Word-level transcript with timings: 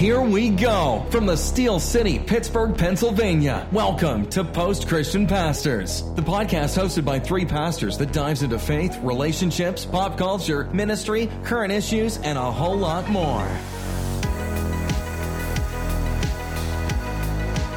Here 0.00 0.22
we 0.22 0.48
go 0.48 1.04
from 1.10 1.26
the 1.26 1.36
Steel 1.36 1.78
City, 1.78 2.18
Pittsburgh, 2.18 2.74
Pennsylvania. 2.74 3.68
Welcome 3.70 4.26
to 4.30 4.42
Post 4.42 4.88
Christian 4.88 5.26
Pastors, 5.26 6.04
the 6.14 6.22
podcast 6.22 6.82
hosted 6.82 7.04
by 7.04 7.18
three 7.18 7.44
pastors 7.44 7.98
that 7.98 8.10
dives 8.10 8.42
into 8.42 8.58
faith, 8.58 8.96
relationships, 9.02 9.84
pop 9.84 10.16
culture, 10.16 10.64
ministry, 10.72 11.28
current 11.44 11.70
issues, 11.70 12.16
and 12.16 12.38
a 12.38 12.50
whole 12.50 12.78
lot 12.78 13.10
more. 13.10 13.44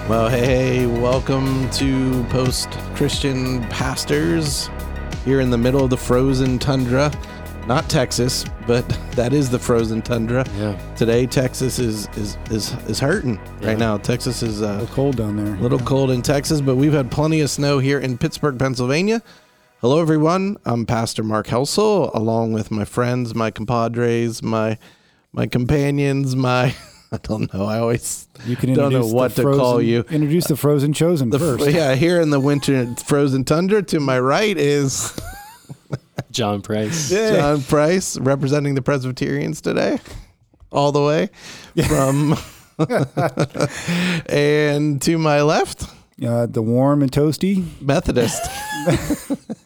Well, 0.08 0.30
hey, 0.30 0.86
welcome 0.86 1.70
to 1.72 2.24
Post 2.30 2.72
Christian 2.96 3.68
Pastors 3.68 4.70
here 5.26 5.42
in 5.42 5.50
the 5.50 5.58
middle 5.58 5.84
of 5.84 5.90
the 5.90 5.98
frozen 5.98 6.58
tundra. 6.58 7.12
Not 7.66 7.90
Texas, 7.90 8.44
but 8.68 8.88
that 9.12 9.32
is 9.32 9.50
the 9.50 9.58
frozen 9.60 10.02
tundra. 10.02 10.46
Yeah. 10.58 10.78
Today, 10.96 11.26
Texas 11.26 11.80
is 11.80 12.08
is 12.18 12.38
is, 12.52 12.74
is 12.90 13.00
hurting 13.00 13.40
Yeah. 13.62 13.68
right 13.70 13.78
now. 13.78 13.98
Texas 13.98 14.44
is 14.44 14.62
A 14.62 14.68
uh, 14.70 14.72
little 14.80 14.88
cold 14.96 15.16
down 15.16 15.38
there. 15.38 15.56
a 15.56 15.60
little 15.60 15.80
cold 15.80 16.12
in 16.12 16.22
Texas, 16.22 16.60
but 16.60 16.76
we've 16.76 16.92
had 16.94 17.10
plenty 17.10 17.40
of 17.40 17.50
snow 17.50 17.80
here 17.80 18.00
in 18.00 18.18
Pittsburgh, 18.18 18.60
Pennsylvania. 18.60 19.22
Hello, 19.80 20.00
everyone. 20.02 20.58
I'm 20.66 20.86
Pastor 20.86 21.24
Mark 21.24 21.48
Helsel, 21.48 22.12
along 22.14 22.52
with 22.54 22.70
my 22.72 22.84
friends, 22.86 23.34
my 23.34 23.50
compadres, 23.50 24.44
my 24.44 24.78
my 25.32 25.48
companions, 25.48 26.36
my 26.36 26.76
I 27.14 27.18
don't 27.24 27.54
know. 27.54 27.66
I 27.66 27.80
always 27.80 28.28
You 28.46 28.58
can 28.58 28.74
don't 28.74 28.92
know 28.92 28.98
introduce 29.06 29.10
the 29.12 29.16
what 29.16 29.36
to 29.36 29.42
frozen, 29.42 29.60
call 29.62 29.82
you. 29.82 30.00
Introduce 30.10 30.48
the 30.48 30.58
frozen 30.58 30.92
chosen 30.92 31.30
The, 31.30 31.40
first. 31.40 31.68
yeah, 31.72 31.96
here 31.96 32.20
in 32.20 32.30
the 32.30 32.40
winter 32.42 32.94
frozen 33.08 33.46
tundra, 33.46 33.82
to 33.84 34.00
my 34.02 34.20
right 34.20 34.58
is 34.58 35.14
John 36.34 36.62
Price. 36.62 37.10
John 37.12 37.62
Price 37.64 38.18
representing 38.18 38.76
the 38.76 38.82
Presbyterians 38.82 39.62
today, 39.62 40.00
all 40.72 40.92
the 40.92 41.02
way 41.02 41.30
from. 41.88 42.36
and 44.28 45.02
to 45.04 45.18
my 45.18 45.42
left, 45.42 45.86
Uh, 46.24 46.46
the 46.46 46.62
warm 46.62 47.02
and 47.02 47.12
toasty. 47.12 47.64
Methodist. 47.82 48.42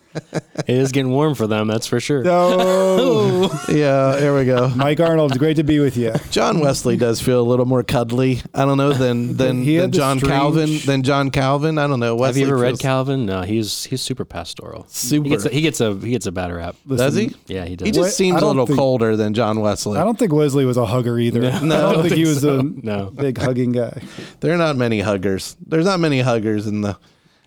It 0.67 0.75
is 0.75 0.91
getting 0.91 1.11
warm 1.11 1.35
for 1.35 1.47
them, 1.47 1.67
that's 1.67 1.87
for 1.87 1.99
sure. 1.99 2.23
No, 2.23 3.49
yeah, 3.69 4.15
there 4.17 4.35
we 4.35 4.45
go. 4.45 4.69
Mike 4.75 4.99
Arnold, 4.99 5.37
great 5.39 5.55
to 5.57 5.63
be 5.63 5.79
with 5.79 5.95
you. 5.97 6.13
John 6.31 6.59
Wesley 6.59 6.97
does 6.97 7.21
feel 7.21 7.39
a 7.41 7.47
little 7.47 7.65
more 7.65 7.83
cuddly. 7.83 8.41
I 8.53 8.65
don't 8.65 8.77
know 8.77 8.91
than 8.93 9.37
than, 9.37 9.63
He 9.63 9.77
than 9.77 9.91
the 9.91 9.97
John 9.97 10.17
strange- 10.17 10.31
Calvin 10.33 10.77
than 10.85 11.03
John 11.03 11.31
Calvin. 11.31 11.77
I 11.77 11.87
don't 11.87 11.99
know. 11.99 12.21
Have 12.23 12.37
you 12.37 12.47
ever 12.47 12.57
read 12.57 12.71
feels 12.71 12.81
Calvin? 12.81 13.25
No, 13.25 13.43
he's 13.43 13.85
he's 13.85 14.01
super 14.01 14.25
pastoral. 14.25 14.85
Super. 14.89 15.23
He 15.25 15.29
gets 15.29 15.45
a, 15.45 15.49
he 15.49 15.61
gets 15.61 15.81
a 15.81 15.93
he 15.95 16.09
gets 16.11 16.25
a 16.25 16.31
bad 16.31 16.51
rap. 16.51 16.75
Does 16.87 17.15
he? 17.15 17.33
Yeah, 17.47 17.65
he 17.65 17.75
does. 17.75 17.85
He 17.85 17.91
just 17.91 18.07
What- 18.07 18.13
seems 18.13 18.37
a 18.37 18.39
don't 18.41 18.49
little 18.49 18.65
think- 18.65 18.79
colder 18.79 19.15
than 19.15 19.33
John 19.33 19.59
Wesley. 19.61 19.97
I 19.99 20.03
don't 20.03 20.17
think 20.19 20.33
Wesley 20.33 20.65
was 20.65 20.77
a 20.77 20.85
hugger 20.85 21.17
either. 21.19 21.41
No. 21.41 21.49
I 21.49 21.59
No, 21.61 21.75
I 21.77 21.81
don't 21.81 21.93
don't 21.93 22.03
think 22.03 22.15
he 22.15 22.25
was 22.25 22.41
so. 22.41 22.59
a 22.59 22.63
no. 22.63 23.11
big 23.11 23.37
hugging 23.37 23.71
guy. 23.71 24.01
There 24.41 24.53
are 24.53 24.57
not 24.57 24.75
many 24.75 24.99
huggers. 25.01 25.55
There's 25.65 25.85
not 25.85 25.99
many 25.99 26.19
huggers 26.21 26.67
in 26.67 26.81
the. 26.81 26.97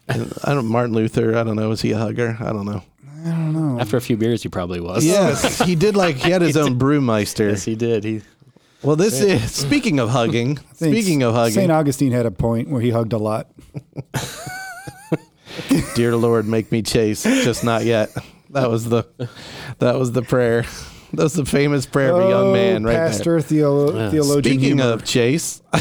I 0.08 0.54
don't. 0.54 0.66
Martin 0.66 0.94
Luther. 0.94 1.36
I 1.36 1.44
don't 1.44 1.56
know. 1.56 1.68
Was 1.68 1.82
he 1.82 1.92
a 1.92 1.98
hugger? 1.98 2.36
I 2.40 2.52
don't 2.52 2.66
know. 2.66 2.82
I 3.24 3.30
don't 3.30 3.52
know. 3.52 3.80
After 3.80 3.96
a 3.96 4.00
few 4.00 4.16
beers, 4.16 4.42
he 4.42 4.48
probably 4.48 4.80
was. 4.80 5.04
Yes, 5.04 5.58
he 5.64 5.74
did. 5.74 5.96
Like 5.96 6.16
he 6.16 6.30
had 6.30 6.42
his 6.42 6.56
own 6.56 6.78
brewmeister. 6.78 7.50
Yes, 7.50 7.64
he 7.64 7.76
did. 7.76 8.04
He 8.04 8.22
Well, 8.82 8.96
this 8.96 9.20
is 9.20 9.52
speaking 9.52 10.00
of 10.00 10.10
hugging. 10.10 10.56
Think 10.56 10.96
Speaking 10.96 11.22
of 11.22 11.34
hugging, 11.34 11.54
St. 11.54 11.70
Augustine 11.70 12.12
had 12.12 12.26
a 12.26 12.30
point 12.30 12.70
where 12.70 12.80
he 12.80 12.90
hugged 12.90 13.12
a 13.12 13.18
lot. 13.18 13.48
dear 15.94 16.16
Lord, 16.16 16.46
make 16.46 16.72
me 16.72 16.82
chase, 16.82 17.22
just 17.22 17.64
not 17.64 17.84
yet. 17.84 18.10
That 18.50 18.70
was 18.70 18.88
the, 18.88 19.04
that 19.78 19.98
was 19.98 20.12
the 20.12 20.22
prayer. 20.22 20.64
That 21.12 21.24
was 21.24 21.32
the 21.34 21.44
famous 21.44 21.86
prayer 21.86 22.12
of 22.12 22.18
a 22.24 22.28
young 22.28 22.46
Oh, 22.48 22.52
man, 22.52 22.84
right 22.84 22.94
Pastor, 22.94 23.38
Theolo- 23.38 23.94
Yeah. 23.96 24.10
theologian. 24.10 24.58
Speaking 24.58 24.78
humor. 24.78 24.92
of 24.94 25.04
chase, 25.14 25.60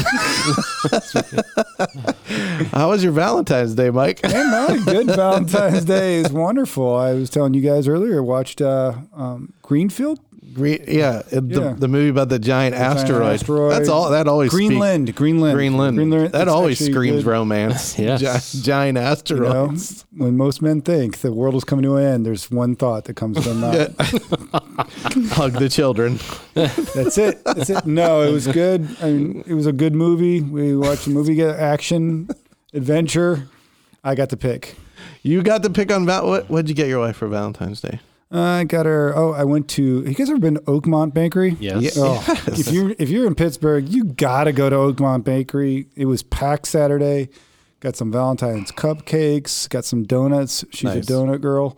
how 2.72 2.90
was 2.90 3.02
your 3.02 3.12
Valentine's 3.12 3.74
Day, 3.74 3.90
Mike? 3.90 4.20
Hey, 4.24 4.32
man, 4.32 4.82
good 4.84 5.06
Valentine's 5.14 5.84
Day 5.84 6.16
is 6.16 6.32
wonderful. 6.32 6.96
I 6.96 7.12
was 7.14 7.30
telling 7.30 7.54
you 7.54 7.60
guys 7.60 7.86
earlier, 7.88 8.18
I 8.18 8.20
watched 8.20 8.60
uh, 8.60 8.94
um, 9.14 9.52
Greenfield, 9.62 10.20
Gre- 10.52 10.66
yeah, 10.88 11.22
it- 11.30 11.48
the, 11.48 11.60
Yeah. 11.60 11.74
the 11.78 11.86
movie 11.88 12.08
about 12.08 12.28
the 12.28 12.38
giant, 12.38 12.74
giant 12.74 12.96
asteroid. 12.98 13.34
asteroid. 13.34 13.72
That's 13.72 13.88
all. 13.88 14.10
That 14.10 14.26
always 14.26 14.50
speaks- 14.50 14.66
Greenland, 14.68 15.14
Greenland, 15.14 15.54
Greenland. 15.54 15.96
Greenland. 15.96 16.32
That 16.32 16.48
always 16.48 16.78
screams 16.84 17.24
good. 17.24 17.30
romance. 17.30 17.96
Yes. 17.98 18.52
Gi- 18.52 18.62
giant 18.62 18.98
You 19.30 19.36
know, 19.40 19.74
when 20.16 20.36
most 20.36 20.60
men 20.62 20.80
think 20.80 21.18
the 21.18 21.32
world 21.32 21.54
is 21.54 21.64
coming 21.64 21.84
to 21.84 21.96
an 21.96 22.04
end, 22.04 22.26
there's 22.26 22.50
one 22.50 22.74
thought 22.76 23.04
that 23.04 23.14
comes 23.14 23.36
to 23.42 23.52
their 23.52 23.54
mouth. 23.54 23.96
Hug 25.32 25.52
the 25.52 25.68
children. 25.68 26.18
That's 26.54 27.18
it. 27.18 27.44
That's 27.44 27.70
it. 27.70 27.86
No, 27.86 28.22
it 28.22 28.32
was 28.32 28.46
good. 28.46 28.88
I 29.02 29.10
mean, 29.12 29.44
it 29.46 29.54
was 29.54 29.66
a 29.66 29.72
good 29.72 29.94
movie. 29.94 30.40
We 30.40 30.76
watched 30.76 31.06
a 31.06 31.10
movie, 31.10 31.34
get 31.34 31.56
action, 31.56 32.28
adventure. 32.74 33.48
I 34.02 34.14
got 34.14 34.30
to 34.30 34.36
pick. 34.36 34.76
You 35.22 35.42
got 35.42 35.62
to 35.64 35.70
pick 35.70 35.92
on 35.92 36.06
Val. 36.06 36.26
What? 36.26 36.48
What'd 36.50 36.68
you 36.68 36.74
get 36.74 36.88
your 36.88 37.00
wife 37.00 37.16
for 37.16 37.28
Valentine's 37.28 37.80
Day? 37.80 38.00
I 38.32 38.64
got 38.64 38.86
her. 38.86 39.12
Oh, 39.16 39.32
I 39.32 39.44
went 39.44 39.68
to. 39.70 39.82
You 40.04 40.14
guys 40.14 40.30
ever 40.30 40.38
been 40.38 40.54
to 40.54 40.60
Oakmont 40.62 41.12
Bakery? 41.14 41.56
yes. 41.58 41.96
Yeah. 41.96 42.02
Oh, 42.04 42.24
if 42.46 42.70
you're 42.70 42.94
if 42.98 43.08
you're 43.08 43.26
in 43.26 43.34
Pittsburgh, 43.34 43.88
you 43.88 44.04
gotta 44.04 44.52
go 44.52 44.70
to 44.70 44.76
Oakmont 44.76 45.24
Bakery. 45.24 45.88
It 45.96 46.04
was 46.06 46.22
packed 46.22 46.66
Saturday. 46.66 47.28
Got 47.80 47.96
some 47.96 48.12
Valentine's 48.12 48.70
cupcakes. 48.72 49.68
Got 49.68 49.84
some 49.84 50.04
donuts. 50.04 50.64
She's 50.70 50.84
Nice. 50.84 51.08
a 51.08 51.12
donut 51.12 51.40
girl, 51.40 51.76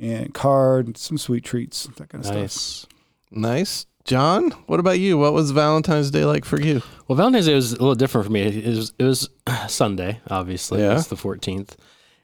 and 0.00 0.32
card, 0.34 0.96
some 0.96 1.18
sweet 1.18 1.44
treats, 1.44 1.86
that 1.96 2.08
kind 2.08 2.24
of 2.24 2.26
stuff. 2.26 2.36
Nice. 2.38 2.86
Nice. 3.30 3.86
John, 4.04 4.50
what 4.66 4.80
about 4.80 4.98
you? 4.98 5.16
What 5.16 5.32
was 5.32 5.52
Valentine's 5.52 6.10
Day 6.10 6.24
like 6.24 6.44
for 6.44 6.60
you? 6.60 6.82
Well, 7.06 7.14
Valentine's 7.16 7.46
Day 7.46 7.54
was 7.54 7.70
a 7.72 7.76
little 7.76 7.94
different 7.94 8.26
for 8.26 8.32
me. 8.32 8.40
It 8.42 8.66
was 8.76 8.92
it 8.98 9.04
was 9.04 9.28
Sunday, 9.68 10.20
obviously. 10.28 10.80
Yeah. 10.80 10.96
It's 10.96 11.06
the 11.06 11.14
14th. 11.16 11.76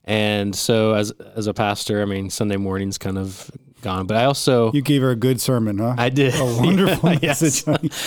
And 0.04 0.56
so 0.56 0.94
as 0.94 1.12
as 1.36 1.46
a 1.46 1.54
pastor, 1.54 2.02
I 2.02 2.06
mean, 2.06 2.30
Sunday 2.30 2.56
morning's 2.56 2.98
kind 2.98 3.16
of 3.18 3.48
gone, 3.82 4.06
but 4.06 4.16
I 4.16 4.24
also 4.24 4.72
You 4.72 4.82
gave 4.82 5.02
her 5.02 5.10
a 5.10 5.16
good 5.16 5.40
sermon, 5.40 5.78
huh? 5.78 5.94
I 5.98 6.08
did 6.08 6.34
a 6.34 6.44
wonderful 6.44 7.12
Yes. 7.22 7.66
message. 7.66 7.92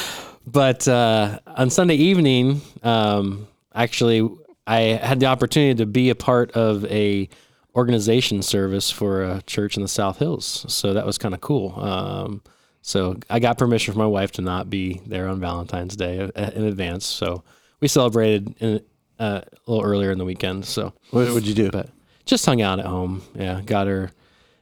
But 0.48 0.88
uh, 0.88 1.38
on 1.46 1.70
Sunday 1.70 1.96
evening, 1.96 2.62
um, 2.82 3.48
actually, 3.76 4.28
I 4.66 4.80
had 4.80 5.20
the 5.20 5.28
opportunity 5.28 5.76
to 5.76 5.86
be 5.86 6.10
a 6.10 6.16
part 6.16 6.52
of 6.54 6.84
a 6.86 7.30
organization 7.76 8.42
service 8.42 8.90
for 8.90 9.22
a 9.24 9.42
church 9.44 9.78
in 9.78 9.84
the 9.84 9.88
South 9.88 10.18
Hills. 10.18 10.66
So 10.68 10.94
that 10.94 11.06
was 11.06 11.20
kind 11.20 11.34
of 11.36 11.42
cool. 11.42 11.80
Um, 11.80 12.42
so 12.82 13.18
I 13.30 13.40
got 13.40 13.60
permission 13.60 13.94
from 13.94 14.00
my 14.00 14.08
wife 14.08 14.32
to 14.34 14.42
not 14.42 14.68
be 14.70 15.00
there 15.06 15.28
on 15.28 15.40
Valentine's 15.40 15.96
Day 15.96 16.20
uh, 16.36 16.52
in 16.56 16.64
advance. 16.64 17.06
So 17.06 17.44
we 17.80 17.88
celebrated 17.88 18.56
in, 18.60 18.82
uh, 19.20 19.42
a 19.68 19.72
little 19.72 19.86
earlier 19.86 20.10
in 20.12 20.18
the 20.18 20.26
weekend. 20.26 20.66
So 20.66 20.92
What 21.12 21.32
would 21.34 21.46
you 21.46 21.54
do? 21.54 21.70
but 21.70 21.90
just 22.26 22.46
hung 22.48 22.62
out 22.64 22.80
at 22.80 22.88
home. 22.88 23.22
Yeah, 23.36 23.62
got 23.64 23.86
her. 23.86 24.10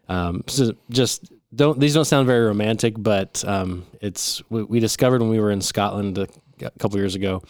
Um, 0.10 0.44
so 0.48 0.74
just 0.90 1.32
don't. 1.56 1.80
These 1.80 1.94
don't 1.94 2.06
sound 2.06 2.28
very 2.28 2.46
romantic, 2.46 2.96
but 2.98 3.44
um, 3.48 3.86
it's 4.02 4.42
we, 4.50 4.64
we 4.64 4.80
discovered 4.80 5.22
when 5.22 5.30
we 5.30 5.40
were 5.40 5.52
in 5.52 5.62
Scotland 5.62 6.18
a, 6.18 6.28
a 6.62 6.72
couple 6.80 6.98
years 6.98 7.16
ago. 7.16 7.44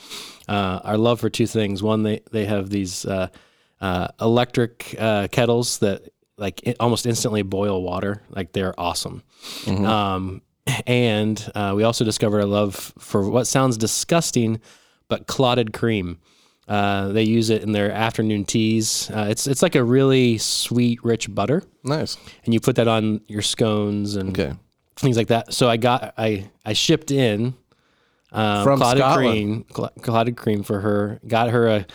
Uh, 0.47 0.79
our 0.83 0.97
love 0.97 1.19
for 1.19 1.29
two 1.29 1.47
things. 1.47 1.81
One, 1.81 2.03
they 2.03 2.21
they 2.31 2.45
have 2.45 2.69
these 2.69 3.05
uh, 3.05 3.29
uh, 3.81 4.09
electric 4.19 4.95
uh, 4.99 5.27
kettles 5.31 5.79
that 5.79 6.09
like 6.37 6.75
almost 6.79 7.05
instantly 7.05 7.41
boil 7.41 7.81
water. 7.81 8.21
Like 8.29 8.51
they're 8.53 8.77
awesome. 8.79 9.23
Um, 9.85 10.41
and 10.85 11.51
uh, 11.55 11.73
we 11.75 11.83
also 11.83 12.05
discovered 12.05 12.39
a 12.39 12.45
love 12.45 12.93
for 12.99 13.27
what 13.29 13.47
sounds 13.47 13.77
disgusting, 13.77 14.61
but 15.07 15.27
clotted 15.27 15.73
cream. 15.73 16.19
Uh, 16.69 17.07
they 17.07 17.23
use 17.23 17.49
it 17.49 17.63
in 17.63 17.71
their 17.71 17.91
afternoon 17.91 18.45
teas. 18.45 19.09
Uh, 19.11 19.25
it's 19.27 19.47
it's 19.47 19.63
like 19.63 19.73
a 19.75 19.83
really 19.83 20.37
sweet, 20.37 21.03
rich 21.03 21.33
butter, 21.33 21.63
Nice. 21.83 22.15
and 22.45 22.53
you 22.53 22.59
put 22.59 22.75
that 22.75 22.87
on 22.87 23.21
your 23.27 23.41
scones 23.41 24.15
and 24.15 24.29
Okay. 24.39 24.53
things 24.95 25.17
like 25.17 25.27
that. 25.29 25.51
So 25.51 25.67
I 25.67 25.77
got 25.77 26.13
I 26.15 26.49
I 26.63 26.73
shipped 26.73 27.09
in 27.09 27.55
um, 28.31 28.63
From 28.63 28.77
clotted 28.79 28.99
Scotland. 28.99 29.25
cream, 29.33 29.65
cl- 29.75 29.91
clotted 30.03 30.37
cream 30.37 30.61
for 30.61 30.79
her. 30.79 31.19
Got 31.27 31.49
her 31.49 31.67
a 31.67 31.85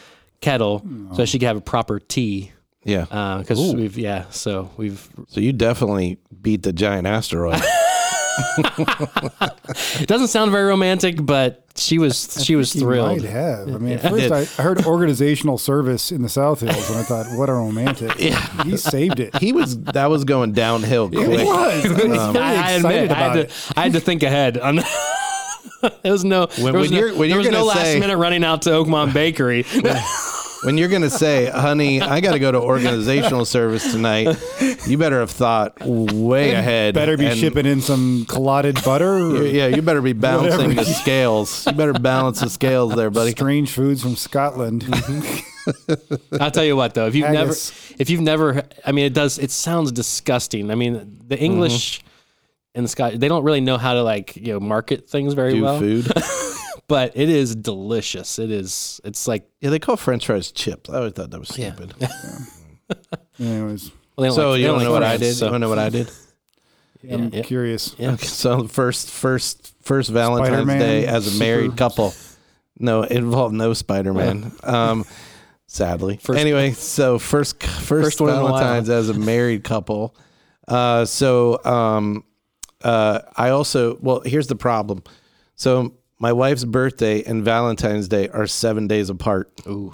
kettle 0.40 0.84
so 1.14 1.24
she 1.24 1.38
could 1.38 1.46
have 1.46 1.56
a 1.56 1.60
proper 1.62 2.00
tea. 2.00 2.50
Yeah. 2.82 3.04
Because 3.38 3.60
Ooh. 3.60 3.76
we've 3.76 3.96
yeah, 3.96 4.24
so 4.30 4.70
we've 4.76 5.08
so 5.28 5.38
you 5.40 5.52
definitely 5.52 6.18
beat 6.42 6.64
the 6.64 6.72
giant 6.72 7.06
asteroid. 7.06 7.62
it 10.00 10.06
doesn't 10.08 10.28
sound 10.28 10.50
very 10.50 10.64
romantic, 10.64 11.16
but 11.24 11.62
she 11.76 11.98
was 11.98 12.42
she 12.44 12.56
was 12.56 12.74
You 12.74 12.80
thrilled. 12.82 13.20
might 13.22 13.30
have. 13.30 13.68
I 13.74 13.78
mean, 13.78 13.98
at 13.98 14.10
first. 14.10 14.58
I, 14.58 14.62
I 14.62 14.64
heard 14.64 14.84
organizational 14.86 15.58
service 15.58 16.12
in 16.12 16.22
the 16.22 16.28
South 16.28 16.60
Hills, 16.60 16.88
and 16.90 16.98
I 16.98 17.02
thought, 17.02 17.26
what 17.36 17.48
a 17.48 17.52
romantic. 17.52 18.12
Yeah. 18.24 18.62
He 18.64 18.76
saved 18.76 19.20
it. 19.20 19.36
he 19.38 19.52
was 19.52 19.78
that 19.84 20.06
was 20.10 20.24
going 20.24 20.52
downhill 20.52 21.08
quick. 21.08 21.22
It 21.28 21.46
was. 21.46 21.84
I 21.86 22.06
was 22.06 22.18
um, 22.18 22.32
very 22.32 22.44
I, 22.44 22.54
I 22.54 22.74
excited 22.76 22.84
admit, 22.84 22.92
I 22.94 23.04
about 23.04 23.36
had, 23.36 23.38
it. 23.46 23.50
to, 23.50 23.72
I 23.76 23.82
had 23.82 23.92
to 23.94 24.00
think 24.00 24.22
ahead. 24.22 24.58
On 24.64 24.76
there 26.02 26.12
was 26.12 26.24
no, 26.24 26.46
there 26.46 26.64
when 26.64 26.74
was 26.74 26.90
no, 26.90 26.98
you're- 26.98 27.10
when 27.12 27.18
there 27.20 27.28
you're 27.28 27.38
was 27.38 27.46
no 27.48 27.52
gonna 27.52 27.64
last 27.64 27.82
say- 27.82 28.00
minute 28.00 28.16
running 28.16 28.42
out 28.44 28.62
to 28.62 28.70
Oakmont 28.70 29.12
Bakery. 29.12 29.64
when 30.64 30.78
you're 30.78 30.88
gonna 30.88 31.10
say, 31.10 31.46
"Honey, 31.46 32.00
I 32.00 32.20
got 32.20 32.32
to 32.32 32.38
go 32.38 32.50
to 32.50 32.60
organizational 32.60 33.44
service 33.44 33.90
tonight," 33.92 34.36
you 34.86 34.98
better 34.98 35.20
have 35.20 35.30
thought 35.30 35.78
way 35.84 36.52
ahead. 36.52 36.94
Better 36.94 37.16
be 37.16 37.26
and- 37.26 37.38
shipping 37.38 37.66
in 37.66 37.80
some 37.80 38.24
clotted 38.26 38.82
butter. 38.84 39.46
Yeah, 39.46 39.68
you 39.68 39.82
better 39.82 40.02
be 40.02 40.12
balancing 40.12 40.68
Whatever. 40.68 40.84
the 40.84 40.94
scales. 40.94 41.66
You 41.66 41.72
better 41.72 41.92
balance 41.92 42.40
the 42.40 42.50
scales 42.50 42.94
there, 42.94 43.10
buddy. 43.10 43.32
Strange 43.32 43.70
foods 43.70 44.02
from 44.02 44.16
Scotland. 44.16 44.84
I'll 46.40 46.50
tell 46.50 46.64
you 46.64 46.76
what 46.76 46.94
though, 46.94 47.06
if 47.06 47.14
you've 47.14 47.26
Haggis. 47.26 47.70
never, 47.70 48.02
if 48.02 48.10
you've 48.10 48.20
never, 48.20 48.62
I 48.84 48.92
mean, 48.92 49.06
it 49.06 49.14
does. 49.14 49.38
It 49.38 49.50
sounds 49.50 49.92
disgusting. 49.92 50.70
I 50.70 50.74
mean, 50.74 51.20
the 51.26 51.38
English 51.38 52.00
mm-hmm. 52.00 52.08
and 52.76 52.84
the 52.84 52.88
Scottish, 52.88 53.18
they 53.18 53.28
don't 53.28 53.44
really 53.44 53.60
know 53.60 53.78
how 53.78 53.94
to 53.94 54.02
like 54.02 54.36
you 54.36 54.52
know 54.54 54.60
market 54.60 55.08
things 55.08 55.34
very 55.34 55.54
Do 55.54 55.62
well. 55.62 55.78
food. 55.78 56.10
But 56.86 57.12
it 57.16 57.28
is 57.30 57.54
delicious. 57.56 58.38
It 58.38 58.50
is. 58.50 59.00
It's 59.04 59.26
like 59.26 59.48
Yeah, 59.60 59.70
they 59.70 59.78
call 59.78 59.96
French 59.96 60.26
fries 60.26 60.52
chips. 60.52 60.90
I 60.90 60.96
always 60.98 61.12
thought 61.14 61.30
that 61.30 61.38
was 61.40 61.48
stupid. 61.48 61.94
Yeah. 61.98 62.08
stupid. 62.08 63.18
Anyways, 63.40 63.90
well, 64.16 64.32
So 64.32 64.50
like, 64.50 64.60
you 64.60 64.66
don't 64.66 64.74
want 64.76 64.82
to 64.82 64.84
know 64.88 64.92
like 64.92 65.02
what 65.02 65.10
I 65.10 65.16
did? 65.16 65.34
so- 65.34 65.46
You 65.46 65.50
want 65.52 65.62
to 65.62 65.64
know 65.64 65.68
what 65.70 65.78
I 65.78 65.88
did? 65.88 66.10
I'm 67.10 67.28
yeah. 67.34 67.42
curious. 67.42 67.94
Yeah. 67.98 68.12
Okay, 68.12 68.26
so 68.26 68.66
first, 68.66 69.10
first, 69.10 69.74
first 69.82 70.08
Valentine's 70.10 70.48
Spider-Man, 70.48 70.78
Day 70.78 71.06
as 71.06 71.26
a 71.26 71.30
super- 71.30 71.44
married 71.44 71.76
couple. 71.76 72.14
No, 72.78 73.02
it 73.02 73.12
involved 73.12 73.54
no 73.54 73.72
Spider 73.74 74.12
Man. 74.14 74.52
Um, 74.62 75.04
sadly. 75.66 76.16
First- 76.18 76.38
anyway, 76.40 76.70
so 76.72 77.18
first, 77.18 77.62
first, 77.62 78.04
First 78.04 78.20
one 78.20 78.30
in 78.30 78.36
a 78.36 78.42
while. 78.44 78.52
Valentine's 78.58 78.88
as 78.90 79.08
a 79.10 79.14
married 79.14 79.64
couple. 79.64 80.14
Uh, 80.66 81.04
so 81.04 81.62
um, 81.64 82.24
uh, 82.82 83.20
I 83.36 83.50
also 83.50 83.96
well, 84.00 84.20
here's 84.24 84.46
the 84.46 84.56
problem. 84.56 85.02
So 85.56 85.94
my 86.24 86.32
wife's 86.32 86.64
birthday 86.64 87.22
and 87.22 87.44
Valentine's 87.44 88.08
Day 88.08 88.28
are 88.30 88.46
seven 88.46 88.86
days 88.86 89.10
apart. 89.10 89.52
Ooh. 89.66 89.92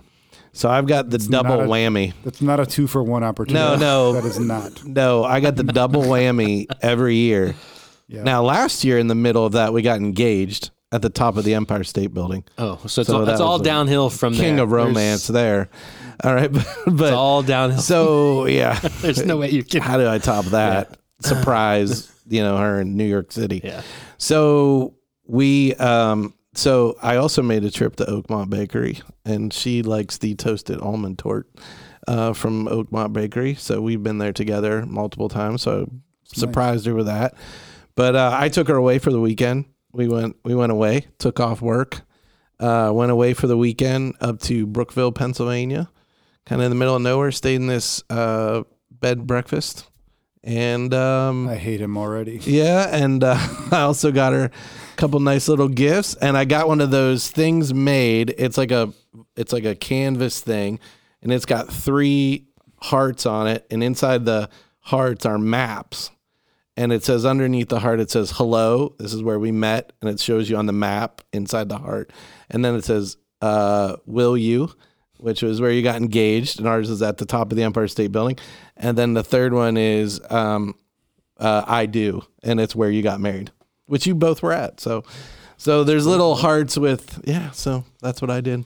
So 0.53 0.69
I've 0.71 0.87
got 0.87 1.11
the 1.11 1.19
double 1.19 1.63
a- 1.63 1.67
whammy. 1.67 2.13
That's 2.23 2.41
not 2.41 2.61
a 2.61 2.67
two 2.67 2.87
for 2.87 3.03
one 3.03 3.25
opportunity. 3.25 3.81
No, 3.81 4.13
no. 4.13 4.13
that 4.21 4.25
is 4.25 4.39
not. 4.39 4.85
No, 4.85 5.25
I 5.25 5.41
got 5.41 5.57
the 5.57 5.65
double 5.65 6.03
whammy 6.03 6.67
every 6.83 7.17
year. 7.17 7.57
Yeah. 8.07 8.23
Now, 8.23 8.45
last 8.45 8.85
year 8.85 8.97
in 9.01 9.09
the 9.09 9.17
middle 9.17 9.45
of 9.45 9.53
that, 9.55 9.73
we 9.73 9.83
got 9.83 9.97
engaged 9.99 10.71
at 10.93 11.03
the 11.03 11.11
top 11.11 11.37
of 11.37 11.43
the 11.43 11.55
Empire 11.55 11.83
State 11.83 12.15
Building. 12.15 12.45
Oh, 12.59 12.79
so 12.87 13.01
it's 13.01 13.09
So 13.11 13.19
all, 13.19 13.25
that 13.25 13.33
it's 13.33 13.41
all 13.41 13.59
downhill 13.59 14.09
from 14.09 14.35
the 14.35 14.39
King 14.41 14.55
there. 14.57 14.65
of 14.67 14.71
romance 14.71 15.27
there. 15.27 15.69
All 16.23 16.33
right, 16.35 16.53
but, 16.53 16.63
It's 16.87 16.97
but 16.97 17.13
all 17.13 17.43
downhill. 17.43 17.81
so 17.81 18.47
yeah, 18.47 18.79
There's 19.03 19.25
no 19.27 19.37
way 19.39 19.51
you 19.51 19.65
can. 19.65 19.83
how 19.83 19.97
do 19.97 20.09
I 20.09 20.19
top 20.19 20.45
that? 20.47 20.97
Surprise, 21.23 22.13
you 22.29 22.43
know, 22.43 22.57
her 22.57 22.81
in 22.83 22.97
New 22.97 23.05
York 23.05 23.33
City. 23.33 23.61
Yeah. 23.65 23.83
So 24.19 24.95
we, 25.31 25.75
um, 25.77 26.35
so 26.55 26.97
I 27.01 27.17
also 27.17 27.41
made 27.41 27.65
a 27.65 27.71
trip 27.71 27.97
to 27.97 28.05
Oakmont 28.05 28.51
Bakery, 28.51 29.01
and 29.25 29.53
she 29.53 29.83
likes 29.83 30.19
the 30.19 30.35
toasted 30.35 30.81
almond 30.81 31.19
tort 31.19 31.49
uh, 32.09 32.33
from 32.33 32.67
Oakmont 32.67 33.13
Bakery. 33.13 33.55
So 33.55 33.81
we've 33.81 34.03
been 34.03 34.19
there 34.19 34.33
together 34.33 34.85
multiple 34.85 35.29
times. 35.29 35.63
So 35.63 35.89
I 35.89 36.37
surprised 36.39 36.87
her 36.87 36.95
with 36.95 37.07
that. 37.07 37.35
But 37.95 38.17
uh, 38.17 38.31
I 38.35 38.49
took 38.49 38.67
her 38.69 38.75
away 38.75 38.99
for 38.99 39.13
the 39.13 39.21
weekend. 39.21 39.67
We 39.93 40.09
went, 40.09 40.37
we 40.45 40.55
went 40.55 40.73
away, 40.73 41.07
took 41.19 41.39
off 41.39 41.63
work, 41.63 42.01
uh, 42.59 42.91
went 42.93 43.13
away 43.13 43.33
for 43.35 43.47
the 43.47 43.57
weekend 43.57 44.15
up 44.21 44.41
to 44.43 44.67
Brookville, 44.67 45.13
Pennsylvania, 45.13 45.91
kind 46.45 46.61
of 46.61 46.67
in 46.67 46.71
the 46.71 46.77
middle 46.77 46.97
of 46.97 47.03
nowhere. 47.03 47.31
Stayed 47.31 47.57
in 47.57 47.67
this 47.69 48.03
uh, 48.11 48.63
bed 48.91 49.19
and 49.19 49.27
breakfast, 49.27 49.89
and 50.43 50.93
um, 50.95 51.49
I 51.49 51.57
hate 51.57 51.81
him 51.81 51.97
already. 51.97 52.41
yeah, 52.43 52.89
and 52.91 53.23
uh, 53.23 53.37
I 53.73 53.83
also 53.83 54.11
got 54.13 54.33
her 54.33 54.51
couple 55.01 55.19
nice 55.19 55.49
little 55.49 55.69
gifts, 55.69 56.15
and 56.15 56.37
I 56.37 56.45
got 56.45 56.69
one 56.69 56.83
of 56.83 56.91
those 56.91 57.31
things 57.31 57.73
made. 57.73 58.35
It's 58.37 58.59
like 58.59 58.71
a 58.71 58.93
it's 59.35 59.53
like 59.53 59.65
a 59.65 59.75
canvas 59.75 60.41
thing, 60.41 60.79
and 61.23 61.33
it's 61.33 61.47
got 61.47 61.73
three 61.73 62.47
hearts 62.77 63.25
on 63.25 63.47
it, 63.47 63.67
and 63.71 63.83
inside 63.83 64.27
the 64.27 64.51
hearts 64.81 65.25
are 65.25 65.39
maps. 65.39 66.11
And 66.77 66.93
it 66.93 67.03
says 67.03 67.27
underneath 67.27 67.69
the 67.69 67.81
heart, 67.81 68.01
it 68.01 68.11
says 68.11 68.31
hello. 68.33 68.95
This 68.99 69.13
is 69.13 69.23
where 69.23 69.39
we 69.39 69.53
met, 69.53 69.93
and 70.01 70.11
it 70.11 70.21
shows 70.21 70.49
you 70.49 70.57
on 70.57 70.67
the 70.67 70.73
map 70.73 71.23
inside 71.33 71.69
the 71.69 71.79
heart. 71.79 72.13
And 72.51 72.65
then 72.65 72.75
it 72.75 72.85
says, 72.85 73.17
uh, 73.41 73.97
"Will 74.07 74.37
you?" 74.37 74.71
which 75.21 75.43
was 75.43 75.61
where 75.61 75.71
you 75.71 75.83
got 75.83 75.97
engaged, 75.97 76.59
and 76.59 76.67
ours 76.67 76.89
is 76.89 77.03
at 77.03 77.19
the 77.19 77.27
top 77.27 77.53
of 77.53 77.57
the 77.57 77.63
Empire 77.63 77.89
State 77.89 78.11
Building. 78.11 78.39
And 78.77 78.97
then 78.97 79.13
the 79.13 79.23
third 79.23 79.53
one 79.53 79.77
is 79.77 80.21
um, 80.31 80.75
uh, 81.39 81.65
I 81.67 81.87
do, 81.87 82.23
and 82.43 82.59
it's 82.59 82.75
where 82.75 82.91
you 82.91 83.03
got 83.03 83.21
married, 83.21 83.51
which 83.91 84.07
you 84.07 84.15
both 84.15 84.43
were 84.43 84.53
at. 84.53 84.81
So, 84.81 85.05
so 85.57 85.85
there's 85.85 86.07
little 86.07 86.37
hearts 86.37 86.79
with 86.79 87.21
yeah. 87.25 87.51
So 87.51 87.85
that's 88.01 88.23
what 88.23 88.31
I 88.31 88.41
did. 88.41 88.65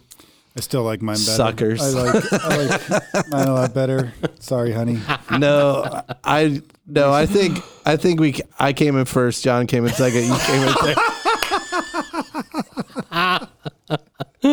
I 0.56 0.60
still 0.60 0.84
like 0.84 1.02
mine 1.02 1.16
better. 1.16 1.76
Suckers. 1.76 1.82
I 1.82 1.88
like, 1.88 2.32
I 2.32 2.66
like 2.66 3.28
mine 3.30 3.48
a 3.48 3.54
lot 3.54 3.74
better. 3.74 4.12
Sorry, 4.38 4.70
honey. 4.70 5.00
No, 5.38 6.02
I 6.22 6.62
no, 6.86 7.12
I 7.12 7.26
think 7.26 7.58
I 7.84 7.96
think 7.96 8.20
we 8.20 8.40
I 8.58 8.72
came 8.72 8.96
in 8.96 9.06
first. 9.06 9.42
John 9.42 9.66
came 9.66 9.84
in 9.86 9.92
second. 9.92 10.24
You 10.24 10.36
came 10.36 10.62
in 10.62 10.74
third. 10.74 10.96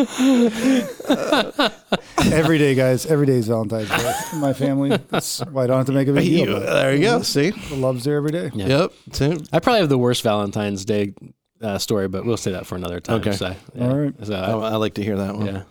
Every 2.32 2.58
day, 2.58 2.74
guys. 2.74 3.06
Every 3.06 3.26
day 3.26 3.34
is 3.34 3.48
Valentine's 3.48 3.88
Day. 3.88 4.14
My 4.38 4.52
family. 4.52 4.96
That's 5.08 5.40
why 5.46 5.64
I 5.64 5.66
don't 5.66 5.78
have 5.78 5.86
to 5.86 5.92
make 5.92 6.08
a 6.08 6.12
big 6.12 6.24
deal. 6.24 6.48
You- 6.48 6.56
about 6.56 6.62
it. 6.62 6.72
there 6.72 6.94
you 6.94 7.02
go. 7.02 7.22
See. 7.22 7.50
The 7.50 7.76
love's 7.76 8.04
there 8.04 8.16
every 8.16 8.30
day. 8.32 8.50
Yeah. 8.54 8.66
Yep. 8.66 8.92
See? 9.12 9.38
I 9.52 9.58
probably 9.60 9.80
have 9.80 9.88
the 9.88 9.98
worst 9.98 10.22
Valentine's 10.22 10.84
Day 10.84 11.14
uh, 11.60 11.78
story, 11.78 12.08
but 12.08 12.24
we'll 12.24 12.36
say 12.36 12.52
that 12.52 12.66
for 12.66 12.76
another 12.76 13.00
time. 13.00 13.20
Okay. 13.20 13.32
So, 13.32 13.54
yeah. 13.74 13.88
All 13.88 13.96
right. 13.96 14.14
So, 14.26 14.34
I, 14.34 14.70
I 14.70 14.76
like 14.76 14.94
to 14.94 15.02
hear 15.04 15.16
that 15.16 15.34
one. 15.36 15.46
yeah. 15.46 15.62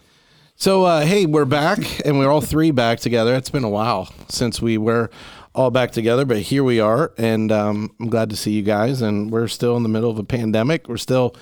So 0.56 0.84
uh, 0.84 1.02
hey, 1.04 1.26
we're 1.26 1.46
back, 1.46 2.06
and 2.06 2.20
we're 2.20 2.30
all 2.30 2.42
three 2.42 2.70
back 2.70 3.00
together. 3.00 3.34
It's 3.34 3.50
been 3.50 3.64
a 3.64 3.70
while 3.70 4.14
since 4.30 4.62
we 4.62 4.78
were 4.78 5.10
all 5.56 5.72
back 5.72 5.90
together, 5.92 6.24
but 6.24 6.38
here 6.38 6.64
we 6.64 6.80
are, 6.80 7.12
and 7.18 7.52
um, 7.52 7.96
I'm 8.00 8.10
glad 8.10 8.30
to 8.30 8.36
see 8.36 8.52
you 8.52 8.62
guys. 8.62 9.02
And 9.02 9.32
we're 9.32 9.48
still 9.48 9.76
in 9.76 9.82
the 9.82 9.90
middle 9.90 10.12
of 10.12 10.20
a 10.20 10.24
pandemic. 10.24 10.88
We're 10.88 10.98
still 10.98 11.36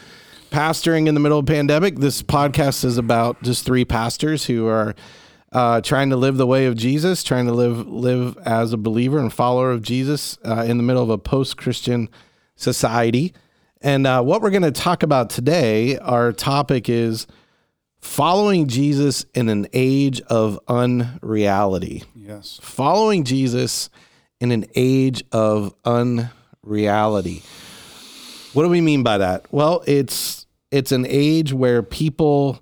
pastoring 0.49 1.07
in 1.07 1.13
the 1.13 1.19
middle 1.19 1.39
of 1.39 1.45
pandemic. 1.45 1.97
This 1.97 2.21
podcast 2.21 2.83
is 2.83 2.97
about 2.97 3.41
just 3.43 3.65
three 3.65 3.85
pastors 3.85 4.45
who 4.45 4.67
are 4.67 4.95
uh, 5.51 5.81
trying 5.81 6.09
to 6.09 6.15
live 6.15 6.37
the 6.37 6.47
way 6.47 6.65
of 6.65 6.75
Jesus, 6.75 7.23
trying 7.23 7.45
to 7.45 7.53
live 7.53 7.87
live 7.87 8.37
as 8.45 8.73
a 8.73 8.77
believer 8.77 9.19
and 9.19 9.31
follower 9.33 9.71
of 9.71 9.81
Jesus 9.81 10.37
uh, 10.45 10.63
in 10.67 10.77
the 10.77 10.83
middle 10.83 11.03
of 11.03 11.09
a 11.09 11.17
post 11.17 11.57
Christian 11.57 12.09
society. 12.55 13.33
And 13.81 14.05
uh, 14.05 14.21
what 14.21 14.41
we're 14.41 14.49
going 14.49 14.63
to 14.63 14.71
talk 14.71 15.03
about 15.03 15.29
today, 15.29 15.97
our 15.99 16.33
topic 16.33 16.89
is 16.89 17.27
following 17.99 18.67
Jesus 18.67 19.25
in 19.33 19.49
an 19.49 19.67
age 19.73 20.21
of 20.21 20.59
unreality. 20.67 22.03
Yes. 22.15 22.59
Following 22.61 23.23
Jesus 23.23 23.89
in 24.39 24.51
an 24.51 24.65
age 24.75 25.23
of 25.31 25.73
unreality. 25.85 27.43
What 28.53 28.63
do 28.63 28.69
we 28.69 28.81
mean 28.81 29.03
by 29.03 29.19
that? 29.19 29.45
Well, 29.51 29.83
it's 29.85 30.38
it's 30.71 30.91
an 30.91 31.05
age 31.07 31.53
where 31.53 31.81
people 31.83 32.59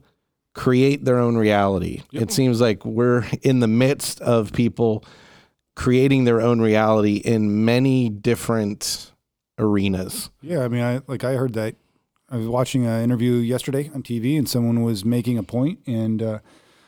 create 0.53 1.05
their 1.05 1.19
own 1.19 1.37
reality. 1.37 2.01
It 2.11 2.31
seems 2.31 2.59
like 2.59 2.83
we're 2.83 3.25
in 3.43 3.59
the 3.59 3.67
midst 3.67 4.19
of 4.21 4.51
people 4.53 5.05
creating 5.75 6.23
their 6.23 6.41
own 6.41 6.59
reality 6.59 7.17
in 7.17 7.63
many 7.63 8.09
different 8.09 9.11
arenas. 9.59 10.31
Yeah, 10.41 10.63
I 10.63 10.67
mean, 10.67 10.81
I 10.81 11.01
like 11.07 11.23
I 11.23 11.33
heard 11.33 11.53
that. 11.53 11.75
I 12.29 12.35
was 12.37 12.47
watching 12.47 12.85
an 12.85 13.03
interview 13.03 13.33
yesterday 13.33 13.89
on 13.93 14.03
TV, 14.03 14.37
and 14.37 14.49
someone 14.49 14.83
was 14.83 15.05
making 15.05 15.37
a 15.37 15.43
point, 15.43 15.79
and 15.87 16.21
uh, 16.21 16.39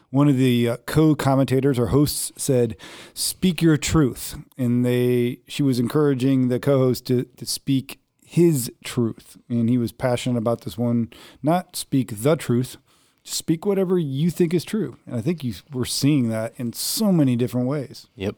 one 0.09 0.27
of 0.27 0.35
the 0.35 0.67
uh, 0.67 0.77
co-commentators 0.85 1.79
or 1.79 1.88
hosts 1.88 2.31
said, 2.35 2.75
"Speak 3.13 3.61
your 3.61 3.77
truth," 3.77 4.35
and 4.57 4.85
they 4.85 5.39
she 5.47 5.63
was 5.63 5.79
encouraging 5.79 6.49
the 6.49 6.59
co-host 6.59 7.05
to 7.07 7.23
to 7.38 7.45
speak 7.45 7.99
his 8.29 8.71
truth, 8.83 9.38
and 9.50 9.67
he 9.71 9.79
was 9.79 9.91
passionate 9.91 10.38
about 10.38 10.62
this 10.62 10.77
one. 10.77 11.09
Not 11.41 11.75
speak 11.75 12.21
the 12.21 12.36
truth, 12.36 12.77
speak 13.24 13.65
whatever 13.65 13.98
you 13.98 14.29
think 14.29 14.53
is 14.53 14.63
true. 14.63 14.98
And 15.07 15.15
I 15.15 15.21
think 15.21 15.43
you 15.43 15.55
we're 15.74 15.86
seeing 15.86 16.29
that 16.29 16.53
in 16.57 16.74
so 16.74 17.12
many 17.12 17.36
different 17.36 17.65
ways. 17.65 18.05
Yep. 18.15 18.36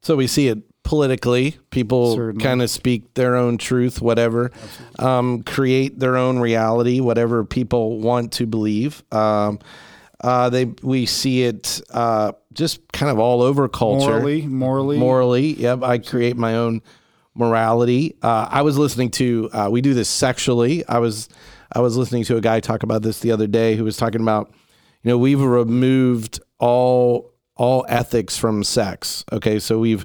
So 0.00 0.14
we 0.14 0.28
see 0.28 0.46
it 0.46 0.58
politically. 0.84 1.58
People 1.70 2.32
kind 2.34 2.62
of 2.62 2.70
speak 2.70 3.14
their 3.14 3.34
own 3.34 3.58
truth, 3.58 4.00
whatever, 4.00 4.52
um, 5.00 5.42
create 5.42 5.98
their 5.98 6.16
own 6.16 6.38
reality, 6.38 7.00
whatever 7.00 7.44
people 7.44 7.98
want 7.98 8.30
to 8.34 8.46
believe. 8.46 9.02
Um, 9.10 9.58
uh, 10.20 10.50
they 10.50 10.66
we 10.84 11.04
see 11.04 11.42
it 11.42 11.80
uh, 11.90 12.30
just 12.52 12.92
kind 12.92 13.10
of 13.10 13.18
all 13.18 13.42
over 13.42 13.68
culture. 13.68 14.06
Morally, 14.06 14.46
morally, 14.46 14.98
morally. 14.98 15.54
Yep, 15.54 15.82
I 15.82 15.98
create 15.98 16.36
my 16.36 16.54
own 16.54 16.82
morality. 17.40 18.14
Uh, 18.22 18.46
I 18.48 18.62
was 18.62 18.78
listening 18.78 19.10
to. 19.12 19.50
Uh, 19.52 19.68
we 19.70 19.80
do 19.80 19.94
this 19.94 20.08
sexually. 20.08 20.86
I 20.86 20.98
was 20.98 21.28
I 21.72 21.80
was 21.80 21.96
listening 21.96 22.24
to 22.24 22.36
a 22.36 22.40
guy 22.40 22.60
talk 22.60 22.84
about 22.84 23.02
this 23.02 23.20
the 23.20 23.32
other 23.32 23.46
day 23.46 23.74
who 23.74 23.84
was 23.84 23.96
talking 23.96 24.20
about, 24.20 24.52
you 25.02 25.08
know, 25.08 25.18
we've 25.18 25.40
removed 25.40 26.40
all 26.58 27.32
all 27.56 27.84
ethics 27.88 28.36
from 28.36 28.62
sex. 28.62 29.24
Okay, 29.32 29.58
so 29.58 29.78
we've 29.78 30.04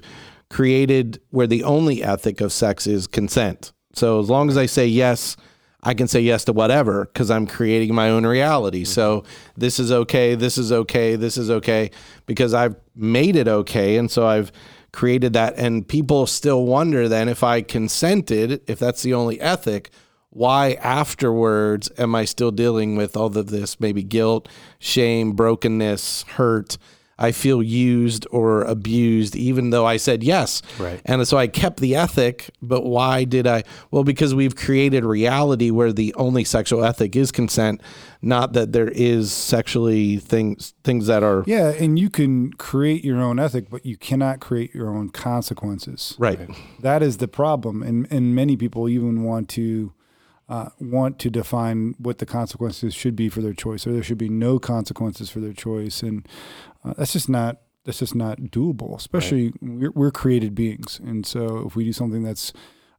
created 0.50 1.20
where 1.30 1.46
the 1.46 1.64
only 1.64 2.02
ethic 2.02 2.40
of 2.40 2.52
sex 2.52 2.86
is 2.86 3.06
consent. 3.06 3.72
So 3.94 4.20
as 4.20 4.28
long 4.28 4.50
as 4.50 4.56
I 4.56 4.66
say 4.66 4.86
yes, 4.86 5.36
I 5.82 5.94
can 5.94 6.08
say 6.08 6.20
yes 6.20 6.44
to 6.46 6.52
whatever 6.52 7.06
because 7.06 7.30
I'm 7.30 7.46
creating 7.46 7.94
my 7.94 8.10
own 8.10 8.26
reality. 8.26 8.84
So 8.84 9.24
this 9.56 9.78
is 9.78 9.92
okay, 9.92 10.34
this 10.34 10.58
is 10.58 10.72
okay, 10.72 11.16
this 11.16 11.36
is 11.36 11.50
okay 11.50 11.90
because 12.26 12.54
I've 12.54 12.76
made 12.94 13.36
it 13.36 13.48
okay. 13.48 13.96
And 13.96 14.10
so 14.10 14.26
I've 14.26 14.50
created 14.96 15.34
that. 15.34 15.52
And 15.58 15.86
people 15.86 16.26
still 16.26 16.64
wonder 16.64 17.06
then 17.06 17.28
if 17.28 17.44
I 17.44 17.60
consented, 17.60 18.62
if 18.66 18.78
that's 18.78 19.02
the 19.02 19.12
only 19.12 19.38
ethic, 19.42 19.90
why 20.30 20.72
afterwards 20.80 21.90
am 21.98 22.14
I 22.14 22.24
still 22.24 22.50
dealing 22.50 22.96
with 22.96 23.14
all 23.14 23.36
of 23.36 23.48
this 23.48 23.78
maybe 23.78 24.02
guilt, 24.02 24.48
shame, 24.78 25.32
brokenness, 25.32 26.22
hurt? 26.22 26.78
I 27.18 27.32
feel 27.32 27.62
used 27.62 28.26
or 28.30 28.62
abused, 28.62 29.36
even 29.36 29.70
though 29.70 29.86
I 29.86 29.96
said 29.96 30.22
yes. 30.22 30.60
Right. 30.78 31.00
And 31.06 31.26
so 31.26 31.38
I 31.38 31.46
kept 31.46 31.80
the 31.80 31.96
ethic, 31.96 32.50
but 32.60 32.84
why 32.84 33.24
did 33.24 33.46
I? 33.46 33.62
Well, 33.90 34.04
because 34.04 34.34
we've 34.34 34.54
created 34.54 35.04
reality 35.04 35.70
where 35.70 35.92
the 35.92 36.12
only 36.14 36.44
sexual 36.44 36.84
ethic 36.84 37.16
is 37.16 37.32
consent, 37.32 37.80
not 38.20 38.52
that 38.52 38.72
there 38.72 38.88
is 38.88 39.32
sexually 39.32 40.18
things 40.18 40.74
things 40.84 41.06
that 41.06 41.22
are 41.22 41.42
Yeah, 41.46 41.70
and 41.70 41.98
you 41.98 42.10
can 42.10 42.52
create 42.52 43.02
your 43.02 43.20
own 43.22 43.38
ethic, 43.38 43.70
but 43.70 43.86
you 43.86 43.96
cannot 43.96 44.40
create 44.40 44.74
your 44.74 44.90
own 44.90 45.08
consequences. 45.08 46.14
right. 46.18 46.38
That 46.80 47.02
is 47.02 47.16
the 47.16 47.28
problem, 47.28 47.82
and 47.82 48.06
and 48.10 48.34
many 48.34 48.56
people 48.56 48.88
even 48.88 49.22
want 49.22 49.48
to 49.50 49.92
uh, 50.48 50.68
want 50.78 51.18
to 51.18 51.30
define 51.30 51.94
what 51.98 52.18
the 52.18 52.26
consequences 52.26 52.94
should 52.94 53.16
be 53.16 53.28
for 53.28 53.40
their 53.40 53.52
choice, 53.52 53.86
or 53.86 53.92
there 53.92 54.02
should 54.02 54.18
be 54.18 54.28
no 54.28 54.58
consequences 54.58 55.28
for 55.28 55.40
their 55.40 55.52
choice, 55.52 56.02
and 56.02 56.26
uh, 56.86 56.94
that's 56.96 57.12
just 57.12 57.28
not 57.28 57.58
that's 57.84 57.98
just 57.98 58.14
not 58.14 58.38
doable. 58.38 58.96
Especially 58.96 59.52
we're, 59.60 59.90
we're 59.92 60.10
created 60.10 60.54
beings, 60.54 61.00
and 61.04 61.24
so 61.26 61.64
if 61.66 61.76
we 61.76 61.84
do 61.84 61.92
something 61.92 62.22
that's 62.22 62.52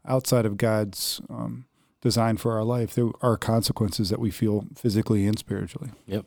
outside 0.05 0.45
of 0.45 0.57
God's 0.57 1.19
um, 1.29 1.65
design 2.01 2.37
for 2.37 2.53
our 2.53 2.63
life, 2.63 2.93
there 2.95 3.09
are 3.21 3.37
consequences 3.37 4.09
that 4.09 4.19
we 4.19 4.31
feel 4.31 4.65
physically 4.75 5.25
and 5.27 5.37
spiritually. 5.37 5.91
Yep. 6.05 6.25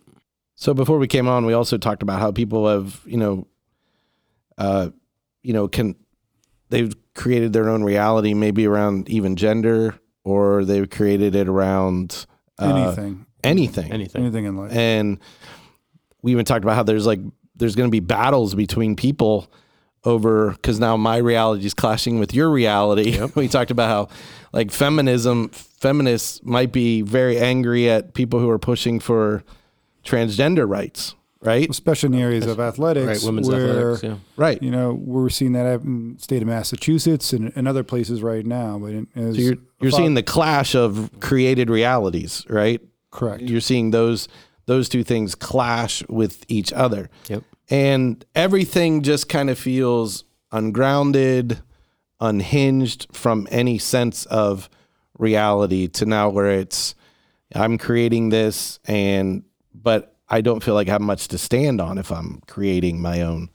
So 0.57 0.75
before 0.75 0.99
we 0.99 1.07
came 1.09 1.27
on, 1.27 1.47
we 1.47 1.55
also 1.55 1.79
talked 1.79 2.03
about 2.03 2.21
how 2.21 2.33
people 2.33 2.69
have, 2.69 3.01
you 3.07 3.17
know, 3.17 3.47
uh, 4.59 4.91
you 5.43 5.55
know, 5.55 5.69
can 5.69 5.97
they've 6.69 6.95
created 7.15 7.53
their 7.55 7.69
own 7.71 7.83
reality, 7.83 8.35
maybe 8.35 8.67
around 8.67 9.09
even 9.09 9.37
gender, 9.37 9.99
or 10.23 10.65
they've 10.67 10.89
created 10.91 11.35
it 11.35 11.49
around 11.49 12.27
uh, 12.59 12.67
anything, 12.67 13.25
anything, 13.43 13.91
Anything. 13.91 14.23
anything 14.23 14.45
in 14.45 14.57
life. 14.59 14.73
and 14.73 15.19
we 16.23 16.33
even 16.33 16.45
talked 16.45 16.63
about 16.63 16.77
how 16.77 16.83
there's 16.83 17.07
like 17.07 17.21
there's 17.61 17.77
going 17.77 17.89
to 17.89 17.93
be 17.93 18.01
battles 18.01 18.55
between 18.57 18.97
people 18.97 19.49
over 20.05 20.53
because 20.53 20.81
now 20.81 20.97
my 20.97 21.19
reality 21.19 21.67
is 21.67 21.75
clashing 21.75 22.19
with 22.19 22.35
your 22.35 22.51
reality. 22.51 23.21
we 23.35 23.47
talked 23.49 23.71
about 23.71 23.89
how 23.89 24.15
like 24.53 24.71
feminism, 24.71 25.51
feminists 25.51 26.41
might 26.43 26.73
be 26.73 27.03
very 27.03 27.39
angry 27.39 27.89
at 27.89 28.15
people 28.15 28.41
who 28.41 28.49
are 28.51 28.59
pushing 28.59 28.99
for 28.99 29.45
transgender 30.05 30.69
rights, 30.69 31.15
right? 31.43 31.69
especially 31.69 32.07
in 32.07 32.13
the 32.13 32.23
areas 32.23 32.47
of 32.47 32.59
athletics, 32.59 33.07
Right. 33.07 33.23
Women's 33.23 33.49
where 33.49 33.69
athletics. 33.93 34.03
Yeah. 34.03 34.17
Right. 34.37 34.63
you 34.63 34.71
know 34.71 34.95
we're 34.95 35.29
seeing 35.29 35.53
that 35.53 35.67
happen 35.67 35.87
in 35.87 36.15
the 36.15 36.23
state 36.23 36.41
of 36.41 36.49
Massachusetts 36.49 37.35
and, 37.35 37.53
and 37.55 37.69
other 37.69 37.85
places 37.85 38.23
right 38.23 38.45
now. 38.45 38.79
But 38.79 38.93
in, 38.93 39.07
as 39.15 39.37
So 39.37 39.43
you're 39.43 39.57
you're 39.81 39.91
seeing 39.91 40.15
the 40.15 40.23
clash 40.23 40.75
of 40.75 41.11
created 41.21 41.69
realities, 41.71 42.45
right? 42.49 42.81
correct. 43.11 43.43
You're 43.43 43.61
seeing 43.61 43.91
those 43.91 44.29
those 44.67 44.89
two 44.89 45.03
things 45.05 45.35
clash 45.35 46.03
with 46.09 46.45
each 46.49 46.73
other. 46.73 47.11
Yep. 47.29 47.43
and 47.71 48.25
everything 48.35 49.03
just 49.03 49.29
kind 49.29 49.51
of 49.51 49.59
feels 49.59 50.25
ungrounded, 50.53 51.61
unhinged 52.21 53.07
from 53.13 53.47
any 53.51 53.79
sense 53.79 54.27
of 54.27 54.69
reality 55.19 55.87
to 55.89 56.07
now 56.07 56.29
where 56.29 56.51
it's 56.51 56.95
I'm 57.55 57.79
creating 57.79 58.29
this 58.31 58.79
and 58.87 59.45
but 59.75 60.17
I 60.29 60.41
don't 60.41 60.63
feel 60.63 60.75
like 60.75 60.89
I 60.89 60.93
have 60.93 61.01
much 61.01 61.29
to 61.29 61.39
stand 61.39 61.81
on 61.81 61.99
if 61.99 62.11
I'm 62.13 62.41
creating 62.47 63.01
my 63.03 63.23
own 63.23 63.51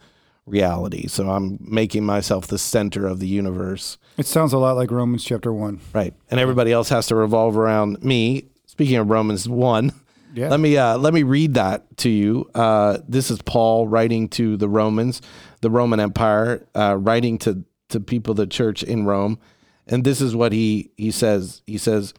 reality. 0.46 1.08
So 1.08 1.30
I'm 1.30 1.58
making 1.62 2.06
myself 2.06 2.48
the 2.48 2.58
center 2.58 3.08
of 3.08 3.20
the 3.20 3.28
universe. 3.28 3.98
It 4.18 4.26
sounds 4.26 4.52
a 4.54 4.58
lot 4.58 4.76
like 4.76 4.92
Romans 4.92 5.24
chapter 5.24 5.54
one. 5.54 5.80
Right. 5.94 6.14
And 6.30 6.40
everybody 6.40 6.72
else 6.72 6.90
has 6.90 7.08
to 7.08 7.16
revolve 7.16 7.58
around 7.58 8.04
me. 8.04 8.50
Speaking 8.66 8.98
of 8.98 9.10
Romans 9.10 9.48
1, 9.48 9.94
Yeah. 10.36 10.50
let 10.50 10.60
me 10.60 10.78
uh, 10.78 10.98
let 10.98 11.14
me 11.14 11.24
read 11.24 11.54
that 11.54 11.98
to 11.98 12.10
you. 12.10 12.50
Uh, 12.54 12.98
this 13.08 13.32
is 13.32 13.42
Paul 13.42 13.88
writing 13.88 14.28
to 14.30 14.58
the 14.58 14.68
Romans, 14.68 15.22
the 15.62 15.70
Roman 15.70 16.00
Empire, 16.00 16.68
uh, 16.76 16.98
writing 16.98 17.38
to 17.40 17.64
to 17.90 18.00
people, 18.00 18.34
the 18.34 18.48
church 18.48 18.84
in 18.84 19.06
Rome, 19.06 19.40
and 19.88 20.04
this 20.04 20.20
is 20.20 20.36
what 20.36 20.52
he 20.52 20.92
he 20.98 21.10
says. 21.12 21.62
He 21.66 21.78
says, 21.78 22.14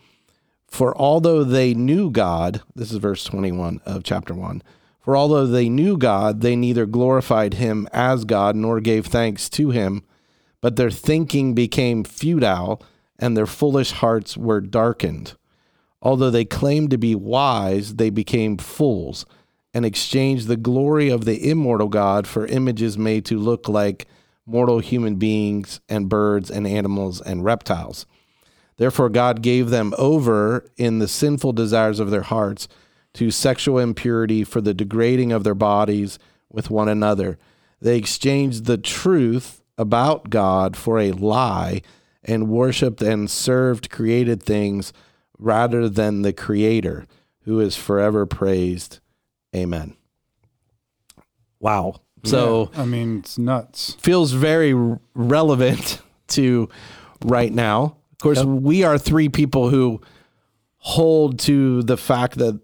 "For 0.66 0.96
although 0.96 1.44
they 1.44 1.74
knew 1.74 2.10
God, 2.10 2.62
this 2.74 2.90
is 2.90 2.98
verse 2.98 3.22
twenty 3.22 3.52
one 3.52 3.80
of 3.84 4.02
chapter 4.02 4.32
one. 4.32 4.62
For 5.00 5.16
although 5.16 5.46
they 5.46 5.68
knew 5.68 5.96
God, 5.96 6.40
they 6.40 6.56
neither 6.56 6.86
glorified 6.86 7.54
Him 7.54 7.86
as 7.92 8.24
God 8.24 8.56
nor 8.56 8.80
gave 8.80 9.06
thanks 9.06 9.48
to 9.50 9.70
Him, 9.70 10.02
but 10.60 10.76
their 10.76 10.90
thinking 10.90 11.54
became 11.54 12.02
futile, 12.02 12.82
and 13.18 13.36
their 13.36 13.46
foolish 13.46 13.92
hearts 13.92 14.36
were 14.36 14.60
darkened." 14.60 15.34
Although 16.02 16.30
they 16.30 16.44
claimed 16.44 16.90
to 16.90 16.98
be 16.98 17.14
wise, 17.14 17.94
they 17.94 18.10
became 18.10 18.58
fools 18.58 19.26
and 19.72 19.84
exchanged 19.84 20.46
the 20.46 20.56
glory 20.56 21.08
of 21.08 21.24
the 21.24 21.50
immortal 21.50 21.88
God 21.88 22.26
for 22.26 22.46
images 22.46 22.96
made 22.96 23.24
to 23.26 23.38
look 23.38 23.68
like 23.68 24.06
mortal 24.46 24.78
human 24.78 25.16
beings 25.16 25.80
and 25.88 26.08
birds 26.08 26.50
and 26.50 26.66
animals 26.66 27.20
and 27.20 27.44
reptiles. 27.44 28.06
Therefore, 28.76 29.08
God 29.08 29.42
gave 29.42 29.70
them 29.70 29.94
over 29.98 30.70
in 30.76 30.98
the 30.98 31.08
sinful 31.08 31.52
desires 31.52 31.98
of 31.98 32.10
their 32.10 32.22
hearts 32.22 32.68
to 33.14 33.30
sexual 33.30 33.78
impurity 33.78 34.44
for 34.44 34.60
the 34.60 34.74
degrading 34.74 35.32
of 35.32 35.44
their 35.44 35.54
bodies 35.54 36.18
with 36.50 36.70
one 36.70 36.88
another. 36.88 37.38
They 37.80 37.96
exchanged 37.96 38.66
the 38.66 38.78
truth 38.78 39.62
about 39.78 40.30
God 40.30 40.76
for 40.76 40.98
a 40.98 41.12
lie 41.12 41.82
and 42.22 42.48
worshiped 42.48 43.02
and 43.02 43.30
served 43.30 43.90
created 43.90 44.42
things 44.42 44.92
rather 45.38 45.88
than 45.88 46.22
the 46.22 46.32
Creator, 46.32 47.06
who 47.44 47.60
is 47.60 47.76
forever 47.76 48.26
praised. 48.26 49.00
Amen. 49.54 49.96
Wow. 51.60 52.00
So 52.24 52.70
I 52.74 52.84
mean, 52.84 53.18
it's 53.18 53.38
nuts. 53.38 53.94
feels 54.00 54.32
very 54.32 54.72
r- 54.72 55.00
relevant 55.14 56.00
to 56.28 56.68
right 57.24 57.52
now. 57.52 57.96
Of 58.12 58.18
course, 58.18 58.42
we 58.42 58.82
are 58.82 58.98
three 58.98 59.28
people 59.28 59.68
who 59.70 60.00
hold 60.78 61.38
to 61.40 61.82
the 61.82 61.96
fact 61.96 62.38
that 62.38 62.60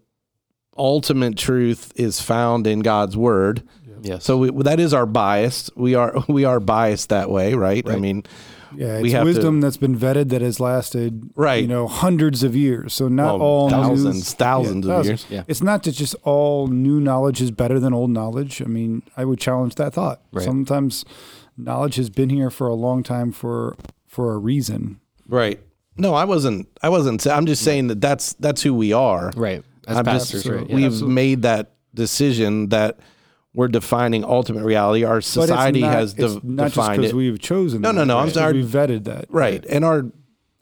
ultimate 0.77 1.37
truth 1.37 1.93
is 1.95 2.21
found 2.21 2.67
in 2.67 2.81
God's 2.81 3.17
word. 3.17 3.63
Yes. 4.01 4.25
So 4.25 4.39
we, 4.39 4.63
that 4.65 4.81
is 4.81 4.93
our 4.95 5.07
bias. 5.07 5.71
We 5.77 5.95
are 5.95 6.25
we 6.29 6.45
are 6.45 6.59
biased 6.61 7.11
that 7.11 7.31
way, 7.31 7.55
right? 7.55 7.89
I 7.89 7.97
mean, 7.97 8.25
Yeah, 8.77 9.01
We 9.01 9.09
it's 9.09 9.13
have 9.15 9.23
to- 9.23 9.25
wisdom 9.27 9.61
that's 9.61 9.77
been 9.77 9.97
vetted 9.99 10.29
that 10.31 10.41
has 10.43 10.59
lasted, 10.61 11.31
Right. 11.37 11.63
You 11.63 11.69
know, 11.69 11.87
hundreds 11.87 12.43
of 12.43 12.55
years. 12.57 12.95
So 12.95 13.09
not 13.09 13.39
Well, 13.39 13.43
all 13.49 13.71
thousands, 13.71 14.15
news- 14.17 14.35
thousands 14.35 14.87
of 14.87 15.05
years. 15.07 15.27
Yeah. 15.31 15.43
It's 15.49 15.63
not 15.63 15.83
that 15.85 15.93
just 15.93 16.15
all 16.25 16.67
new 16.69 17.01
knowledge 17.01 17.41
is 17.43 17.51
better 17.51 17.79
than 17.81 17.93
old 17.93 18.11
knowledge. 18.11 18.63
I 18.63 18.67
mean, 18.67 19.03
I 19.17 19.25
would 19.25 19.39
challenge 19.39 19.75
that 19.77 19.95
thought. 19.95 20.21
Right. 20.33 20.45
Sometimes 20.45 21.05
knowledge 21.57 21.97
has 21.97 22.11
been 22.11 22.31
here 22.31 22.51
for 22.51 22.67
a 22.67 22.75
long 22.75 23.03
time 23.03 23.33
for 23.33 23.77
for 24.07 24.35
a 24.35 24.39
reason. 24.39 25.01
right? 25.29 25.61
No, 25.97 26.15
I 26.15 26.25
wasn't. 26.25 26.69
I 26.83 26.89
wasn't. 26.89 27.27
I'm 27.27 27.45
just 27.47 27.63
saying 27.63 27.89
that 27.89 28.01
that's 28.01 28.33
that's 28.35 28.63
who 28.63 28.73
we 28.75 28.93
are. 28.93 29.31
right. 29.37 29.63
As 29.87 29.97
I'm 29.97 30.05
pastors, 30.05 30.45
just, 30.45 30.55
right? 30.55 30.69
Yeah. 30.71 30.77
We've 30.77 31.03
made 31.03 31.43
that 31.43 31.73
decision 31.95 32.69
that 32.71 32.99
we're 33.55 33.69
defining 33.69 34.25
ultimate 34.25 34.65
reality. 34.65 35.05
Our 35.05 35.17
But 35.17 35.25
society 35.25 35.81
it's 35.81 35.85
not, 35.85 35.95
has 35.95 36.15
de- 36.15 36.25
it's 36.25 36.45
not 36.45 36.65
just 36.65 36.75
defined 36.75 37.01
because 37.03 37.13
it. 37.13 37.17
we've 37.17 37.39
chosen. 37.39 37.83
No, 37.83 37.89
that, 37.89 37.95
no, 37.95 38.05
no, 38.05 38.17
I'm 38.17 38.21
right? 38.21 38.29
It's 38.29 38.35
sorry. 38.35 38.53
We 38.55 38.65
vetted 38.65 39.05
that. 39.05 39.27
right, 39.29 39.65
and 39.67 39.85
our 39.85 39.99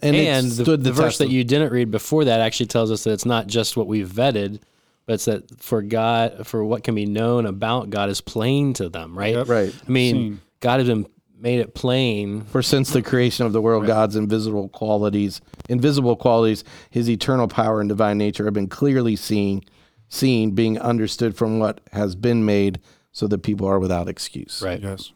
and, 0.02 0.16
and 0.16 0.46
it 0.46 0.64
the, 0.64 0.76
the, 0.76 0.92
verse 0.92 1.18
that 1.18 1.28
you 1.28 1.44
didn't 1.44 1.72
read 1.72 1.90
before 1.90 2.24
that 2.24 2.40
actually 2.40 2.66
tells 2.66 2.90
us 2.90 3.04
that 3.04 3.12
it's 3.12 3.26
not 3.26 3.46
just 3.46 3.76
what 3.76 3.86
we've 3.86 4.08
vetted, 4.08 4.60
but 5.06 5.14
it's 5.14 5.26
that 5.26 5.60
for 5.62 5.82
God, 5.82 6.46
for 6.46 6.64
what 6.64 6.84
can 6.84 6.94
be 6.94 7.06
known 7.06 7.46
about 7.46 7.90
God 7.90 8.08
is 8.08 8.20
plain 8.20 8.72
to 8.74 8.88
them, 8.88 9.18
right? 9.18 9.34
Yep. 9.34 9.48
right. 9.48 9.74
I 9.86 9.90
mean, 9.90 10.14
Seen. 10.14 10.40
God 10.60 10.78
has 10.80 10.88
been 10.88 11.06
made 11.38 11.60
it 11.60 11.74
plain. 11.74 12.42
For 12.42 12.62
since 12.62 12.90
the 12.90 13.02
creation 13.02 13.46
of 13.46 13.52
the 13.52 13.60
world, 13.60 13.86
God's 13.86 14.16
invisible 14.16 14.68
qualities, 14.68 15.40
invisible 15.68 16.16
qualities, 16.16 16.64
His 16.90 17.08
eternal 17.08 17.48
power 17.48 17.80
and 17.80 17.88
divine 17.88 18.18
nature 18.18 18.44
have 18.44 18.54
been 18.54 18.68
clearly 18.68 19.16
seen, 19.16 19.64
seen, 20.10 20.50
being 20.50 20.78
understood 20.78 21.34
from 21.34 21.58
what 21.58 21.80
has 21.92 22.14
been 22.14 22.44
made, 22.44 22.80
so 23.12 23.26
that 23.28 23.38
people 23.38 23.66
are 23.66 23.78
without 23.78 24.08
excuse. 24.08 24.60
Right. 24.62 24.82
Yes. 24.82 25.12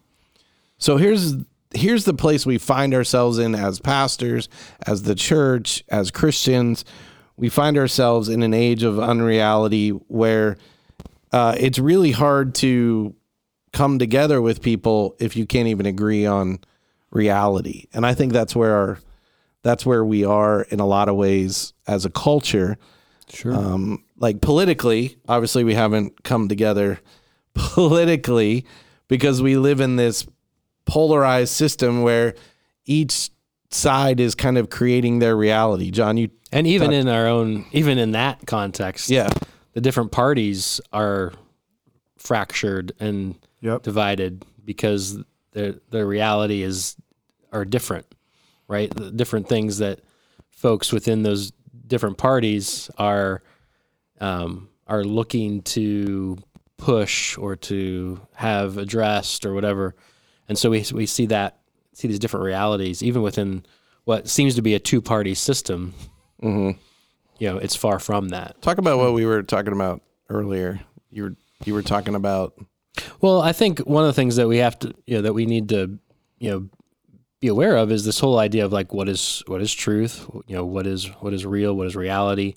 So 0.78 0.96
here's 0.96 1.34
here's 1.74 2.04
the 2.04 2.14
place 2.14 2.46
we 2.46 2.56
find 2.56 2.94
ourselves 2.94 3.38
in 3.38 3.54
as 3.54 3.80
pastors, 3.80 4.48
as 4.86 5.02
the 5.02 5.14
church, 5.14 5.84
as 5.88 6.10
Christians. 6.10 6.84
We 7.36 7.48
find 7.48 7.76
ourselves 7.76 8.28
in 8.28 8.42
an 8.42 8.54
age 8.54 8.84
of 8.84 8.98
unreality 8.98 9.90
where 9.90 10.56
uh, 11.32 11.56
it's 11.58 11.80
really 11.80 12.12
hard 12.12 12.54
to 12.56 13.14
come 13.72 13.98
together 13.98 14.40
with 14.40 14.62
people 14.62 15.16
if 15.18 15.36
you 15.36 15.46
can't 15.46 15.66
even 15.66 15.84
agree 15.84 16.24
on 16.26 16.60
reality. 17.10 17.86
And 17.92 18.06
I 18.06 18.14
think 18.14 18.32
that's 18.32 18.54
where 18.54 18.76
our 18.76 18.98
that's 19.62 19.84
where 19.84 20.04
we 20.04 20.24
are 20.24 20.62
in 20.62 20.78
a 20.78 20.86
lot 20.86 21.08
of 21.08 21.16
ways 21.16 21.72
as 21.86 22.04
a 22.04 22.10
culture. 22.10 22.76
Sure. 23.28 23.54
Um, 23.54 24.03
like 24.16 24.40
politically, 24.40 25.16
obviously, 25.28 25.64
we 25.64 25.74
haven't 25.74 26.22
come 26.24 26.48
together 26.48 27.00
politically 27.54 28.64
because 29.08 29.42
we 29.42 29.56
live 29.56 29.80
in 29.80 29.96
this 29.96 30.26
polarized 30.86 31.52
system 31.52 32.02
where 32.02 32.34
each 32.84 33.30
side 33.70 34.20
is 34.20 34.34
kind 34.34 34.58
of 34.58 34.70
creating 34.70 35.18
their 35.18 35.36
reality. 35.36 35.90
John, 35.90 36.16
you 36.16 36.30
and 36.52 36.66
even 36.66 36.92
in 36.92 37.08
our 37.08 37.26
own, 37.26 37.66
even 37.72 37.98
in 37.98 38.12
that 38.12 38.46
context, 38.46 39.10
yeah, 39.10 39.28
the 39.72 39.80
different 39.80 40.12
parties 40.12 40.80
are 40.92 41.32
fractured 42.18 42.92
and 43.00 43.34
Yep. 43.60 43.82
divided 43.82 44.44
because 44.64 45.18
their 45.52 45.76
their 45.90 46.06
reality 46.06 46.62
is 46.62 46.96
are 47.52 47.64
different, 47.64 48.06
right? 48.68 48.94
The 48.94 49.10
different 49.10 49.48
things 49.48 49.78
that 49.78 50.00
folks 50.50 50.92
within 50.92 51.22
those 51.22 51.52
different 51.86 52.18
parties 52.18 52.90
are 52.98 53.42
um, 54.24 54.68
are 54.86 55.04
looking 55.04 55.62
to 55.62 56.38
push 56.76 57.36
or 57.38 57.56
to 57.56 58.20
have 58.34 58.78
addressed 58.78 59.44
or 59.46 59.54
whatever, 59.54 59.94
and 60.48 60.58
so 60.58 60.70
we 60.70 60.84
we 60.92 61.06
see 61.06 61.26
that 61.26 61.58
see 61.92 62.08
these 62.08 62.18
different 62.18 62.44
realities 62.44 63.02
even 63.02 63.22
within 63.22 63.64
what 64.04 64.28
seems 64.28 64.54
to 64.54 64.62
be 64.62 64.74
a 64.74 64.78
two 64.78 65.00
party 65.00 65.34
system. 65.34 65.94
Mm-hmm. 66.42 66.78
You 67.38 67.48
know, 67.50 67.58
it's 67.58 67.76
far 67.76 67.98
from 67.98 68.28
that. 68.30 68.60
talk 68.62 68.78
about 68.78 68.98
what 68.98 69.12
we 69.12 69.26
were 69.26 69.42
talking 69.42 69.72
about 69.72 70.02
earlier. 70.28 70.80
You 71.10 71.22
were 71.24 71.36
you 71.64 71.74
were 71.74 71.82
talking 71.82 72.14
about 72.14 72.54
Well, 73.20 73.40
I 73.40 73.52
think 73.52 73.80
one 73.80 74.04
of 74.04 74.08
the 74.08 74.12
things 74.20 74.36
that 74.36 74.48
we 74.48 74.58
have 74.58 74.78
to, 74.80 74.94
you 75.06 75.16
know, 75.16 75.22
that 75.22 75.32
we 75.32 75.46
need 75.46 75.68
to, 75.70 75.98
you 76.38 76.50
know, 76.50 76.68
be 77.40 77.48
aware 77.48 77.76
of 77.76 77.90
is 77.90 78.04
this 78.04 78.20
whole 78.20 78.38
idea 78.38 78.64
of 78.64 78.72
like 78.72 78.92
what 78.92 79.08
is 79.08 79.42
what 79.46 79.60
is 79.60 79.72
truth, 79.72 80.26
you 80.46 80.56
know, 80.56 80.64
what 80.64 80.86
is 80.86 81.06
what 81.20 81.34
is 81.34 81.44
real, 81.44 81.74
what 81.74 81.86
is 81.86 81.96
reality. 81.96 82.54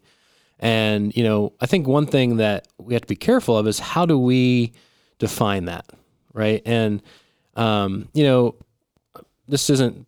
And, 0.59 1.15
you 1.15 1.23
know, 1.23 1.53
I 1.61 1.67
think 1.67 1.87
one 1.87 2.07
thing 2.07 2.37
that 2.37 2.67
we 2.77 2.93
have 2.93 3.01
to 3.01 3.07
be 3.07 3.15
careful 3.15 3.57
of 3.57 3.67
is 3.67 3.79
how 3.79 4.05
do 4.05 4.17
we 4.17 4.73
define 5.19 5.65
that, 5.65 5.85
right? 6.33 6.61
And 6.65 7.01
um, 7.57 8.07
you 8.13 8.23
know, 8.23 8.55
this 9.47 9.69
isn't 9.69 10.05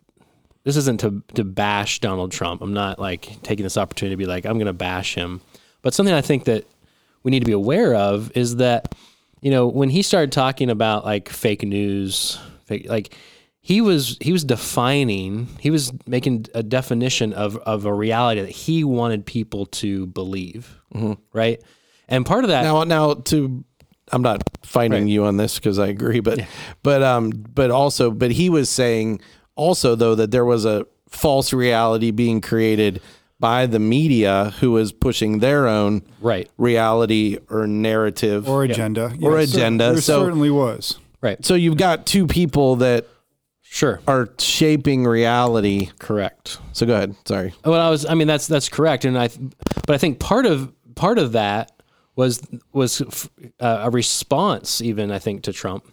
this 0.63 0.77
isn't 0.77 1.00
to 1.01 1.24
to 1.34 1.44
bash 1.44 2.00
Donald 2.00 2.32
Trump. 2.32 2.62
I'm 2.62 2.74
not 2.74 3.00
like 3.00 3.41
taking 3.41 3.63
this 3.63 3.77
opportunity 3.77 4.13
to 4.13 4.18
be 4.18 4.25
like 4.25 4.46
I'm 4.46 4.53
going 4.53 4.68
to 4.68 4.74
bash 4.74 5.15
him. 5.15 5.41
But 5.82 5.94
something 5.94 6.13
I 6.13 6.22
think 6.22 6.46
that 6.46 6.65
we 7.24 7.32
need 7.32 7.39
to 7.39 7.46
be 7.46 7.51
aware 7.51 7.96
of 7.96 8.32
is 8.36 8.58
that 8.58 8.96
you 9.41 9.51
know 9.51 9.68
when 9.68 9.89
he 9.89 10.01
started 10.01 10.32
talking 10.32 10.70
about 10.70 11.03
like 11.03 11.27
fake 11.27 11.63
news, 11.63 12.39
fake 12.65 12.88
like 12.88 13.15
he 13.70 13.82
was 13.82 14.18
he 14.20 14.32
was 14.32 14.44
defining, 14.44 15.48
he 15.60 15.70
was 15.70 15.92
making 16.08 16.48
a 16.56 16.64
definition 16.64 17.34
of 17.34 17.56
of 17.58 17.86
a 17.86 17.94
reality 17.94 18.42
that 18.42 18.50
he 18.50 18.84
wanted 18.84 19.26
people 19.28 19.68
to 19.68 20.08
believe, 20.08 20.76
right? 21.34 21.62
And 22.08 22.26
part 22.26 22.44
of 22.46 22.50
that 22.50 22.64
now 22.64 22.84
now 22.84 23.14
to 23.14 23.64
I'm 24.12 24.24
not 24.24 24.42
fighting 24.64 25.04
Right. 25.04 25.12
you 25.12 25.26
on 25.26 25.38
this 25.38 25.60
because 25.60 25.78
I 25.78 25.88
agree, 25.88 26.20
but 26.20 26.40
but 26.82 27.04
um 27.04 27.30
but 27.30 27.70
also 27.70 28.10
but 28.10 28.32
he 28.32 28.50
was 28.50 28.70
saying 28.72 29.22
also 29.56 29.94
though 29.96 30.16
that 30.16 30.32
there 30.32 30.46
was 30.46 30.66
a 30.66 30.88
false 31.08 31.54
reality 31.54 32.10
being 32.10 32.42
created 32.42 33.02
by 33.40 33.68
the 33.68 33.80
media 33.80 34.52
who 34.62 34.72
was 34.72 34.92
pushing 34.92 35.40
their 35.40 35.68
own 35.68 36.02
right, 36.22 36.50
reality 36.58 37.38
or 37.50 37.68
narrative. 37.68 38.50
or 38.50 38.64
agenda. 38.64 39.14
Or 39.22 39.40
Yes, 39.40 39.52
cer- 39.52 39.58
agenda. 39.60 39.92
There 39.94 40.02
So- 40.02 40.24
certainly 40.24 40.50
was. 40.50 40.98
right, 41.22 41.46
so 41.46 41.54
you've 41.54 41.78
got 41.78 42.06
two 42.08 42.26
people 42.26 42.78
that 42.78 43.06
sure, 43.70 44.02
are 44.08 44.30
shaping 44.40 45.06
reality. 45.06 45.90
correct. 46.00 46.60
So 46.74 46.86
go 46.86 46.96
ahead. 46.96 47.16
Sorry. 47.26 47.54
Well, 47.64 47.80
I 47.80 47.90
was. 47.90 48.06
I 48.06 48.16
mean, 48.16 48.28
that's 48.28 48.48
that's 48.48 48.70
correct, 48.70 49.06
and 49.06 49.18
I. 49.18 49.30
But 49.86 49.96
I 49.96 49.98
think 49.98 50.20
part 50.20 50.46
of 50.46 50.74
part 50.96 51.18
of 51.18 51.34
that 51.34 51.72
was 52.16 52.42
was 52.74 53.02
uh, 53.60 53.82
a 53.84 53.90
response, 53.90 54.82
even 54.82 55.12
I 55.12 55.20
think, 55.20 55.44
to 55.44 55.54
Trump, 55.54 55.88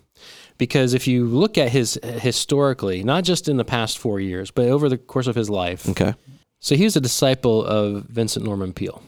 because 0.59 0.95
if 0.95 1.07
you 1.07 1.27
look 1.27 1.57
at 1.57 1.71
his 1.71 1.99
historically, 2.03 3.05
not 3.05 3.25
just 3.25 3.49
in 3.49 3.57
the 3.57 3.65
past 3.65 3.99
four 3.99 4.19
years, 4.21 4.51
but 4.51 4.67
over 4.67 4.89
the 4.89 4.99
course 4.99 5.27
of 5.29 5.37
his 5.37 5.49
life. 5.49 5.89
Okay. 5.89 6.15
So 6.59 6.75
he 6.75 6.85
was 6.85 6.97
a 6.97 7.01
disciple 7.01 7.65
of 7.65 8.05
Vincent 8.07 8.45
Norman 8.45 8.73
Peale, 8.73 9.03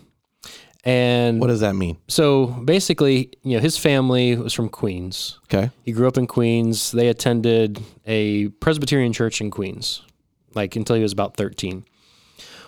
and 0.85 1.41
What 1.41 1.49
does 1.49 1.61
that 1.61 1.75
mean? 1.75 1.99
so 2.09 2.47
basically, 2.47 3.31
you 3.43 3.57
know, 3.57 3.61
his 3.61 3.77
family 3.77 4.37
was 4.37 4.53
from 4.53 4.69
Queens. 4.69 5.39
Okay. 5.45 5.71
He 5.85 5.93
grew 5.93 6.07
up 6.09 6.17
in 6.17 6.27
Queens. 6.27 6.93
They 6.93 7.09
attended 7.09 7.81
a 8.07 8.49
Presbyterian 8.61 9.13
church 9.13 9.41
in 9.41 9.51
Queens, 9.51 10.03
like 10.55 10.77
until 10.77 10.97
he 10.97 11.03
was 11.03 11.13
about 11.13 11.37
13. 11.37 11.85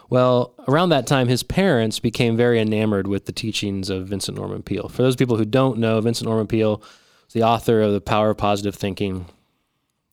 Well, 0.09 0.55
around 0.67 0.89
that 0.89 1.07
time, 1.07 1.29
his 1.29 1.45
parents 1.45 2.01
became 2.01 2.37
very 2.37 2.61
enamored 2.61 3.07
with 3.07 3.27
the 3.27 3.33
teachings 3.33 3.91
of 3.91 4.09
Vincent 4.09 4.37
Norman 4.37 4.63
Peale. 4.63 4.89
For 4.89 5.03
those 5.03 5.15
people 5.15 5.37
who 5.37 5.45
don't 5.45 5.79
know, 5.79 6.01
Vincent 6.01 6.27
Norman 6.29 6.49
Peale 6.49 6.83
is 7.29 7.33
the 7.33 7.45
author 7.45 7.81
of 7.81 7.93
The 7.93 8.01
Power 8.01 8.31
of 8.31 8.37
Positive 8.37 8.75
Thinking 8.75 9.27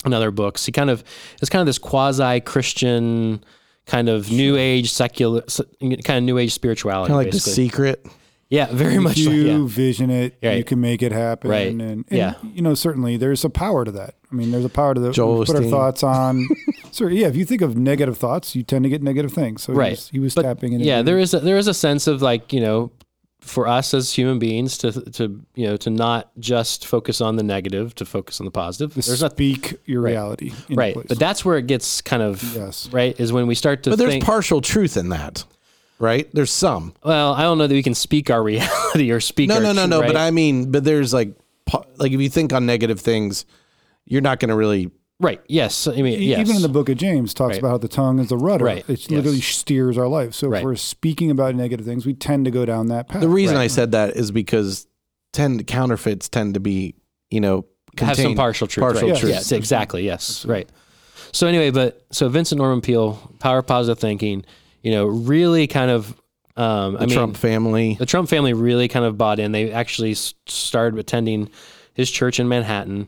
and 0.05 0.13
other 0.13 0.29
books. 0.29 0.67
He 0.67 0.71
kind 0.71 0.91
of 0.91 1.03
is 1.41 1.49
kind 1.49 1.61
of 1.61 1.65
this 1.65 1.79
quasi 1.79 2.41
Christian, 2.41 3.43
kind 3.87 4.09
of 4.09 4.29
new 4.29 4.55
age 4.57 4.91
secular, 4.91 5.41
kind 5.81 6.17
of 6.19 6.23
new 6.23 6.37
age 6.37 6.53
spirituality. 6.53 7.11
Kind 7.11 7.19
of 7.21 7.25
like 7.25 7.33
the 7.33 7.39
secret. 7.39 8.05
yeah, 8.49 8.67
very 8.71 8.95
If 8.95 9.01
much. 9.01 9.17
you 9.17 9.29
like, 9.29 9.59
yeah. 9.61 9.67
vision 9.75 10.09
it, 10.09 10.37
you 10.41 10.63
can 10.63 10.79
make 10.79 11.01
it 11.01 11.11
happen. 11.11 11.49
Right. 11.49 11.67
And, 11.69 11.81
and 11.81 12.05
Yeah. 12.11 12.35
you 12.53 12.61
know, 12.61 12.75
certainly 12.75 13.17
there's 13.17 13.43
a 13.43 13.49
power 13.49 13.83
to 13.85 13.91
that. 13.93 14.15
I 14.31 14.35
mean, 14.35 14.51
there's 14.51 14.65
a 14.65 14.69
power 14.69 14.93
to 14.93 14.99
the 14.99 15.11
Joel 15.11 15.39
we 15.39 15.45
put 15.45 15.55
our 15.55 15.63
thoughts 15.63 16.03
on. 16.03 16.47
so 16.91 17.07
yeah, 17.07 17.27
if 17.27 17.35
you 17.35 17.45
think 17.45 17.61
of 17.61 17.77
negative 17.77 18.17
thoughts, 18.17 18.55
you 18.55 18.63
tend 18.63 18.83
to 18.83 18.89
get 18.89 19.01
negative 19.01 19.31
things. 19.33 19.63
So 19.63 19.71
he 19.73 19.77
was, 19.79 20.09
he 20.09 20.19
was 20.19 20.35
But, 20.35 20.43
tapping 20.43 20.73
into 20.73 20.85
yeah 20.85 21.01
there 21.01 21.17
is 21.17 21.33
a, 21.33 21.39
there 21.39 21.57
is 21.57 21.67
a 21.67 21.73
sense 21.73 22.07
of 22.07 22.21
like 22.21 22.51
you 22.53 22.59
know 22.59 22.91
for 23.47 23.67
us 23.67 23.93
as 23.93 24.13
human 24.13 24.39
beings 24.39 24.77
to 24.79 24.91
to 25.11 25.39
you 25.55 25.65
know 25.67 25.77
to 25.77 25.89
not 25.89 26.29
just 26.39 26.85
focus 26.85 27.21
on 27.21 27.35
the 27.37 27.43
negative 27.43 27.95
to 27.95 28.05
focus 28.05 28.39
on 28.41 28.45
the 28.45 28.51
positive 28.51 28.93
to 28.93 29.01
there's 29.01 29.21
not 29.21 29.31
speak 29.31 29.75
your 29.85 30.01
Right. 30.01 30.11
reality. 30.11 30.51
into 30.51 30.75
right 30.75 30.93
place. 30.93 31.05
but 31.07 31.17
that's 31.19 31.43
where 31.45 31.57
it 31.57 31.67
gets 31.67 32.01
kind 32.01 32.21
of 32.21 32.43
Yes. 32.55 32.89
right 32.91 33.19
is 33.19 33.31
when 33.33 33.47
we 33.47 33.55
start 33.55 33.83
to 33.83 33.91
But 33.91 33.99
there's 33.99 34.11
think 34.11 34.23
partial 34.25 34.61
truth 34.61 34.97
in 34.97 35.09
that, 35.09 35.45
right? 35.99 36.27
There's 36.33 36.51
some. 36.51 36.93
well 37.03 37.33
i 37.33 37.41
don't 37.43 37.57
know 37.57 37.67
that 37.67 37.73
we 37.73 37.83
can 37.83 37.95
speak 37.95 38.29
our 38.29 38.43
reality 38.51 39.11
or 39.11 39.19
speak 39.19 39.49
No, 39.49 39.55
our 39.55 39.61
no, 39.61 39.71
no, 39.73 39.81
tru- 39.83 39.89
no. 39.89 39.99
right? 40.01 40.07
But 40.07 40.17
I 40.17 40.31
mean, 40.31 40.71
but 40.71 40.83
there's 40.83 41.13
like, 41.13 41.33
like 41.97 42.11
if 42.11 42.19
you 42.21 42.29
think 42.29 42.53
on 42.53 42.65
negative 42.65 42.99
things, 42.99 43.45
you're 44.05 44.21
not 44.21 44.39
going 44.39 44.49
to 44.49 44.55
really. 44.55 44.91
Right 45.19 45.41
yes 45.47 45.87
i 45.87 45.93
mean 46.01 46.21
yes 46.21 46.39
Even 46.39 46.55
in 46.57 46.61
the 46.61 46.69
book 46.69 46.89
of 46.89 46.97
James 46.97 47.33
talks 47.33 47.51
Right. 47.53 47.59
about 47.59 47.69
how 47.69 47.77
the 47.79 47.87
tongue 47.87 48.19
is 48.19 48.29
the 48.29 48.37
rudder. 48.37 48.65
Right. 48.65 48.85
It 48.89 48.99
Yes. 49.01 49.09
literally 49.09 49.41
steers 49.41 49.97
our 49.97 50.07
life. 50.07 50.33
So 50.33 50.47
Right. 50.47 50.59
if 50.59 50.63
we're 50.63 50.75
speaking 50.75 51.31
about 51.31 51.55
negative 51.55 51.85
things, 51.85 52.05
we 52.05 52.13
tend 52.13 52.45
to 52.45 52.51
go 52.51 52.65
down 52.65 52.87
that 52.87 53.07
path. 53.07 53.21
The 53.21 53.27
reason 53.29 53.55
Right. 53.57 53.63
I 53.63 53.67
said 53.67 53.91
that 53.93 54.15
is 54.15 54.29
because 54.31 54.85
tend 55.33 55.65
counterfeits 55.67 56.29
tend 56.29 56.53
to 56.53 56.59
be, 56.59 56.93
you 57.31 57.41
know, 57.41 57.65
have 57.97 58.15
some 58.15 58.35
partial 58.35 58.67
truth 58.67 58.83
partial 58.83 59.09
right 59.09 59.19
truth. 59.19 59.31
yes 59.31 59.51
exactly 59.51 60.03
yes 60.05 60.45
right 60.45 60.69
so 61.31 61.47
anyway 61.47 61.71
but 61.71 62.05
so 62.11 62.29
vincent 62.29 62.59
norman 62.59 62.79
peale 62.79 63.19
power 63.39 63.57
of 63.59 63.65
positive 63.65 63.97
thinking 63.97 64.45
you 64.83 64.91
know 64.91 65.07
really 65.07 65.65
kind 65.65 65.89
of 65.89 66.09
um 66.57 66.93
the 66.93 66.99
i 67.01 67.05
mean 67.07 67.15
Trump 67.15 67.35
family. 67.37 67.95
the 67.97 68.05
Trump 68.05 68.29
family 68.29 68.53
really 68.53 68.87
kind 68.87 69.03
of 69.05 69.17
bought 69.17 69.39
in. 69.39 69.51
They 69.51 69.71
actually 69.71 70.13
started 70.45 70.99
attending 70.99 71.49
his 71.95 72.11
church 72.11 72.39
in 72.39 72.47
Manhattan. 72.47 73.07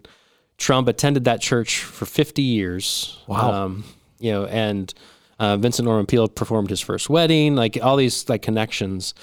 Trump 0.59 0.87
attended 0.87 1.23
that 1.23 1.41
church 1.41 1.79
for 1.79 2.05
50 2.05 2.41
years. 2.43 3.17
Wow. 3.27 3.51
Um, 3.65 3.83
you 4.19 4.31
know, 4.31 4.45
and 4.45 4.93
uh, 5.39 5.57
Vincent 5.57 5.85
Norman 5.85 6.05
Peale 6.05 6.27
performed 6.27 6.69
his 6.69 6.81
first 6.81 7.09
wedding, 7.09 7.55
like 7.55 7.79
all 7.81 7.95
these 7.95 8.27
like 8.29 8.41
connections. 8.43 9.13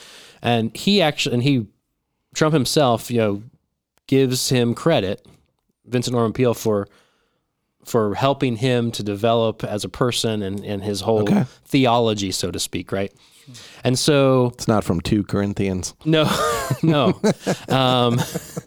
And 0.42 0.74
he 0.76 1.00
actually, 1.02 1.34
and 1.34 1.42
he, 1.42 1.66
Trump 2.34 2.52
himself, 2.54 3.10
you 3.10 3.18
know, 3.18 3.42
gives 4.06 4.48
him 4.48 4.74
credit, 4.74 5.24
Vincent 5.84 6.14
Norman 6.14 6.32
Peale, 6.32 6.54
for 6.54 6.88
for 7.84 8.16
helping 8.16 8.56
him 8.56 8.90
to 8.90 9.02
develop 9.04 9.62
as 9.62 9.84
a 9.84 9.88
person 9.88 10.42
and, 10.42 10.64
and 10.64 10.82
his 10.82 11.02
whole 11.02 11.20
Okay. 11.22 11.44
theology, 11.66 12.32
so 12.32 12.50
to 12.50 12.58
speak, 12.58 12.90
right? 12.90 13.12
And 13.84 13.96
so 13.96 14.46
It's 14.54 14.66
not 14.66 14.82
from 14.82 15.00
two 15.00 15.22
Corinthians. 15.22 15.94
no, 16.04 16.24
no. 16.82 17.20
Um, 17.68 18.18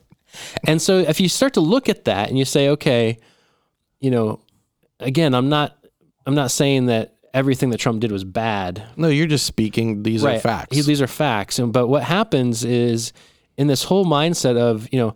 and 0.65 0.81
so 0.81 0.99
if 0.99 1.19
you 1.19 1.29
start 1.29 1.53
to 1.55 1.61
look 1.61 1.89
at 1.89 2.05
that 2.05 2.29
and 2.29 2.37
you 2.37 2.45
say, 2.45 2.69
okay, 2.69 3.17
you 3.99 4.11
know, 4.11 4.39
again, 4.99 5.33
I'm 5.33 5.49
not, 5.49 5.77
I'm 6.25 6.35
not 6.35 6.51
saying 6.51 6.87
that 6.87 7.15
everything 7.33 7.69
that 7.71 7.77
Trump 7.77 8.01
did 8.01 8.11
was 8.11 8.23
bad. 8.23 8.83
No, 8.97 9.07
you're 9.07 9.27
just 9.27 9.45
speaking. 9.45 10.03
These 10.03 10.23
are 10.23 10.39
facts. 10.39 10.75
He- 10.75 10.81
these 10.83 11.01
are 11.01 11.07
facts. 11.07 11.59
And 11.59 11.71
but 11.73 11.87
what 11.87 12.03
happens 12.03 12.63
is 12.63 13.13
in 13.57 13.67
this 13.67 13.83
whole 13.83 14.05
mindset 14.05 14.57
of 14.57 14.87
you 14.91 14.99
know, 14.99 15.13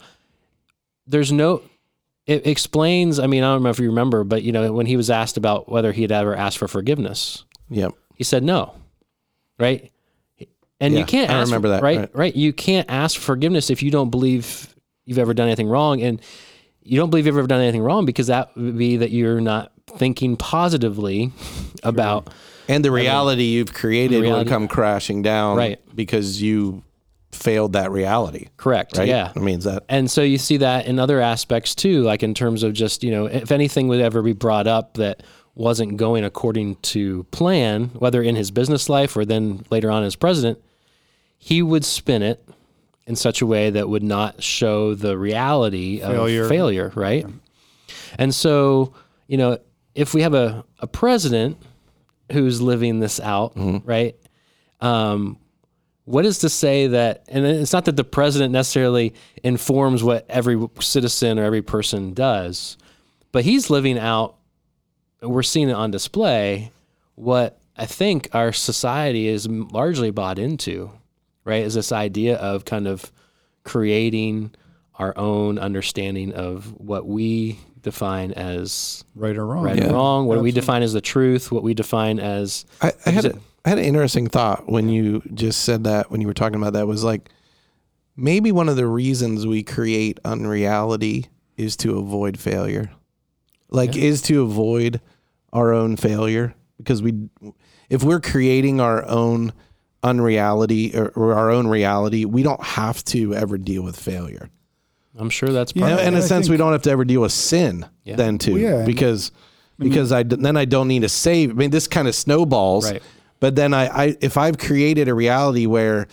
there's 1.08 1.32
no. 1.32 1.62
It 2.26 2.47
explains. 2.47 3.19
I 3.19 3.28
mean, 3.28 3.43
I 3.43 3.54
don't 3.54 3.63
know 3.63 3.69
if 3.69 3.80
you 3.80 3.88
remember, 3.88 4.23
but 4.23 4.43
you 4.43 4.54
know, 4.54 4.71
when 4.71 4.86
he 4.86 4.95
was 4.95 5.10
asked 5.10 5.36
about 5.36 5.69
whether 5.69 5.91
he 5.91 6.04
had 6.04 6.12
ever 6.12 6.34
asked 6.34 6.58
for 6.58 6.69
forgiveness, 6.69 7.43
yep. 7.69 7.91
he 8.15 8.23
said 8.23 8.43
no, 8.43 8.76
right? 9.60 9.91
And 10.80 10.93
Yeah, 10.93 11.02
you 11.02 11.06
can't 11.06 11.30
I 11.30 11.34
ask 11.36 11.47
remember 11.47 11.69
that, 11.69 11.84
right? 11.84 11.99
right. 11.99 12.10
right? 12.15 12.36
You 12.36 12.54
can't 12.54 12.89
ask 12.89 13.19
forgiveness 13.19 13.69
if 13.69 13.84
you 13.84 13.91
don't 13.91 14.10
believe 14.10 14.73
you've 15.06 15.18
ever 15.20 15.34
done 15.34 15.48
anything 15.48 15.68
wrong, 15.68 16.02
and 16.02 16.22
you 16.84 16.98
don't 16.98 17.10
believe 17.10 17.26
you've 17.26 17.38
ever 17.38 17.48
done 17.48 17.62
anything 17.62 17.82
wrong 17.82 18.06
because 18.06 18.28
that 18.28 18.56
would 18.56 18.78
be 18.78 18.98
that 18.98 19.12
you're 19.12 19.42
not 19.42 19.72
thinking 19.98 20.36
positively 20.38 21.32
about 21.84 22.30
And 22.68 22.84
the 22.84 22.92
reality 22.92 23.44
you've 23.44 23.74
created 23.74 24.22
reality- 24.22 24.44
will 24.50 24.50
come 24.50 24.68
crashing 24.68 25.22
down 25.22 25.58
Right. 25.58 25.80
because 25.96 26.42
you 26.42 26.84
failed 27.32 27.74
that 27.74 27.92
reality. 27.92 28.48
correct. 28.58 28.98
Right? 28.98 29.08
Yeah. 29.08 29.32
I 29.36 29.39
mean, 29.39 29.60
that 29.62 29.84
And 29.89 30.10
so 30.10 30.22
you 30.22 30.38
see 30.38 30.58
that 30.58 30.86
in 30.86 31.00
other 31.00 31.20
aspects 31.20 31.74
too, 31.76 32.04
like 32.04 32.22
in 32.24 32.34
terms 32.34 32.63
of 32.63 32.74
just, 32.74 33.04
you 33.04 33.12
know, 33.12 33.26
if 33.26 33.52
anything 33.52 33.88
would 33.88 34.00
ever 34.02 34.22
be 34.22 34.34
brought 34.34 34.68
up 34.68 34.94
that 34.96 35.24
wasn't 35.56 35.98
going 35.98 36.24
according 36.24 36.76
to 36.78 37.24
plan, 37.32 37.86
whether 37.96 38.22
in 38.22 38.36
his 38.36 38.52
business 38.52 38.88
life 38.89 39.16
or 39.18 39.26
then 39.26 39.66
later 39.70 39.89
on 39.92 40.04
as 40.04 40.16
president, 40.16 40.60
he 41.38 41.62
would 41.62 41.84
spin 41.86 42.22
it 42.22 42.44
in 43.06 43.16
such 43.16 43.42
a 43.42 43.46
way 43.46 43.70
that 43.70 43.89
would 43.89 44.04
not 44.04 44.42
show 44.42 44.96
the 44.96 45.18
reality 45.18 46.00
Failure. 46.00 46.44
of 46.44 46.50
failure, 46.50 46.92
right? 46.96 47.26
And 48.18 48.34
so, 48.34 48.94
you 49.28 49.38
know, 49.38 49.58
if 49.96 50.13
we 50.13 50.22
have 50.22 50.34
a, 50.34 50.63
a 50.80 50.88
president 50.88 51.58
who's 52.32 52.62
living 52.62 53.00
this 53.00 53.20
out, 53.20 53.54
right? 53.56 54.16
Um, 54.82 55.38
what 56.06 56.26
is 56.26 56.39
to 56.39 56.50
say 56.50 56.88
that, 56.88 57.24
and 57.28 57.46
it's 57.46 57.74
not 57.74 57.86
that 57.86 57.96
the 57.96 58.04
president 58.04 58.52
necessarily 58.52 59.13
informs 59.44 60.04
what 60.04 60.26
every 60.30 60.68
citizen 60.80 61.39
or 61.39 61.44
every 61.44 61.62
person 61.62 62.13
does, 62.13 62.78
but 63.32 63.44
he's 63.44 63.70
living 63.70 63.98
out, 63.98 64.36
we're 65.22 65.44
seeing 65.44 65.70
it 65.70 65.74
on 65.74 65.92
display, 65.92 66.72
what 67.16 67.60
I 67.78 67.86
think 67.86 68.30
our 68.34 68.52
society 68.52 69.28
is 69.28 69.48
largely 69.48 70.12
bought 70.12 70.39
into, 70.39 70.92
right? 71.46 71.64
Is 71.64 71.74
this 71.74 71.92
idea 71.92 72.38
of 72.38 72.66
kind 72.66 72.88
of 72.88 73.12
creating 73.64 74.52
our 74.96 75.18
own 75.18 75.58
understanding 75.58 76.34
of 76.34 76.80
what 76.80 77.06
we 77.08 77.60
define 77.82 78.32
as 78.32 79.04
Right 79.16 79.36
or 79.36 79.46
wrong. 79.46 79.64
right 79.64 79.80
and 79.80 79.92
wrong, 79.92 80.28
what 80.28 80.42
we 80.42 80.52
define 80.52 80.84
as 80.84 80.94
the 80.94 81.02
truth, 81.02 81.52
what 81.52 81.64
we 81.64 81.74
define 81.74 82.20
as 82.20 82.66
I, 82.82 82.94
I 83.06 83.10
had 83.12 83.26
a, 83.26 83.40
I 83.66 83.70
had 83.70 83.80
an 83.80 83.86
interesting 83.86 84.28
thought 84.28 84.70
when 84.70 84.90
you 84.90 85.22
just 85.34 85.64
said 85.64 85.84
that 85.86 86.12
when 86.12 86.22
you 86.22 86.28
were 86.28 86.34
talking 86.34 86.56
about 86.56 86.74
that 86.74 86.88
was 86.88 87.04
like 87.04 87.30
maybe 88.16 88.52
one 88.52 88.70
of 88.70 88.76
the 88.76 88.88
reasons 88.88 89.48
we 89.48 89.64
create 89.64 90.20
unreality 90.24 91.28
is 91.58 91.76
to 91.78 91.98
avoid 91.98 92.40
failure. 92.40 92.92
Like 93.70 93.96
is 93.96 94.22
to 94.24 94.44
avoid 94.44 95.02
our 95.52 95.74
own 95.74 95.98
failure 95.98 96.54
because 96.78 97.02
we 97.02 97.30
if 97.90 98.04
we're 98.04 98.22
creating 98.22 98.80
our 98.80 99.06
own 99.08 99.54
unreality 100.04 100.96
or, 100.96 101.08
or 101.16 101.34
our 101.34 101.50
own 101.50 101.68
reality, 101.68 102.26
we 102.26 102.44
don't 102.44 102.62
have 102.63 103.04
to 103.06 103.34
ever 103.34 103.58
deal 103.58 103.84
with 103.84 103.96
failure. 103.98 104.50
I'm 105.18 105.30
sure 105.30 105.50
that's 105.50 105.74
Yeah, 105.76 105.82
part 105.82 105.92
In- 105.94 106.00
of 106.00 106.04
it. 106.06 106.08
in 106.10 106.13
a 106.16 106.18
I 106.18 106.22
sense, 106.22 106.46
think- 106.48 106.52
we 106.52 106.58
don't 106.58 106.72
have 106.72 106.82
to 106.84 106.92
ever 106.92 107.06
deal 107.06 107.22
with 107.22 107.32
sin 107.32 107.86
Yeah. 108.04 108.16
then 108.16 108.38
too, 108.38 108.54
Well, 108.54 108.62
yeah. 108.62 108.86
because 108.86 109.32
because 109.80 110.12
I 110.12 110.24
d- 110.24 110.36
then 110.39 110.56
I 110.56 110.66
don't 110.66 110.88
need 110.88 111.02
to 111.02 111.10
save. 111.10 111.50
I 111.50 111.54
mean, 111.54 111.72
this 111.72 111.88
kind 111.88 112.08
of 112.08 112.13
snowballs. 112.16 112.92
Right. 112.92 113.02
But 113.39 113.56
then 113.56 113.74
I, 113.74 113.88
I 114.06 114.18
if 114.22 114.38
I've 114.38 114.58
created 114.58 115.08
a 115.08 115.13
reality 115.13 115.66
where 115.66 116.08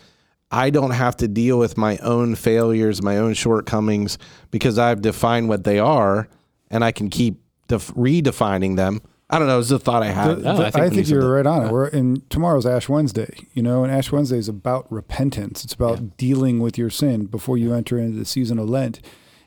I 0.50 0.70
don't 0.70 0.90
have 0.92 1.16
to 1.18 1.28
deal 1.28 1.58
with 1.58 1.76
my 1.76 1.96
own 1.98 2.34
failures, 2.34 3.02
my 3.02 3.18
own 3.18 3.34
shortcomings, 3.34 4.18
because 4.50 4.78
I've 4.78 5.00
defined 5.02 5.48
what 5.48 5.62
they 5.64 5.78
are, 5.78 6.28
and 6.70 6.82
I 6.84 6.90
can 6.90 7.08
keep 7.10 7.36
def- 7.68 7.94
redefining 7.94 8.76
them. 8.76 9.00
I 9.32 9.38
don't 9.38 9.46
know. 9.48 9.60
It's 9.60 9.70
a 9.70 9.78
thought 9.78 10.02
I 10.02 10.08
had. 10.08 10.28
The- 10.30 10.34
the- 10.36 10.48
I 10.50 10.66
I 10.66 10.70
think 10.70 10.74
think, 10.86 10.96
you 10.96 11.04
said 11.04 11.14
you're 11.14 11.32
right 11.34 11.46
on 11.46 11.66
it. 11.66 11.72
We're 11.72 11.86
in 11.88 12.22
tomorrow's 12.30 12.66
Ash 12.66 12.88
Wednesday, 12.88 13.46
you 13.54 13.62
know, 13.62 13.84
and 13.84 13.92
Ash 13.92 14.10
Wednesday 14.10 14.38
is 14.38 14.48
about 14.48 14.90
repentance. 14.90 15.64
It's 15.64 15.72
about 15.74 16.16
dealing 16.16 16.58
with 16.58 16.76
your 16.76 16.90
sin 16.90 17.26
before 17.26 17.56
you 17.56 17.72
enter 17.72 17.98
into 17.98 18.18
the 18.18 18.24
season 18.24 18.58
of 18.58 18.68
Lent. 18.68 19.00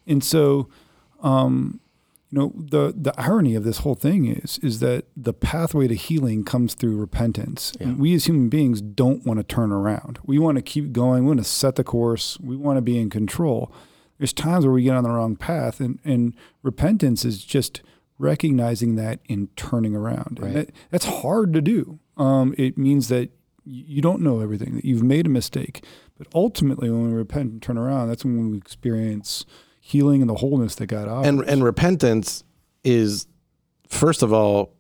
And 0.08 0.24
so, 0.24 0.70
um, 1.22 1.80
you 2.32 2.40
know, 2.40 2.54
the 2.56 2.94
the 2.98 3.14
irony 3.20 3.56
of 3.56 3.64
this 3.64 3.80
whole 3.80 3.94
thing 3.96 4.26
is 4.26 4.58
is 4.64 4.80
that 4.80 5.06
the 5.16 5.34
pathway 5.34 5.88
to 5.88 5.96
healing 5.96 6.44
comes 6.44 6.74
through 6.74 6.98
repentance. 6.98 7.74
And 7.80 8.00
we 8.00 8.14
as 8.16 8.26
human 8.26 8.50
beings 8.50 8.82
don't 8.82 9.26
want 9.26 9.38
to 9.40 9.44
turn 9.44 9.72
around. 9.72 10.18
We 10.26 10.40
want 10.40 10.56
to 10.56 10.62
keep 10.64 10.94
going. 10.94 11.24
We 11.24 11.28
want 11.28 11.40
to 11.42 11.44
set 11.46 11.76
the 11.76 11.84
course. 11.84 12.40
We 12.40 12.56
want 12.56 12.78
to 12.78 12.82
be 12.82 12.98
in 13.00 13.10
control. 13.10 13.72
There's 14.18 14.34
times 14.34 14.66
where 14.66 14.74
we 14.74 14.84
get 14.84 14.96
on 14.96 15.04
the 15.04 15.10
wrong 15.10 15.36
path, 15.36 15.80
and 15.80 16.00
and 16.06 16.34
repentance 16.64 17.26
is 17.26 17.44
just 17.44 17.82
recognizing 18.20 18.96
that 18.96 19.20
and 19.30 19.56
turning 19.58 19.96
around. 19.96 20.40
And 20.42 20.56
that, 20.56 20.70
that's 20.92 21.06
hard 21.06 21.54
to 21.54 21.62
do. 21.62 22.00
Um, 22.18 22.54
it 22.58 22.78
means 22.78 23.08
that 23.10 23.30
you 23.66 24.02
don't 24.02 24.22
know 24.22 24.40
everything, 24.40 24.76
that 24.76 24.86
you've 24.86 25.04
made 25.04 25.26
a 25.26 25.30
mistake. 25.30 25.84
But 26.18 26.28
ultimately, 26.36 26.90
when 26.90 27.08
we 27.08 27.14
repent 27.14 27.52
and 27.52 27.62
turn 27.62 27.78
around, 27.78 28.08
that's 28.10 28.24
when 28.24 28.52
we 28.52 28.58
experience 28.58 29.46
healing 29.80 30.22
and 30.22 30.30
the 30.30 30.36
wholeness 30.36 30.76
that 30.76 30.88
God 30.88 31.08
offers. 31.08 31.28
and 31.28 31.42
and 31.42 31.64
repentance 31.64 32.44
is 32.84 33.28
first 33.88 34.22
of 34.24 34.32
all 34.32 34.74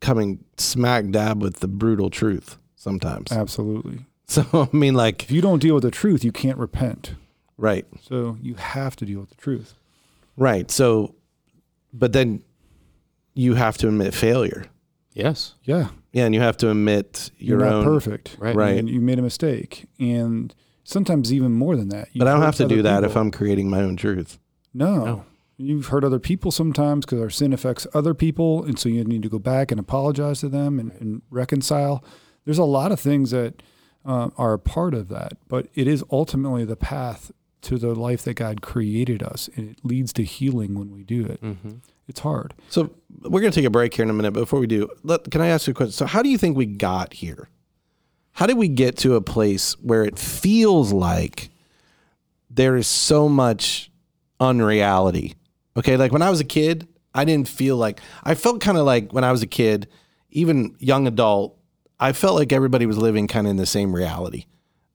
coming 0.00 0.44
smack 0.56 1.08
dab 1.10 1.42
with 1.42 1.60
the 1.60 1.68
brutal 1.68 2.10
truth 2.10 2.58
sometimes. 2.76 3.32
absolutely. 3.32 4.00
So 4.30 4.44
I 4.70 4.76
mean, 4.76 4.92
like, 4.92 5.22
If 5.22 5.30
you 5.30 5.40
don't 5.40 5.58
deal 5.58 5.74
with 5.74 5.84
the 5.84 5.90
truth, 5.90 6.22
you 6.22 6.32
can't 6.32 6.58
repent. 6.58 7.14
right, 7.56 7.86
So 8.02 8.36
you 8.42 8.56
have 8.56 8.94
to 8.96 9.06
deal 9.06 9.20
with 9.20 9.30
the 9.30 9.36
truth. 9.36 9.72
right. 10.36 10.70
So, 10.70 11.14
but 11.92 12.12
then 12.12 12.42
you 13.34 13.54
have 13.54 13.78
to 13.78 13.88
admit 13.88 14.14
failure. 14.14 14.66
Yes. 15.14 15.54
Yeah, 15.64 15.88
Yeah, 16.12 16.26
and 16.26 16.34
you 16.34 16.40
have 16.40 16.56
to 16.58 16.70
admit 16.70 17.30
you're 17.38 17.58
your 17.58 17.66
not 17.68 17.74
own. 17.78 17.84
perfect, 17.84 18.36
Right. 18.38 18.54
Right. 18.54 18.78
And 18.78 18.88
you 18.88 19.00
made 19.00 19.18
a 19.18 19.22
mistake, 19.22 19.86
and 19.98 20.54
sometimes 20.84 21.32
even 21.32 21.52
more 21.52 21.76
than 21.76 21.88
that. 21.88 22.08
But 22.14 22.28
I 22.28 22.32
don't 22.32 22.42
You've 22.42 22.56
to 22.56 22.68
do 22.68 22.74
other 22.80 22.82
that 22.82 23.04
if. 23.04 23.16
I'm 23.16 23.30
creating 23.30 23.68
my 23.68 23.80
own 23.82 23.96
truth. 23.96 24.38
No. 24.72 25.04
No. 25.04 25.24
You've 25.56 25.86
hurt 25.86 26.04
other 26.04 26.20
people 26.20 26.52
sometimes 26.52 27.04
because 27.04 27.20
our 27.20 27.30
sin 27.30 27.52
affects 27.52 27.84
other 27.92 28.14
people. 28.14 28.62
And 28.62 28.78
so 28.78 28.88
you 28.88 29.02
need 29.02 29.24
to 29.24 29.28
go 29.28 29.40
back 29.40 29.72
and 29.72 29.80
apologize 29.80 30.38
to 30.40 30.48
them 30.48 30.78
and, 30.78 30.92
and 31.00 31.22
reconcile. 31.30 32.04
There's 32.44 32.58
a 32.58 32.64
lot 32.64 32.92
of 32.92 33.00
things 33.00 33.32
that 33.32 33.60
uh, 34.04 34.30
are 34.36 34.52
a 34.52 34.58
part 34.60 34.94
of 34.94 35.08
that, 35.08 35.32
but 35.48 35.66
it 35.74 35.88
is 35.88 36.04
ultimately 36.12 36.64
the 36.64 36.76
path 36.76 37.32
to 37.62 37.78
the 37.78 37.94
life 37.94 38.22
that 38.22 38.34
God 38.34 38.62
created 38.62 39.22
us. 39.22 39.48
And 39.56 39.70
it 39.70 39.84
leads 39.84 40.12
to 40.14 40.24
healing 40.24 40.78
when 40.78 40.92
we 40.92 41.02
do 41.02 41.24
it. 41.24 41.42
Mm-hmm. 41.42 41.76
It's 42.06 42.20
hard. 42.20 42.54
So 42.70 42.94
we're 43.20 43.40
going 43.40 43.52
to 43.52 43.58
take 43.58 43.66
a 43.66 43.70
break 43.70 43.94
here 43.94 44.02
in 44.02 44.10
a 44.10 44.14
minute. 44.14 44.32
But 44.32 44.40
before 44.40 44.60
we 44.60 44.66
do, 44.66 44.88
let, 45.02 45.30
can 45.30 45.40
I 45.40 45.48
ask 45.48 45.66
you 45.66 45.72
a 45.72 45.74
question? 45.74 45.92
So, 45.92 46.06
how 46.06 46.22
do 46.22 46.28
you 46.28 46.38
think 46.38 46.56
we 46.56 46.66
got 46.66 47.12
here? 47.12 47.48
How 48.32 48.46
did 48.46 48.56
we 48.56 48.68
get 48.68 48.96
to 48.98 49.16
a 49.16 49.20
place 49.20 49.72
where 49.80 50.04
it 50.04 50.18
feels 50.18 50.92
like 50.92 51.50
there 52.48 52.76
is 52.76 52.86
so 52.86 53.28
much 53.28 53.90
unreality? 54.40 55.34
Okay, 55.76 55.96
like 55.96 56.12
when 56.12 56.22
I 56.22 56.30
was 56.30 56.40
a 56.40 56.44
kid, 56.44 56.88
I 57.14 57.24
didn't 57.24 57.48
feel 57.48 57.76
like 57.76 58.00
I 58.24 58.34
felt 58.34 58.60
kind 58.60 58.78
of 58.78 58.86
like 58.86 59.12
when 59.12 59.24
I 59.24 59.32
was 59.32 59.42
a 59.42 59.46
kid, 59.46 59.88
even 60.30 60.76
young 60.78 61.06
adult, 61.06 61.58
I 62.00 62.12
felt 62.12 62.36
like 62.36 62.52
everybody 62.52 62.86
was 62.86 62.96
living 62.96 63.26
kind 63.26 63.46
of 63.46 63.50
in 63.50 63.56
the 63.56 63.66
same 63.66 63.94
reality. 63.94 64.46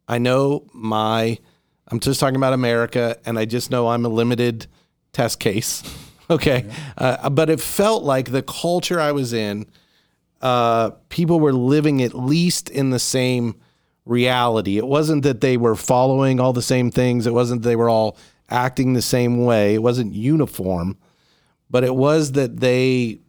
I 0.07 0.17
know 0.17 0.65
my, 0.73 1.37
I'm 1.93 1.99
just 1.99 2.19
talking 2.19 2.37
about 2.37 2.53
America, 2.53 3.19
and 3.23 3.37
I 3.37 3.45
just 3.45 3.69
know 3.69 3.89
I'm 3.89 4.03
a 4.03 4.09
limited 4.09 4.65
test 5.13 5.39
case. 5.39 5.83
Okay. 6.29 6.65
Uh, 6.97 7.29
but 7.29 7.49
it 7.49 7.59
felt 7.59 8.03
like 8.03 8.31
the 8.31 8.41
culture 8.41 8.97
I 8.97 9.11
was 9.11 9.33
in, 9.33 9.67
uh, 10.41 10.91
people 11.09 11.41
were 11.41 11.51
living 11.51 12.01
at 12.01 12.13
least 12.15 12.69
in 12.69 12.91
the 12.91 12.97
same 12.97 13.55
reality. 14.05 14.77
It 14.77 14.87
wasn't 14.87 15.23
that 15.23 15.41
they 15.41 15.57
were 15.57 15.75
following 15.75 16.39
all 16.39 16.53
the 16.53 16.61
same 16.61 16.91
things, 16.91 17.27
it 17.27 17.33
wasn't 17.33 17.61
that 17.61 17.69
they 17.69 17.75
were 17.75 17.89
all 17.89 18.17
acting 18.49 18.93
the 18.93 19.01
same 19.01 19.43
way, 19.43 19.75
it 19.75 19.83
wasn't 19.83 20.13
uniform, 20.13 20.97
but 21.69 21.83
it 21.83 21.93
was 21.93 22.31
that 22.31 22.61
they 22.61 23.19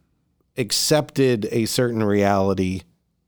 accepted 0.57 1.49
a 1.51 1.65
certain 1.65 2.01
reality 2.01 2.81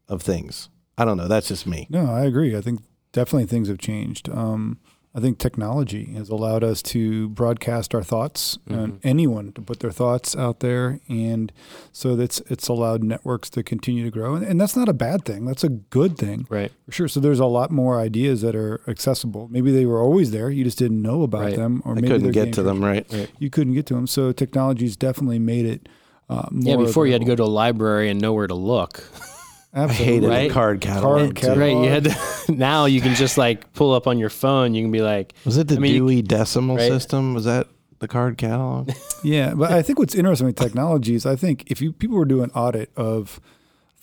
of 0.08 0.22
things. 0.22 0.70
I 0.98 1.04
don't 1.04 1.18
know. 1.18 1.28
That's 1.28 1.50
just 1.50 1.68
me. 1.68 1.88
No, 1.90 2.10
I 2.10 2.22
agree. 2.22 2.56
I 2.56 2.62
think 2.62 2.80
definitely 3.12 3.48
things 3.48 3.68
have 3.68 3.80
changed. 3.80 4.30
Um, 4.30 4.80
I 5.18 5.20
think 5.20 5.40
technology 5.40 6.14
has 6.14 6.30
allowed 6.30 6.64
us 6.64 6.84
to 6.94 7.30
broadcast 7.30 7.96
our 7.96 8.04
thoughts 8.04 8.60
and 8.68 9.00
anyone 9.04 9.52
to 9.54 9.62
put 9.64 9.80
their 9.80 9.90
thoughts 9.90 10.36
out 10.36 10.60
there, 10.60 11.00
and 11.10 11.52
so 11.92 12.16
that's 12.16 12.40
it's 12.52 12.68
allowed 12.68 13.02
networks 13.02 13.50
to 13.52 13.64
continue 13.64 14.04
to 14.04 14.12
grow, 14.12 14.36
and, 14.36 14.46
and 14.46 14.62
that's 14.62 14.76
not 14.76 14.88
a 14.88 14.94
bad 14.94 15.26
thing. 15.26 15.46
That's 15.46 15.64
a 15.64 15.70
good 15.70 16.20
thing 16.20 16.46
Right. 16.52 16.72
for 16.86 16.92
sure. 16.92 17.08
So 17.08 17.20
there's 17.20 17.40
a 17.40 17.48
lot 17.48 17.72
more 17.72 18.00
ideas 18.00 18.42
that 18.42 18.56
are 18.56 18.80
accessible. 18.88 19.48
Maybe 19.50 19.72
they 19.72 19.88
were 19.88 20.02
always 20.04 20.30
there, 20.30 20.52
you 20.52 20.64
just 20.64 20.78
didn't 20.78 21.02
know 21.02 21.24
about 21.24 21.42
Right. 21.42 21.56
them, 21.56 21.82
or 21.84 21.94
I 21.94 21.96
maybe 21.96 22.08
couldn't 22.10 22.32
get 22.34 22.54
to 22.54 22.62
them, 22.62 22.82
changers. 22.84 23.12
right? 23.20 23.32
You 23.40 23.50
couldn't 23.50 23.74
get 23.74 23.88
to 23.88 23.96
them. 23.96 24.06
So 24.06 24.32
technology's 24.32 24.96
definitely 24.96 25.40
made 25.40 25.66
it. 25.66 25.90
Uh, 26.30 26.48
Yeah. 26.54 26.76
more 26.76 26.86
Before 26.86 27.08
you 27.08 27.14
had 27.14 27.22
to 27.22 27.28
go 27.28 27.36
to 27.36 27.44
a 27.44 27.46
library 27.46 28.10
and 28.12 28.22
know 28.22 28.34
where 28.34 28.46
to 28.48 28.54
look. 28.54 29.04
I 29.78 29.88
hated 29.88 30.28
Right? 30.30 30.48
the 30.48 30.54
card 30.54 30.82
catalog. 30.82 31.20
Card 31.20 31.36
catalog. 31.36 31.58
Right. 31.60 31.72
You 31.84 31.90
had 31.90 32.04
to, 32.06 32.16
now 32.50 32.86
you 32.86 33.00
can 33.02 33.14
just 33.16 33.38
like 33.38 33.72
pull 33.74 33.94
up 33.94 34.08
on 34.08 34.18
your 34.18 34.30
phone. 34.30 34.74
You 34.74 34.84
can 34.84 34.92
be 34.92 35.02
like, 35.02 35.34
Was 35.46 35.58
it 35.58 35.68
the 35.68 35.76
I 35.76 35.80
mean, 35.80 35.94
Dewey 35.94 36.22
Decimal 36.22 36.78
right? 36.78 36.88
System? 36.88 37.34
Was 37.34 37.46
that 37.46 37.68
the 38.00 38.08
card 38.08 38.38
catalog? 38.38 38.92
Yeah, 39.24 39.56
but 39.56 39.72
I 39.72 39.82
think 39.82 39.98
what's 39.98 40.14
interesting 40.14 40.46
with 40.46 40.58
technology 40.58 41.16
is 41.16 41.26
I 41.26 41.36
think 41.36 41.64
if 41.72 41.82
you 41.82 41.92
people 41.92 42.18
were 42.18 42.26
doing 42.26 42.52
audit 42.52 42.92
of 42.96 43.42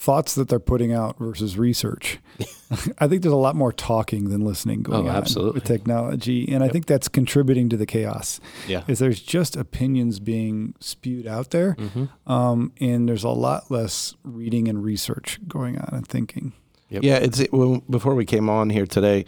thoughts 0.05 0.35
that 0.35 0.49
they're 0.49 0.59
putting 0.61 0.93
out 0.93 1.19
versus 1.19 1.57
research. 1.57 2.19
I 2.99 3.07
think 3.09 3.23
there's 3.23 3.33
a 3.33 3.37
lot 3.37 3.57
more 3.57 3.73
talking 3.73 4.29
than 4.31 4.45
listening 4.45 4.83
going 4.83 5.07
Oh, 5.07 5.11
on 5.11 5.17
absolutely. 5.17 5.55
with 5.55 5.65
technology, 5.65 6.53
and 6.53 6.63
I 6.63 6.69
think 6.69 6.87
that's 6.87 7.09
contributing 7.09 7.69
to 7.71 7.77
the 7.77 7.87
chaos. 7.87 8.41
Yeah. 8.69 8.85
is 8.89 8.99
there's 8.99 9.21
just 9.23 9.57
opinions 9.57 10.21
being 10.21 10.75
spewed 10.81 11.27
out 11.27 11.51
there, 11.51 11.75
Mm-hmm. 11.79 12.31
um, 12.33 12.73
and 12.81 13.09
there's 13.09 13.25
a 13.25 13.29
lot 13.31 13.71
less 13.71 14.15
reading 14.25 14.69
and 14.69 14.83
research 14.85 15.39
going 15.49 15.79
on 15.79 15.89
and 15.93 16.07
thinking. 16.07 16.53
Yep. 16.91 17.03
Yeah, 17.03 17.17
it's 17.17 17.41
it, 17.41 17.53
well, 17.53 17.83
before 17.89 18.15
we 18.15 18.25
came 18.27 18.49
on 18.51 18.71
here 18.71 18.87
today, 18.87 19.25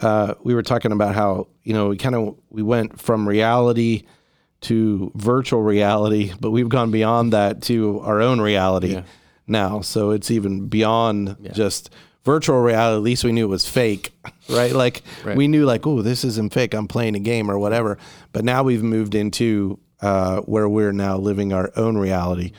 uh, 0.00 0.34
we 0.42 0.54
were 0.54 0.62
talking 0.62 0.90
about 0.92 1.14
how 1.14 1.48
you 1.62 1.72
know 1.74 1.88
we 1.88 1.96
kind 1.96 2.14
of 2.14 2.36
we 2.50 2.62
went 2.62 3.00
from 3.00 3.28
reality 3.28 4.04
to 4.62 5.12
virtual 5.14 5.62
reality, 5.62 6.32
but 6.40 6.50
we've 6.50 6.68
gone 6.70 6.90
beyond 6.90 7.32
that 7.34 7.60
to 7.62 8.00
our 8.00 8.20
own 8.22 8.40
reality 8.40 8.92
Yeah. 8.94 9.02
Now. 9.46 9.80
So 9.80 10.10
it's 10.10 10.30
even 10.30 10.66
beyond 10.68 11.36
just 11.52 11.90
virtual 12.24 12.60
reality. 12.60 12.96
At 12.96 13.02
least 13.02 13.24
we 13.24 13.32
knew 13.32 13.44
it 13.44 13.48
was 13.50 13.68
fake, 13.68 14.12
right? 14.48 14.72
Like 14.72 15.02
Right. 15.24 15.36
we 15.36 15.48
knew 15.48 15.64
like, 15.64 15.86
oh, 15.86 16.02
this 16.02 16.24
isn't 16.24 16.52
fake. 16.52 16.74
I'm 16.74 16.88
playing 16.88 17.14
a 17.16 17.20
game 17.20 17.50
or 17.50 17.58
whatever. 17.58 17.98
But 18.32 18.44
now 18.44 18.62
we've 18.62 18.82
moved 18.82 19.14
into 19.14 19.78
uh, 20.00 20.40
where 20.40 20.68
we're 20.68 20.92
now 20.92 21.16
living 21.18 21.52
our 21.52 21.70
own 21.76 21.96
reality. 21.98 22.52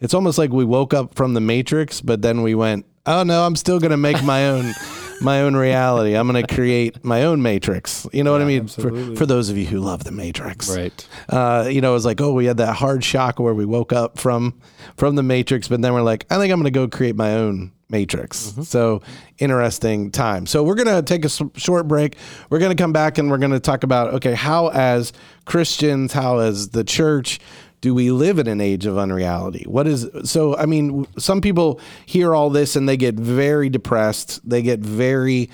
It's 0.00 0.14
almost 0.14 0.38
like 0.38 0.50
we 0.50 0.64
woke 0.64 0.94
up 0.94 1.14
from 1.14 1.34
the 1.34 1.40
Matrix, 1.40 2.00
but 2.00 2.22
then 2.22 2.42
we 2.42 2.54
went, 2.54 2.86
oh 3.06 3.22
no, 3.22 3.44
I'm 3.44 3.56
still 3.56 3.78
gonna 3.80 3.96
make 3.98 4.22
my 4.24 4.48
own 4.48 4.72
my 5.20 5.42
own 5.42 5.54
reality. 5.56 6.14
I'm 6.14 6.26
gonna 6.26 6.46
create 6.46 7.04
my 7.04 7.24
own 7.24 7.42
Matrix. 7.42 8.06
You 8.12 8.24
know 8.24 8.32
what 8.32 8.42
I 8.42 8.44
mean? 8.46 8.66
For, 8.68 9.16
for 9.16 9.26
those 9.26 9.48
of 9.50 9.56
you 9.58 9.66
who 9.66 9.80
love 9.80 10.04
the 10.04 10.12
Matrix, 10.12 10.74
Right. 10.74 11.08
uh, 11.28 11.68
you 11.70 11.80
know, 11.80 11.90
it 11.90 11.94
was 11.94 12.04
like, 12.06 12.20
oh, 12.20 12.32
we 12.32 12.46
had 12.46 12.56
that 12.58 12.74
hard 12.74 13.04
shock 13.04 13.38
where 13.38 13.54
we 13.54 13.64
woke 13.64 13.92
up 13.92 14.18
from 14.18 14.58
from 14.96 15.16
the 15.16 15.22
Matrix, 15.22 15.68
but 15.68 15.80
then 15.82 15.92
we're 15.94 16.02
like, 16.02 16.26
I 16.30 16.36
think 16.38 16.52
I'm 16.52 16.58
going 16.60 16.72
to 16.72 16.78
go 16.78 16.88
create 16.88 17.16
my 17.16 17.34
own 17.34 17.72
Matrix. 17.88 18.54
So 18.62 19.02
interesting 19.38 20.10
time. 20.12 20.46
So 20.46 20.62
we're 20.62 20.74
going 20.76 20.94
to 20.94 21.02
take 21.02 21.24
a 21.24 21.26
s- 21.26 21.42
short 21.56 21.88
break. 21.88 22.16
We're 22.48 22.58
going 22.60 22.76
to 22.76 22.80
come 22.80 22.92
back 22.92 23.18
and 23.18 23.30
we're 23.30 23.38
going 23.38 23.50
to 23.52 23.60
talk 23.60 23.82
about 23.82 24.14
okay, 24.14 24.34
how 24.34 24.68
as 24.68 25.12
Christians, 25.44 26.12
how 26.12 26.38
as 26.38 26.68
the 26.70 26.84
church. 26.84 27.40
Do 27.80 27.94
we 27.94 28.10
live 28.10 28.38
in 28.38 28.46
an 28.46 28.60
age 28.60 28.84
of 28.86 28.98
unreality? 28.98 29.64
What 29.66 29.86
is 29.86 30.06
so? 30.24 30.56
I 30.56 30.66
mean, 30.66 31.06
some 31.18 31.40
people 31.40 31.80
hear 32.04 32.34
all 32.34 32.50
this 32.50 32.76
and 32.76 32.88
they 32.88 32.96
get 32.96 33.14
very 33.14 33.68
depressed. 33.70 34.40
They 34.48 34.60
get 34.62 34.80
very 34.80 35.48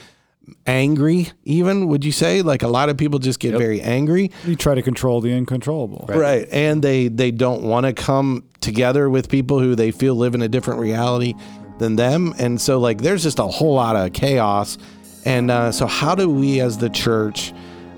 angry. 0.66 1.28
Even 1.44 1.88
would 1.88 2.04
you 2.04 2.12
say 2.12 2.42
like 2.42 2.62
a 2.62 2.68
lot 2.68 2.88
of 2.88 2.96
people 2.96 3.18
just 3.18 3.40
get 3.40 3.56
very 3.56 3.80
angry? 3.80 4.30
You 4.44 4.56
try 4.56 4.74
to 4.74 4.82
control 4.82 5.20
the 5.20 5.32
uncontrollable. 5.32 6.06
right 6.08 6.46
and 6.52 6.82
they 6.82 7.08
they 7.08 7.30
don't 7.30 7.62
want 7.62 7.86
to 7.86 7.92
come 7.92 8.44
together 8.60 9.08
with 9.10 9.28
people 9.28 9.58
who 9.60 9.74
they 9.74 9.90
feel 9.90 10.14
live 10.14 10.34
in 10.34 10.42
a 10.42 10.48
different 10.48 10.80
reality 10.80 11.34
than 11.78 11.96
them 11.96 12.32
and 12.38 12.60
so 12.60 12.78
like 12.78 12.98
there's 13.02 13.22
just 13.22 13.38
a 13.38 13.46
whole 13.46 13.74
lot 13.74 13.96
of 13.96 14.12
chaos 14.12 14.78
and 15.24 15.50
uh, 15.50 15.70
so 15.72 15.86
how 15.86 16.14
do 16.14 16.28
we 16.30 16.60
as 16.60 16.78
the 16.78 16.88
church 16.90 17.52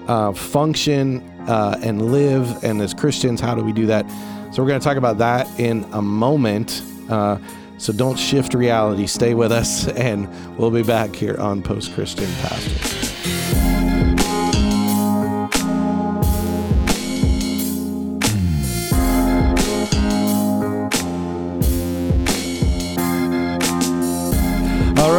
uh, 0.08 0.32
function 0.32 1.22
uh, 1.48 1.78
and 1.82 2.12
live 2.12 2.62
and 2.62 2.80
as 2.80 2.94
christians 2.94 3.40
how 3.40 3.54
do 3.54 3.62
we 3.62 3.72
do 3.72 3.86
that? 3.86 4.06
So 4.52 4.62
we're 4.62 4.68
going 4.68 4.80
to 4.80 4.84
talk 4.84 4.96
about 4.96 5.18
that 5.18 5.46
in 5.60 5.84
a 5.92 6.00
moment. 6.00 6.82
Uh, 7.08 7.38
so 7.76 7.92
don't 7.92 8.18
shift 8.18 8.54
reality. 8.54 9.06
Stay 9.06 9.34
with 9.34 9.52
us 9.52 9.88
and 10.08 10.28
we'll 10.58 10.70
be 10.70 10.82
back 10.82 11.14
here 11.14 11.36
on 11.38 11.62
post 11.62 11.94
christian 11.94 12.30
pastor 12.42 13.07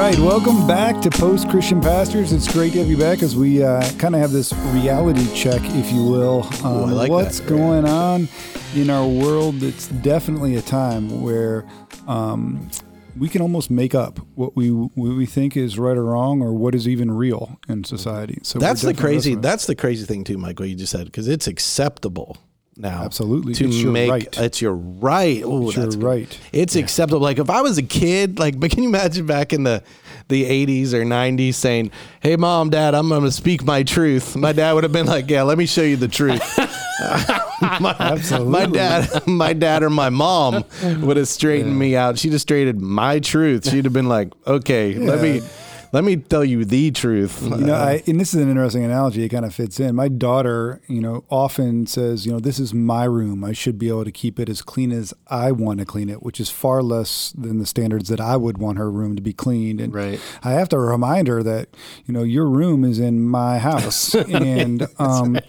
right, 0.10 0.20
welcome 0.20 0.66
back 0.66 1.00
to 1.02 1.10
Post 1.12 1.50
Christian 1.50 1.80
Pastors. 1.80 2.34
It's 2.34 2.52
great 2.52 2.74
to 2.74 2.80
have 2.80 2.88
you 2.88 2.98
back 2.98 3.22
as 3.22 3.36
we 3.36 3.62
uh, 3.62 3.88
kind 4.00 4.16
of 4.16 4.22
have 4.22 4.32
this 4.32 4.52
reality 4.54 5.28
check, 5.36 5.62
if 5.64 5.92
you 5.92 6.04
will. 6.04 6.44
Um, 6.64 6.90
I 6.90 6.94
like 6.94 7.12
what's 7.12 7.40
that. 7.40 7.48
going 7.48 7.86
on 7.86 8.28
in 8.74 8.90
our 8.90 9.08
world? 9.08 9.62
It's 9.62 9.88
definitely 9.88 10.56
a 10.56 10.64
time 10.64 11.22
where 11.22 11.64
um, 12.08 12.72
we 13.20 13.30
can 13.30 13.44
almost 13.44 13.70
make 13.70 13.94
up 13.94 14.18
what 14.34 14.56
we 14.56 14.72
what 14.72 15.16
we 15.16 15.28
think 15.28 15.56
is 15.56 15.78
right 15.78 15.96
or 15.96 16.06
wrong, 16.06 16.42
or 16.42 16.54
what 16.54 16.74
is 16.74 16.88
even 16.88 17.12
real 17.12 17.60
in 17.68 17.84
society. 17.84 18.40
So 18.42 18.58
That's 18.58 18.82
the 18.82 18.96
crazy. 18.96 19.36
That's 19.36 19.68
the 19.68 19.76
crazy 19.76 20.06
thing 20.06 20.24
too, 20.24 20.40
Mike. 20.40 20.60
What 20.60 20.70
you 20.70 20.76
just 20.76 20.92
said 20.92 21.06
because 21.06 21.28
it's 21.28 21.46
acceptable 21.46 22.38
now. 22.80 23.04
Absolutely. 23.04 23.54
to 23.56 23.66
It's 23.66 23.78
your 23.78 23.92
make 23.92 24.10
right. 24.10 24.38
it's 24.38 24.62
your 24.62 24.74
right. 24.74 25.42
Oh, 25.46 25.68
It's 25.68 25.78
that's 25.78 25.96
good. 25.96 26.04
right. 26.04 26.40
It's 26.54 26.76
acceptable. 26.76 27.22
Like 27.22 27.38
if 27.40 27.50
I 27.50 27.62
was 27.62 27.78
a 27.78 27.84
kid, 27.84 28.40
like, 28.40 28.60
but 28.60 28.72
can 28.72 28.84
you 28.84 28.90
imagine 28.90 29.26
back 29.26 29.54
in 29.54 29.64
the 29.64 29.84
the 30.28 30.44
80s 30.46 30.94
or 30.94 31.04
90s 31.04 31.56
saying, 31.56 31.90
"Hey, 32.20 32.36
mom, 32.36 32.70
dad, 32.70 32.94
I'm 32.94 33.10
going 33.10 33.24
to 33.24 33.32
speak 33.32 33.64
my 33.64 33.82
truth." 33.82 34.36
My 34.36 34.52
dad 34.54 34.74
would 34.74 34.84
have 34.84 34.94
been 34.94 35.08
like, 35.08 35.28
"Yeah, 35.30 35.42
let 35.42 35.58
me 35.58 35.66
show 35.66 35.82
you 35.82 35.96
the 35.96 36.08
truth." 36.08 36.42
my, 37.80 37.96
Absolutely. 38.00 38.52
my 38.52 38.66
dad, 38.68 39.10
my 39.28 39.54
dad 39.54 39.82
or 39.84 39.90
my 39.90 40.10
mom 40.10 40.64
would 41.02 41.18
have 41.18 41.28
straightened 41.28 41.78
me 41.78 41.96
out. 41.96 42.20
She'd 42.20 42.32
have 42.34 42.42
straighted 42.42 42.80
my 42.80 43.20
truth. 43.20 43.70
She'd 43.70 43.86
have 43.86 43.94
been 43.94 44.08
like, 44.10 44.30
"Okay, 44.46 44.96
let 44.96 45.22
me." 45.22 45.42
Let 45.92 46.04
me 46.04 46.18
tell 46.18 46.46
you 46.46 46.66
the 46.66 46.92
truth. 46.92 47.42
You 47.42 47.50
know, 47.58 47.74
I, 47.74 48.04
and 48.06 48.20
this 48.20 48.36
is 48.36 48.42
an 48.42 48.48
interesting 48.50 48.84
analogy. 48.84 49.24
It 49.24 49.30
kind 49.30 49.44
of 49.44 49.56
fits 49.56 49.80
in. 49.80 49.96
My 49.96 50.08
daughter, 50.08 50.82
you 50.88 51.02
know, 51.02 51.24
often 51.30 51.88
says, 51.88 52.28
you 52.28 52.32
know, 52.32 52.40
this 52.40 52.60
is 52.60 52.76
my 52.76 53.06
room. 53.06 53.44
I 53.44 53.54
should 53.54 53.80
be 53.80 53.88
able 53.90 54.06
to 54.06 54.12
keep 54.12 54.40
it 54.40 54.50
as 54.50 54.62
clean 54.62 54.92
as 54.92 55.16
I 55.30 55.52
want 55.52 55.80
to 55.80 55.86
clean 55.86 56.08
it, 56.10 56.22
which 56.22 56.40
is 56.40 56.52
far 56.52 56.84
less 56.84 57.32
than 57.36 57.58
the 57.58 57.66
standards 57.66 58.08
that 58.10 58.20
I 58.22 58.38
would 58.38 58.60
want 58.60 58.78
her 58.78 58.92
room 58.92 59.16
to 59.16 59.22
be 59.22 59.34
cleaned. 59.34 59.82
And 59.82 59.92
Right. 59.92 60.20
I 60.44 60.52
have 60.52 60.70
to 60.70 60.78
remind 60.78 61.28
her 61.28 61.42
that, 61.42 61.70
you 62.06 62.14
know, 62.14 62.22
your 62.24 62.46
room 62.48 62.84
is 62.84 63.00
in 63.00 63.28
my 63.28 63.58
house, 63.58 64.14
and 64.16 64.88
um, 65.00 65.40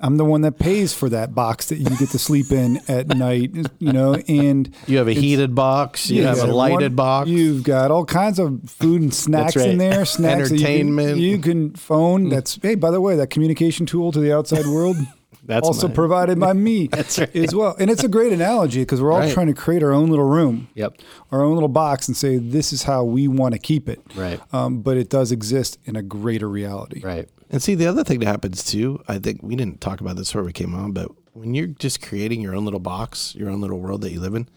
I'm 0.00 0.16
the 0.16 0.24
one 0.24 0.40
that 0.42 0.58
pays 0.58 0.94
for 0.94 1.08
that 1.10 1.34
box 1.34 1.66
that 1.66 1.76
you 1.76 1.84
get 1.98 2.08
to 2.10 2.18
sleep 2.18 2.50
in 2.52 2.80
at 2.88 3.08
night. 3.08 3.54
You 3.78 3.92
know, 3.92 4.14
and 4.28 4.74
You 4.86 4.96
have 4.98 5.08
a 5.08 5.12
heated 5.12 5.54
box. 5.54 6.10
You 6.10 6.22
have 6.24 6.38
a 6.38 6.46
lighted 6.46 6.92
one- 6.92 6.96
box. 6.96 7.28
You've 7.30 7.64
got 7.64 7.90
all 7.90 8.04
kinds 8.04 8.38
of 8.38 8.60
food 8.66 9.02
and 9.02 9.12
snacks 9.12 9.56
right. 9.56 9.68
in 9.68 9.78
there. 9.78 10.04
Snacks 10.04 10.48
that 10.48 10.54
you 10.54 10.60
can- 10.64 10.66
Entertainment. 10.66 11.18
You 11.18 11.38
can, 11.38 11.74
phone. 11.74 12.28
That's 12.30 12.58
hey. 12.62 12.74
By 12.76 12.90
the 12.90 13.00
way, 13.00 13.16
that 13.16 13.28
communication 13.30 13.84
tool 13.86 14.10
to 14.12 14.20
the 14.20 14.34
outside 14.34 14.66
world. 14.66 14.96
That's 15.46 15.66
also 15.66 15.88
mine. 15.88 15.94
provided 15.94 16.40
by 16.40 16.54
me 16.54 16.86
That's 16.90 17.18
right. 17.18 17.36
as 17.36 17.54
well. 17.54 17.76
And 17.78 17.90
it's 17.90 18.02
a 18.02 18.08
great 18.08 18.32
analogy 18.32 18.80
because 18.80 19.02
we're 19.02 19.12
all 19.12 19.18
Right. 19.18 19.30
trying 19.34 19.48
to 19.48 19.52
create 19.52 19.82
our 19.82 19.92
own 19.92 20.08
little 20.08 20.24
room, 20.24 20.68
Yep. 20.74 20.96
our 21.30 21.42
own 21.42 21.52
little 21.52 21.68
box, 21.68 22.08
and 22.08 22.16
say 22.16 22.38
this 22.38 22.72
is 22.72 22.84
how 22.84 23.04
we 23.04 23.28
want 23.28 23.52
to 23.52 23.58
keep 23.58 23.86
it. 23.90 24.00
Right. 24.16 24.40
Um, 24.54 24.80
but 24.80 24.96
it 24.96 25.10
does 25.10 25.32
exist 25.32 25.78
in 25.84 25.96
a 25.96 26.02
greater 26.02 26.48
reality. 26.48 27.02
Right. 27.04 27.28
And 27.54 27.62
see, 27.62 27.76
the 27.76 27.86
other 27.86 28.02
thing 28.02 28.18
that 28.18 28.26
happens 28.26 28.64
too, 28.64 29.00
I 29.06 29.20
think 29.20 29.40
we 29.40 29.54
didn't 29.54 29.80
talk 29.80 30.00
about 30.00 30.16
this 30.16 30.28
before 30.28 30.42
we 30.42 30.52
came 30.52 30.74
on, 30.74 30.90
but 30.90 31.08
when 31.34 31.54
you're 31.54 31.68
just 31.68 32.02
creating 32.02 32.40
your 32.40 32.52
own 32.52 32.64
little 32.64 32.80
box, 32.80 33.32
your 33.36 33.48
own 33.48 33.60
little 33.60 33.78
world 33.78 34.00
that 34.00 34.10
you 34.10 34.18
live 34.18 34.34
in, 34.34 34.48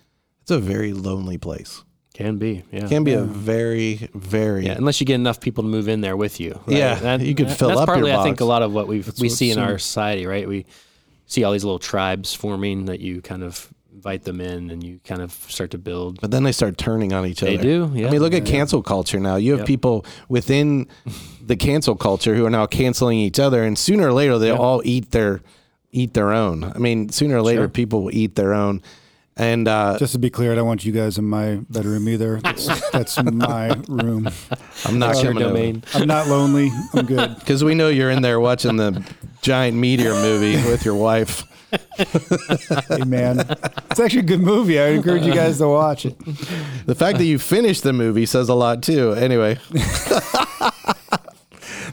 it's 0.41 0.49
a 0.49 0.57
very 0.57 0.93
lonely 0.93 1.38
place. 1.38 1.83
Can 2.15 2.39
be. 2.39 2.63
Yeah. 2.71 2.88
Can 2.88 3.03
be 3.03 3.13
a 3.13 3.21
very, 3.21 4.10
very 4.15 4.65
Yeah, 4.65 4.71
unless 4.71 4.99
you 4.99 5.05
get 5.05 5.13
enough 5.13 5.39
people 5.39 5.63
to 5.63 5.69
move 5.69 5.88
in 5.88 6.01
there 6.01 6.17
with 6.17 6.39
you. 6.39 6.60
right? 6.65 6.75
Yeah, 6.75 7.17
you 7.17 7.36
could 7.36 7.51
fill 7.51 7.67
that's 7.67 7.81
up 7.81 7.88
your 7.88 7.97
partly, 7.97 8.13
I 8.13 8.23
think, 8.23 8.39
a 8.39 8.45
lot 8.45 8.63
of 8.63 8.73
what 8.73 8.88
we 8.88 9.03
we 9.19 9.29
see 9.29 9.51
in 9.51 9.60
what's 9.60 9.69
our 9.69 9.77
society, 9.77 10.25
right? 10.25 10.47
We 10.47 10.65
see 11.27 11.43
all 11.43 11.51
these 11.51 11.63
little 11.63 11.77
tribes 11.77 12.33
forming 12.33 12.86
that 12.86 12.99
you 12.99 13.21
kind 13.21 13.43
of 13.43 13.71
invite 14.08 14.24
them 14.24 14.39
in, 14.39 14.70
and 14.72 14.84
you 14.84 15.00
kind 15.04 15.22
of 15.22 15.32
start 15.34 15.72
to 15.72 15.78
build. 15.78 16.22
but 16.22 16.32
then 16.32 16.43
they 16.43 16.52
start 16.54 16.78
turning 16.78 17.12
on 17.12 17.26
each 17.26 17.43
other. 17.43 17.52
They 17.52 17.62
do, 17.62 17.91
yeah. 17.93 18.08
I 18.08 18.12
mean, 18.12 18.22
look 18.22 18.34
at 18.34 18.46
cancel 18.46 18.82
culture 18.82 19.20
now. 19.20 19.36
You 19.36 19.52
have 19.52 19.60
Yep. 19.62 19.67
people 19.67 20.06
within 20.30 20.88
the 21.46 21.58
cancel 21.58 21.96
culture 21.96 22.34
who 22.36 22.46
are 22.46 22.50
now 22.50 22.65
canceling 22.67 23.20
each 23.20 23.39
other, 23.39 23.63
and 23.63 23.78
sooner 23.78 24.08
or 24.08 24.13
later 24.13 24.38
they 24.39 24.50
all 24.52 24.82
eat 24.86 25.12
their 25.12 25.41
eat 25.91 26.13
their 26.13 26.32
own. 26.32 26.63
I 26.63 26.78
mean, 26.80 27.10
sooner 27.10 27.38
or 27.38 27.41
later 27.41 27.62
Sure. 27.63 27.70
people 27.70 28.04
will 28.04 28.15
eat 28.15 28.36
their 28.36 28.54
own. 28.54 28.82
And 29.36 29.67
uh, 29.67 29.98
Just 30.00 30.13
to 30.13 30.20
be 30.20 30.30
clear, 30.30 30.52
I 30.52 30.56
don't 30.56 30.65
want 30.67 30.84
you 30.86 30.91
guys 30.91 31.17
in 31.17 31.26
my 31.26 31.60
bedroom 31.70 32.08
either. 32.10 32.39
That's, 32.41 32.89
that's 32.91 33.22
my 33.24 33.70
room. 33.88 34.28
I'm 34.86 35.00
not 35.00 35.15
Your 35.15 35.34
coming 35.34 35.43
over. 35.43 35.54
domain. 35.54 35.84
I'm 35.93 36.08
not 36.08 36.28
lonely. 36.28 36.70
I'm 36.93 37.06
good. 37.06 37.36
Because 37.39 37.63
we 37.63 37.74
know 37.76 37.88
you're 37.89 38.10
in 38.12 38.22
there 38.22 38.39
watching 38.39 38.78
the 38.78 39.04
giant 39.41 39.78
meteor 39.78 40.13
movie 40.13 40.56
with 40.70 40.84
your 40.86 40.96
wife. 40.96 41.43
Hey, 41.97 43.03
man. 43.06 43.39
It's 43.91 43.99
actually 43.99 44.19
a 44.19 44.23
good 44.23 44.41
movie. 44.41 44.80
I 44.80 44.88
encourage 44.89 45.25
you 45.25 45.34
guys 45.34 45.58
to 45.58 45.67
watch 45.67 46.06
it. 46.06 46.17
The 46.86 46.95
fact 46.95 47.17
that 47.17 47.25
you 47.25 47.39
finished 47.39 47.84
the 47.84 47.93
movie 47.93 48.25
says 48.25 48.49
a 48.49 48.53
lot 48.53 48.82
too. 48.84 49.12
Anyway, 49.13 49.58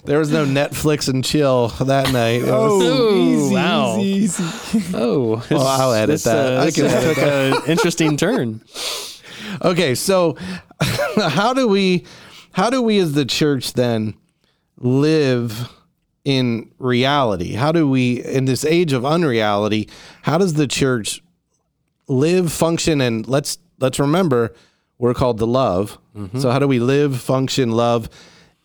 there 0.04 0.18
was 0.18 0.30
no 0.30 0.44
Netflix 0.44 1.08
and 1.08 1.24
chill 1.24 1.68
that 1.68 2.12
night. 2.12 2.42
It 2.42 2.48
Oh, 2.48 2.80
Ooh, 2.80 3.46
easy, 3.46 3.54
wow. 3.54 3.98
easy, 3.98 4.44
easy. 4.78 4.96
Oh, 4.96 5.44
Well, 5.50 5.66
I'll 5.66 5.92
edit 5.92 6.08
this, 6.14 6.24
that. 6.24 6.58
Uh, 6.58 6.60
I 6.60 6.70
can 6.70 6.84
just 6.84 6.94
edit 6.96 7.16
took 7.16 7.24
an 7.24 7.70
interesting 7.70 8.16
turn. 8.16 8.60
okay, 9.62 9.94
so 9.94 10.36
how 11.16 11.52
do 11.54 11.66
we, 11.66 12.04
how 12.52 12.70
do 12.70 12.82
we 12.82 12.98
as 12.98 13.12
the 13.14 13.24
church 13.24 13.72
then 13.72 14.14
live 14.78 15.68
in 16.24 16.70
reality? 16.78 17.52
How 17.52 17.72
do 17.72 17.88
we, 17.88 18.24
in 18.24 18.46
this 18.46 18.64
age 18.64 18.92
of 18.92 19.04
unreality, 19.04 19.88
how 20.22 20.38
does 20.38 20.54
the 20.54 20.66
church 20.66 21.22
live, 22.08 22.52
function, 22.52 23.00
and 23.00 23.26
let's 23.26 23.58
let's 23.78 23.98
remember 23.98 24.54
we're 24.98 25.14
called 25.14 25.38
to 25.38 25.46
love. 25.46 25.98
Mm-hmm. 26.16 26.38
So 26.38 26.50
how 26.50 26.58
do 26.58 26.68
we 26.68 26.78
live, 26.78 27.20
function, 27.20 27.72
love, 27.72 28.08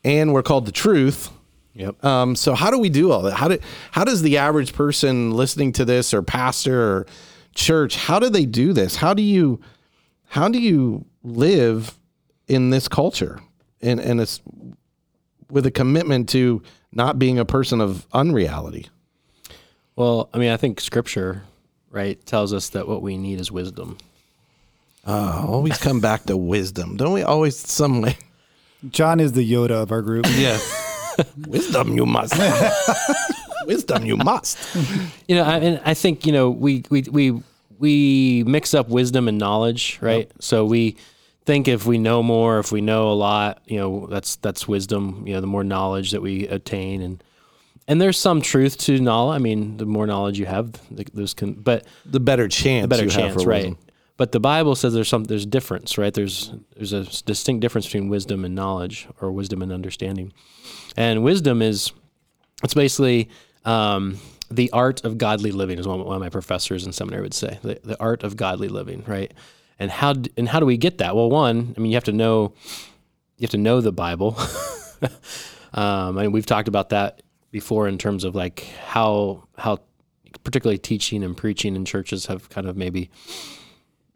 and 0.03 0.31
we're 0.31 0.43
called 0.43 0.67
to 0.67 0.71
truth. 0.71 1.29
Yep. 1.73 2.03
Um, 2.03 2.35
so 2.35 2.53
how 2.53 2.71
do 2.71 2.77
we 2.77 2.89
do 2.89 3.11
all 3.11 3.23
that? 3.23 3.33
How 3.33 3.47
do 3.47 3.59
how 3.91 4.03
does 4.03 4.21
the 4.21 4.37
average 4.37 4.73
person 4.73 5.31
listening 5.31 5.71
to 5.73 5.85
this 5.85 6.13
or 6.13 6.21
pastor 6.21 6.81
or 6.81 7.07
church, 7.55 7.95
how 7.95 8.19
do 8.19 8.29
they 8.29 8.45
do 8.45 8.73
this? 8.73 8.95
How 8.95 9.13
do 9.13 9.21
you 9.21 9.59
how 10.27 10.47
do 10.47 10.59
you 10.59 11.05
live 11.23 11.97
in 12.47 12.69
this 12.69 12.87
culture? 12.87 13.39
And 13.81 13.99
and 13.99 14.19
it's 14.19 14.41
with 15.49 15.65
a 15.65 15.71
commitment 15.71 16.29
to 16.29 16.61
not 16.91 17.19
being 17.19 17.39
a 17.39 17.45
person 17.45 17.81
of 17.81 18.05
unreality. 18.13 18.87
Well, 19.95 20.29
I 20.33 20.37
mean, 20.37 20.51
I 20.51 20.57
think 20.57 20.79
Scripture, 20.79 21.43
right, 21.91 22.23
tells 22.25 22.53
us 22.53 22.69
that 22.69 22.87
what 22.87 23.01
we 23.01 23.17
need 23.17 23.39
is 23.39 23.51
wisdom. 23.51 23.97
Uh, 25.05 25.45
always 25.47 25.77
come 25.77 25.99
back 25.99 26.23
to 26.23 26.37
wisdom. 26.37 26.97
Don't 26.97 27.13
we 27.13 27.23
always 27.23 27.57
some 27.57 28.01
way? 28.01 28.17
John 28.89 29.19
is 29.19 29.33
the 29.33 29.49
Yoda 29.49 29.71
of 29.71 29.91
our 29.91 30.01
group. 30.01 30.25
Yeah. 30.35 30.59
wisdom 31.47 31.95
you 31.95 32.05
must. 32.05 32.33
wisdom 33.65 34.05
you 34.05 34.17
must. 34.17 34.57
You 35.27 35.35
know, 35.35 35.43
I, 35.43 35.57
and 35.57 35.81
I 35.83 35.93
think 35.93 36.25
you 36.25 36.31
know 36.31 36.49
we 36.49 36.83
we 36.89 37.01
we 37.03 37.43
we 37.77 38.43
mix 38.45 38.73
up 38.73 38.89
wisdom 38.89 39.27
and 39.27 39.37
knowledge, 39.37 39.99
right? 40.01 40.31
So 40.39 40.65
we 40.65 40.95
think 41.49 41.67
if 41.67 41.87
we 41.87 41.97
know 41.97 42.21
more, 42.21 42.59
if 42.59 42.71
we 42.71 42.79
know 42.79 43.11
a 43.11 43.17
lot, 43.17 43.63
you 43.65 43.77
know, 43.77 44.05
that's 44.05 44.35
that's 44.35 44.67
wisdom. 44.67 45.23
You 45.25 45.33
know, 45.33 45.41
the 45.41 45.47
more 45.47 45.63
knowledge 45.63 46.11
that 46.11 46.21
we 46.21 46.47
attain, 46.47 47.01
and 47.01 47.23
and 47.87 47.99
there's 47.99 48.19
some 48.19 48.39
truth 48.39 48.77
to 48.85 48.99
knowledge. 48.99 49.37
I 49.37 49.39
mean, 49.39 49.77
the 49.77 49.87
more 49.87 50.05
knowledge 50.05 50.37
you 50.37 50.45
have, 50.45 50.73
the, 50.95 51.07
those 51.11 51.33
can. 51.33 51.53
But 51.53 51.87
The 52.05 52.19
better 52.19 52.47
chance. 52.47 52.85
better 52.85 53.05
you 53.05 53.09
chance, 53.09 53.43
right? 53.45 53.63
wisdom. 53.63 53.77
But 54.15 54.31
the 54.31 54.39
Bible 54.39 54.75
says 54.75 54.93
there's 54.93 55.09
some 55.09 55.23
there's 55.23 55.47
difference, 55.47 55.97
right? 55.97 56.13
There's 56.13 56.53
there's 56.75 56.93
a 56.93 57.05
distinct 57.23 57.61
difference 57.61 57.87
between 57.87 58.09
wisdom 58.09 58.45
and 58.45 58.53
knowledge, 58.53 59.07
or 59.19 59.31
wisdom 59.31 59.63
and 59.63 59.71
understanding. 59.71 60.31
And 60.95 61.23
wisdom 61.23 61.63
is 61.63 61.91
it's 62.63 62.75
basically 62.75 63.29
um, 63.65 64.19
the 64.51 64.69
art 64.71 65.03
of 65.03 65.17
godly 65.17 65.51
living, 65.51 65.79
is 65.79 65.87
what 65.87 66.05
one 66.05 66.15
of 66.15 66.21
my 66.21 66.29
professors 66.29 66.85
in 66.85 66.93
seminary 66.93 67.23
would 67.23 67.33
say. 67.33 67.57
The, 67.63 67.79
the 67.83 67.99
art 67.99 68.23
of 68.23 68.37
godly 68.37 68.67
living, 68.67 69.03
right? 69.07 69.33
And 69.79 69.89
how 69.89 70.13
and 70.37 70.49
how 70.49 70.59
do 70.59 70.65
we 70.65 70.77
get 70.77 70.97
that? 70.97 71.15
Well, 71.15 71.29
one, 71.29 71.73
I 71.77 71.79
mean, 71.79 71.91
you 71.91 71.95
have 71.95 72.03
to 72.05 72.11
know 72.11 72.53
you 73.37 73.45
have 73.45 73.51
to 73.51 73.57
know 73.57 73.79
the 73.81 73.91
Bible. 73.93 74.37
um, 75.73 76.17
I 76.17 76.23
mean, 76.23 76.31
we've 76.31 76.45
talked 76.45 76.67
about 76.67 76.89
that 76.89 77.21
before 77.51 77.87
in 77.87 77.97
terms 77.97 78.23
of 78.23 78.35
like 78.35 78.61
how 78.85 79.43
how 79.57 79.79
particularly 80.43 80.77
teaching 80.77 81.23
and 81.23 81.35
preaching 81.35 81.75
in 81.75 81.85
churches 81.85 82.25
have 82.27 82.49
kind 82.49 82.67
of 82.67 82.75
maybe 82.77 83.09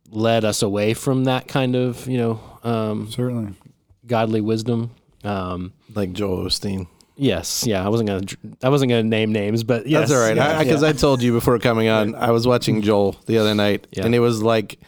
led 0.09 0.45
us 0.45 0.61
away 0.61 0.93
from 0.93 1.23
that 1.25 1.47
kind 1.47 1.75
of 1.75 2.07
you 2.07 2.17
know 2.17 2.39
um, 2.63 3.09
Certainly. 3.09 3.53
godly 4.05 4.41
wisdom. 4.41 4.91
Um, 5.23 5.71
Like 5.95 6.11
Joel 6.11 6.45
Osteen. 6.45 6.87
yes, 7.15 7.65
yeah, 7.65 7.85
I 7.85 7.87
wasn't 7.89 8.09
gonna 8.09 8.25
I 8.61 8.67
wasn't 8.69 8.89
gonna 8.89 9.03
name 9.03 9.31
names, 9.31 9.63
but 9.63 9.87
yes, 9.87 10.09
That's 10.09 10.11
all 10.19 10.27
right. 10.27 10.35
yeah, 10.35 10.61
Because 10.61 10.81
yeah. 10.81 10.89
I, 10.89 10.91
told 10.91 11.21
you 11.21 11.31
before 11.31 11.57
coming 11.59 11.87
on, 11.87 12.13
I 12.15 12.31
was 12.31 12.45
watching 12.45 12.81
Joel 12.81 13.15
the 13.25 13.37
other 13.37 13.55
night, 13.55 13.87
Yeah. 13.91 14.03
and 14.05 14.13
it 14.13 14.19
was 14.19 14.43
like 14.43 14.79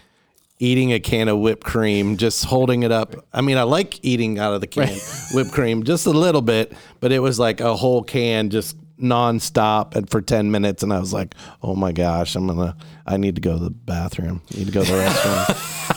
eating 0.59 0.93
a 0.93 0.99
can 0.99 1.27
of 1.27 1.39
whipped 1.39 1.63
cream, 1.63 2.17
just 2.17 2.45
holding 2.45 2.83
it 2.83 2.91
up. 2.91 3.15
I 3.33 3.41
mean, 3.41 3.57
I 3.57 3.63
like 3.63 4.03
eating 4.03 4.39
out 4.39 4.53
of 4.53 4.61
the 4.61 4.67
can 4.67 4.97
whipped 5.33 5.51
cream 5.51 5.83
just 5.83 6.05
a 6.05 6.11
little 6.11 6.41
bit, 6.41 6.73
but 6.99 7.11
it 7.11 7.19
was 7.19 7.39
like 7.39 7.59
a 7.59 7.75
whole 7.75 8.03
can 8.03 8.49
just 8.49 8.77
nonstop 8.97 9.95
and 9.95 10.09
for 10.09 10.21
10 10.21 10.51
minutes. 10.51 10.83
And 10.83 10.93
I 10.93 10.99
was 10.99 11.13
like, 11.13 11.35
oh 11.61 11.75
my 11.75 11.91
gosh, 11.91 12.35
I'm 12.35 12.47
going 12.47 12.59
to, 12.59 12.75
I 13.05 13.17
need 13.17 13.35
to 13.35 13.41
go 13.41 13.57
to 13.57 13.63
the 13.63 13.69
bathroom. 13.69 14.41
I 14.53 14.59
need 14.59 14.67
to 14.67 14.71
go 14.71 14.83
to 14.83 14.91
the 14.91 14.97
restroom. 14.97 15.91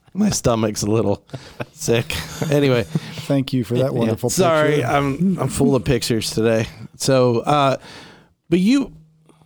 my 0.14 0.30
stomach's 0.30 0.82
a 0.82 0.90
little 0.90 1.24
sick. 1.72 2.14
Anyway. 2.50 2.84
Thank 3.30 3.52
you 3.52 3.62
for 3.62 3.78
that 3.78 3.94
wonderful 3.94 4.28
picture. 4.28 4.42
Sorry, 4.42 4.84
I'm 4.84 5.38
I'm 5.38 5.48
full 5.48 5.76
of 5.76 5.84
pictures 5.84 6.30
today. 6.30 6.66
So, 6.96 7.40
uh, 7.40 7.76
but 8.48 8.58
you, 8.58 8.92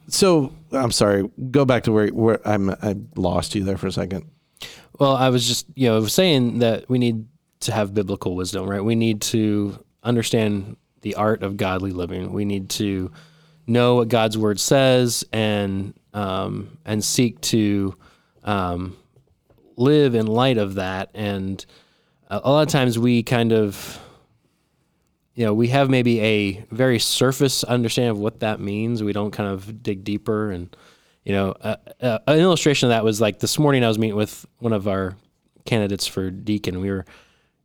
so 0.09 0.53
I'm 0.73 0.93
sorry. 0.93 1.29
Go 1.51 1.65
back 1.65 1.85
to 1.85 1.93
where 1.93 2.09
where 2.09 2.47
I'm. 2.47 2.71
I 2.71 2.97
lost 3.17 3.55
you 3.55 3.65
there 3.65 3.77
for 3.77 3.87
a 3.87 3.93
second. 3.93 4.31
Well, 4.99 5.17
I 5.17 5.29
was 5.31 5.47
just, 5.47 5.67
you 5.75 5.89
know, 5.89 6.07
saying 6.07 6.61
that 6.61 6.89
we 6.89 6.99
need 6.99 7.27
to 7.61 7.73
have 7.73 7.95
biblical 7.95 8.37
wisdom, 8.37 8.69
right? 8.69 8.83
We 8.83 8.95
need 8.95 9.23
to 9.23 9.83
understand 10.03 10.77
the 11.01 11.17
art 11.17 11.43
of 11.43 11.57
godly 11.57 11.91
living. 11.91 12.33
We 12.33 12.45
need 12.45 12.71
to 12.71 13.11
know 13.67 13.97
what 13.97 14.09
God's 14.09 14.39
word 14.39 14.61
says 14.61 15.25
and 15.33 15.95
um, 16.13 16.79
and 16.85 17.05
seek 17.05 17.41
to 17.43 17.97
um, 18.45 18.97
live 19.77 20.15
in 20.15 20.27
light 20.27 20.59
of 20.59 20.77
that. 20.77 21.11
And 21.15 21.65
a 22.29 22.41
a 22.45 22.51
lot 22.51 22.63
of 22.63 22.69
times 22.69 22.99
we 22.99 23.23
kind 23.23 23.53
of, 23.53 23.99
you 25.35 25.45
know, 25.45 25.53
we 25.53 25.69
have 25.69 25.91
maybe 25.91 26.21
a 26.21 26.65
very 26.71 26.99
surface 26.99 27.65
understanding 27.65 28.11
of 28.11 28.19
what 28.19 28.41
that 28.41 28.61
means. 28.61 29.03
We 29.03 29.13
don't 29.13 29.33
kind 29.33 29.51
of 29.51 29.83
dig 29.83 30.05
deeper 30.05 30.51
and 30.51 30.75
you 31.25 31.33
know, 31.33 31.55
uh, 31.63 31.77
uh, 32.03 32.19
an 32.27 32.39
illustration 32.39 32.89
of 32.89 32.91
that 32.91 33.03
was 33.03 33.21
like 33.21 33.39
this 33.39 33.59
morning 33.59 33.83
I 33.83 33.89
was 33.89 33.99
meeting 33.99 34.17
with 34.17 34.45
one 34.59 34.75
of 34.75 34.87
our 34.87 35.17
candidates 35.65 36.07
for 36.07 36.31
deacon. 36.31 36.81
We 36.81 36.91
were 36.91 37.07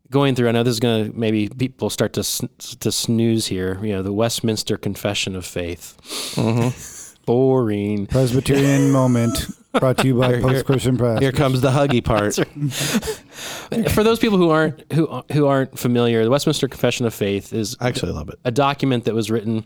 going 0.09 0.35
through. 0.35 0.47
I 0.47 0.51
know 0.53 0.63
this 0.63 0.73
is 0.73 0.79
going 0.79 1.11
to 1.11 1.17
maybe 1.17 1.49
people 1.49 1.89
start 1.89 2.13
to 2.13 2.23
sn- 2.23 2.49
to 2.79 2.91
snooze 2.91 3.47
here. 3.47 3.77
You 3.83 3.93
know, 3.93 4.01
the 4.01 4.13
Westminster 4.13 4.77
Confession 4.77 5.35
of 5.35 5.45
Faith. 5.45 5.97
Boring. 7.25 8.07
Presbyterian 8.07 8.91
moment 8.91 9.47
brought 9.71 9.97
to 9.97 10.07
you 10.07 10.15
by 10.15 10.41
Post 10.41 10.65
Christian 10.65 10.97
Press. 10.97 11.19
Here 11.19 11.31
comes 11.31 11.61
the 11.61 11.71
huggy 11.71 12.03
part. 12.03 12.35
For 13.91 14.03
those 14.03 14.19
people 14.19 14.37
who 14.37 14.49
aren't 14.49 14.91
who 14.93 15.23
who 15.31 15.47
aren't 15.47 15.77
familiar, 15.77 16.23
the 16.23 16.29
Westminster 16.29 16.67
Confession 16.67 17.05
of 17.05 17.13
Faith 17.13 17.53
is 17.53 17.75
I 17.79 17.87
actually 17.87 18.11
love 18.11 18.29
it. 18.29 18.39
a 18.43 18.51
document 18.51 19.05
that 19.05 19.13
was 19.13 19.29
written 19.29 19.65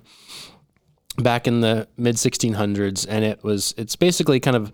back 1.17 1.47
in 1.47 1.61
the 1.61 1.87
mid 1.97 2.15
1600s 2.15 3.05
and 3.07 3.23
it 3.23 3.43
was 3.43 3.73
it's 3.77 3.95
basically 3.95 4.39
kind 4.39 4.55
of 4.55 4.71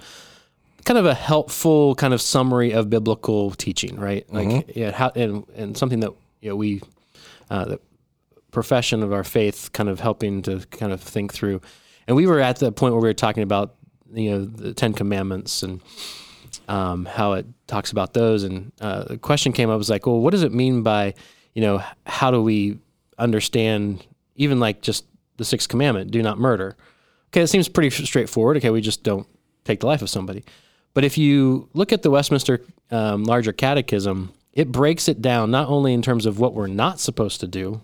kind 0.85 0.97
of 0.97 1.05
a 1.05 1.13
helpful 1.13 1.95
kind 1.95 2.13
of 2.13 2.21
summary 2.21 2.71
of 2.71 2.89
biblical 2.89 3.51
teaching 3.51 3.99
right 3.99 4.31
like 4.31 4.71
yeah 4.75 4.91
how 4.91 5.11
and, 5.15 5.45
and 5.55 5.77
something 5.77 5.99
that 5.99 6.11
you 6.39 6.49
know 6.49 6.55
we 6.55 6.81
uh, 7.49 7.65
the 7.65 7.79
profession 8.51 9.03
of 9.03 9.11
our 9.11 9.23
faith 9.23 9.71
kind 9.73 9.89
of 9.89 9.99
helping 9.99 10.41
to 10.41 10.59
kind 10.71 10.93
of 10.93 11.01
think 11.01 11.33
through 11.33 11.59
and 12.07 12.15
we 12.15 12.25
were 12.25 12.39
at 12.39 12.57
the 12.57 12.71
point 12.71 12.93
where 12.93 13.01
we 13.01 13.09
were 13.09 13.13
talking 13.13 13.43
about 13.43 13.75
you 14.13 14.31
know 14.31 14.45
the 14.45 14.73
10 14.73 14.93
commandments 14.93 15.63
and 15.63 15.81
um, 16.67 17.05
how 17.05 17.33
it 17.33 17.45
talks 17.67 17.91
about 17.91 18.13
those. 18.13 18.43
And 18.43 18.71
uh, 18.79 19.03
the 19.03 19.17
question 19.17 19.51
came 19.51 19.69
up 19.69 19.77
was 19.77 19.89
like, 19.89 20.05
well, 20.05 20.19
what 20.19 20.31
does 20.31 20.43
it 20.43 20.53
mean 20.53 20.83
by, 20.83 21.13
you 21.53 21.61
know, 21.61 21.83
how 22.05 22.31
do 22.31 22.41
we 22.41 22.79
understand 23.17 24.05
even 24.35 24.59
like 24.59 24.81
just 24.81 25.05
the 25.37 25.45
sixth 25.45 25.69
commandment, 25.69 26.11
do 26.11 26.21
not 26.21 26.37
murder? 26.37 26.77
Okay, 27.29 27.41
it 27.41 27.47
seems 27.47 27.67
pretty 27.67 27.89
straightforward. 27.89 28.57
Okay, 28.57 28.69
we 28.69 28.81
just 28.81 29.03
don't 29.03 29.27
take 29.63 29.81
the 29.81 29.87
life 29.87 30.01
of 30.01 30.09
somebody. 30.09 30.43
But 30.93 31.03
if 31.03 31.17
you 31.17 31.69
look 31.73 31.91
at 31.93 32.01
the 32.01 32.09
Westminster 32.09 32.61
um, 32.91 33.23
Larger 33.23 33.53
Catechism, 33.53 34.33
it 34.53 34.71
breaks 34.71 35.07
it 35.07 35.21
down 35.21 35.51
not 35.51 35.69
only 35.69 35.93
in 35.93 36.01
terms 36.01 36.25
of 36.25 36.39
what 36.39 36.53
we're 36.53 36.67
not 36.67 36.99
supposed 36.99 37.39
to 37.41 37.47
do, 37.47 37.81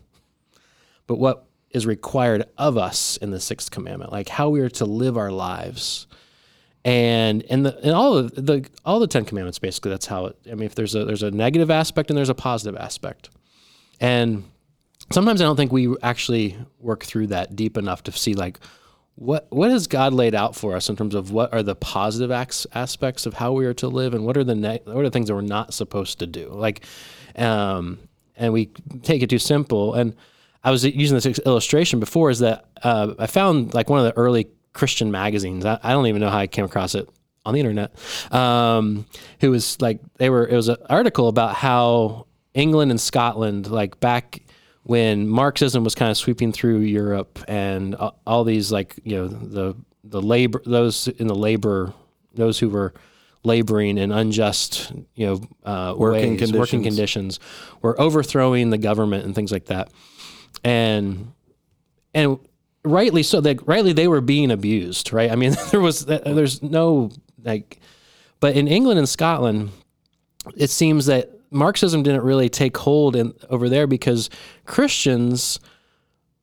but 1.07 1.19
what 1.19 1.44
is 1.71 1.86
required 1.86 2.45
of 2.58 2.78
us 2.78 3.17
in 3.17 3.32
the 3.32 3.39
sixth 3.39 3.71
commandment, 3.71 4.12
like 4.12 4.30
how 4.30 4.49
we 4.49 4.62
are 4.62 4.69
to 4.69 4.86
live 4.86 5.17
our 5.17 5.32
lives 5.32 6.08
and 6.86 7.43
and 7.49 7.65
the 7.65 7.78
and 7.84 7.91
all 7.91 8.15
of 8.15 8.34
the 8.36 8.63
all 8.86 8.99
the 8.99 9.08
Ten 9.08 9.25
Commandments 9.25 9.58
basically 9.58 9.89
that's 9.89 10.06
how 10.06 10.28
it. 10.28 10.38
I 10.49 10.54
mean, 10.54 10.63
if 10.63 10.75
there's 10.75 10.93
a 10.93 11.04
there's 11.04 11.23
a 11.23 11.32
negative 11.32 11.71
aspect 11.71 12.12
and 12.12 12.17
there's 12.17 12.30
a 12.30 12.36
positive 12.36 12.80
aspect, 12.80 13.32
and 13.99 14.43
sometimes 15.12 15.41
I 15.41 15.45
don't 15.45 15.56
think 15.56 15.71
we 15.71 15.95
actually 16.04 16.56
work 16.80 17.04
through 17.04 17.28
that 17.28 17.56
deep 17.56 17.75
enough 17.75 18.04
to 18.04 18.12
see 18.12 18.36
like 18.36 18.60
what 19.15 19.47
what 19.49 19.71
has 19.71 19.88
God 19.88 20.13
laid 20.13 20.36
out 20.36 20.56
for 20.56 20.75
us 20.75 20.88
in 20.88 20.95
terms 20.95 21.15
of 21.15 21.32
what 21.32 21.51
are 21.54 21.63
the 21.63 21.75
positive 21.75 22.30
acts, 22.30 22.67
aspects 22.75 23.25
of 23.25 23.34
how 23.34 23.51
we 23.51 23.65
are 23.65 23.73
to 23.73 23.88
live 23.88 24.13
and 24.13 24.23
what 24.23 24.38
are 24.38 24.43
the 24.43 24.56
ne- 24.56 24.82
what 24.84 24.97
are 24.97 25.04
the 25.04 25.12
things 25.12 25.28
that 25.28 25.34
we're 25.34 25.41
not 25.41 25.73
supposed 25.73 26.19
to 26.19 26.28
do 26.28 26.49
like, 26.49 26.86
um, 27.36 27.97
and 28.36 28.54
we 28.54 28.67
take 29.01 29.23
it 29.23 29.30
too 29.30 29.39
simple 29.39 29.95
and. 29.95 30.15
I 30.65 30.71
was 30.71 30.84
using 30.84 31.15
this 31.15 31.39
illustration 31.45 31.99
before 31.99 32.32
is 32.32 32.39
that 32.39 32.65
uh, 32.82 33.13
I 33.19 33.28
found 33.28 33.75
like 33.75 33.88
one 33.88 33.99
of 33.99 34.06
the 34.06 34.19
early 34.19 34.47
Christian 34.73 35.12
magazines. 35.12 35.63
I, 35.63 35.80
I 35.84 35.91
don't 35.91 36.08
even 36.08 36.21
know 36.21 36.30
how 36.30 36.39
I 36.39 36.47
came 36.47 36.65
across 36.65 36.95
it 36.95 37.08
on 37.45 37.54
the 37.54 37.60
internet. 37.60 37.93
Um, 38.34 39.06
who 39.41 39.51
was 39.51 39.80
like 39.80 39.99
they 40.17 40.32
were 40.32 40.47
it 40.47 40.56
was 40.56 40.67
an 40.67 40.78
article 40.89 41.28
about 41.28 41.56
how 41.56 42.25
England 42.56 42.89
and 42.89 42.99
Scotland 42.99 43.69
like 43.69 43.99
back 43.99 44.41
when 44.84 45.28
Marxism 45.28 45.84
was 45.84 45.93
kind 45.93 46.10
of 46.10 46.17
sweeping 46.17 46.51
through 46.51 46.80
Europe 46.80 47.39
and 47.47 47.93
uh, 47.95 48.12
all 48.25 48.43
these 48.43 48.71
like 48.71 48.99
you 49.04 49.16
know 49.16 49.28
the 49.28 49.76
the 50.03 50.22
labor 50.22 50.61
those 50.66 51.07
in 51.07 51.28
the 51.28 51.36
labor 51.36 51.93
those 52.34 52.57
who 52.57 52.70
were 52.70 52.93
laboring 53.43 53.99
in 53.99 54.11
unjust 54.11 54.91
you 55.13 55.28
know 55.28 55.41
uh, 55.63 55.93
Working 55.95 56.38
ways, 56.38 56.53
working 56.53 56.82
conditions. 56.82 57.38
conditions 57.38 57.39
were 57.84 57.99
overthrowing 58.01 58.72
the 58.72 58.80
government 58.80 59.26
and 59.26 59.36
things 59.36 59.51
like 59.51 59.66
that 59.66 59.91
and 60.64 61.32
and 62.14 62.39
rightly 62.84 63.24
so 63.24 63.39
like 63.39 63.60
rightly 63.68 63.93
they 63.93 64.08
were 64.08 64.22
being 64.22 64.51
abused 64.51 65.12
right 65.12 65.32
i 65.32 65.36
mean 65.36 65.56
there 65.72 65.80
was 65.80 66.08
uh, 66.10 66.22
there's 66.26 66.62
no 66.62 67.10
like 67.43 67.80
but 68.39 68.56
in 68.56 68.68
england 68.68 68.99
and 68.99 69.10
scotland 69.10 69.72
it 70.56 70.70
seems 70.70 71.08
that 71.08 71.32
Marxism 71.51 72.03
didn't 72.03 72.24
really 72.24 72.49
take 72.49 72.78
hold 72.78 73.16
in 73.16 73.34
over 73.49 73.70
there 73.70 73.88
because 73.88 74.30
Christians 74.66 75.60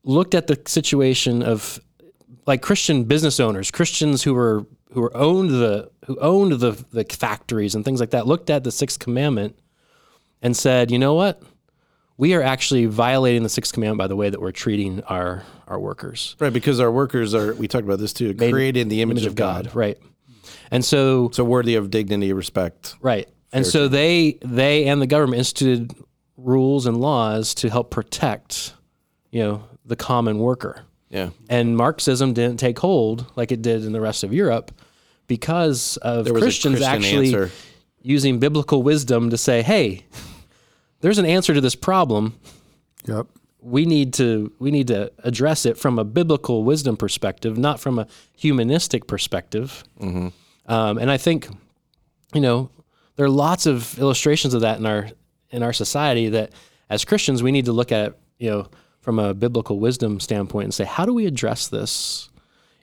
looked 0.04 0.34
at 0.34 0.46
the 0.46 0.60
situation 0.66 1.42
of 1.42 1.78
like 2.46 2.62
Christian 2.62 3.04
business 3.04 3.38
owners, 3.38 3.70
Christians 3.70 4.22
who 4.22 4.34
were 4.34 4.66
who 4.92 5.00
were 5.00 5.16
owned 5.16 5.50
the 5.50 5.90
who 6.06 6.18
owned 6.18 6.52
the 6.52 6.72
the 6.92 7.04
factories 7.04 7.74
and 7.74 7.84
things 7.84 8.00
like 8.00 8.10
that, 8.10 8.26
looked 8.26 8.50
at 8.50 8.64
the 8.64 8.72
sixth 8.72 8.98
commandment 8.98 9.58
and 10.40 10.56
said, 10.56 10.90
you 10.90 10.98
know 10.98 11.14
what? 11.14 11.42
We 12.22 12.34
are 12.34 12.42
actually 12.42 12.86
violating 12.86 13.42
the 13.42 13.48
sixth 13.48 13.72
commandment 13.72 13.98
by 13.98 14.06
the 14.06 14.14
way 14.14 14.30
that 14.30 14.40
we're 14.40 14.52
treating 14.52 15.02
our 15.08 15.42
our 15.66 15.80
workers. 15.80 16.36
Right, 16.38 16.52
because 16.52 16.78
our 16.78 16.92
workers 16.92 17.34
are, 17.34 17.52
we 17.54 17.66
talked 17.66 17.82
about 17.82 17.98
this 17.98 18.12
too, 18.12 18.32
created 18.32 18.76
in 18.76 18.88
the 18.88 19.02
image, 19.02 19.26
of 19.26 19.34
God. 19.34 19.74
Right. 19.74 19.98
And 20.70 20.84
so 20.84 21.30
So 21.32 21.42
worthy 21.42 21.74
of 21.74 21.90
dignity, 21.90 22.32
respect. 22.32 22.94
Right. 23.00 23.28
And 23.52 23.66
so 23.66 23.88
they 23.88 24.38
they 24.40 24.84
and 24.84 25.02
the 25.02 25.08
government 25.08 25.38
instituted 25.38 25.96
rules 26.36 26.86
and 26.86 27.00
laws 27.00 27.54
to 27.54 27.68
help 27.68 27.90
protect, 27.90 28.74
you 29.32 29.42
know, 29.42 29.64
the 29.84 29.96
common 29.96 30.38
worker. 30.38 30.82
Yeah. 31.10 31.30
And 31.48 31.76
Marxism 31.76 32.34
didn't 32.34 32.60
take 32.60 32.78
hold 32.78 33.26
like 33.34 33.50
it 33.50 33.62
did 33.62 33.84
in 33.84 33.90
the 33.90 34.00
rest 34.00 34.22
of 34.22 34.32
Europe 34.32 34.70
because 35.26 35.96
of 35.96 36.24
There 36.24 36.34
was 36.34 36.42
a 36.44 36.46
Christians 36.46 36.76
Christian 36.76 36.94
actually 36.94 37.34
answer. 37.34 37.50
using 38.00 38.38
biblical 38.38 38.84
wisdom 38.84 39.30
to 39.30 39.36
say, 39.36 39.62
"Hey, 39.62 40.04
there's 41.02 41.18
an 41.18 41.26
answer 41.26 41.52
to 41.52 41.60
this 41.60 41.74
problem. 41.74 42.38
Yep. 43.06 43.26
We 43.60 43.84
need 43.84 44.14
to 44.14 44.52
we 44.58 44.70
need 44.70 44.88
to 44.88 45.12
address 45.18 45.66
it 45.66 45.76
from 45.76 45.98
a 45.98 46.04
biblical 46.04 46.64
wisdom 46.64 46.96
perspective, 46.96 47.58
not 47.58 47.78
from 47.78 47.98
a 47.98 48.06
humanistic 48.36 49.06
perspective." 49.06 49.84
Mm-hmm. 50.00 50.28
Um, 50.66 50.98
and 50.98 51.10
I 51.10 51.16
think, 51.18 51.48
you 52.32 52.40
know, 52.40 52.70
there 53.16 53.26
are 53.26 53.30
lots 53.30 53.66
of 53.66 53.98
illustrations 53.98 54.54
of 54.54 54.62
that 54.62 54.78
in 54.78 54.86
our 54.86 55.10
in 55.50 55.62
our 55.62 55.72
society 55.72 56.28
that 56.30 56.52
as 56.88 57.04
Christians 57.04 57.42
we 57.42 57.52
need 57.52 57.66
to 57.66 57.72
look 57.72 57.92
at, 57.92 58.18
you 58.38 58.50
know, 58.50 58.66
from 59.00 59.18
a 59.18 59.34
biblical 59.34 59.78
wisdom 59.78 60.18
standpoint 60.18 60.64
and 60.64 60.74
say, 60.74 60.84
how 60.84 61.04
do 61.04 61.12
we 61.12 61.26
address 61.26 61.68
this? 61.68 62.30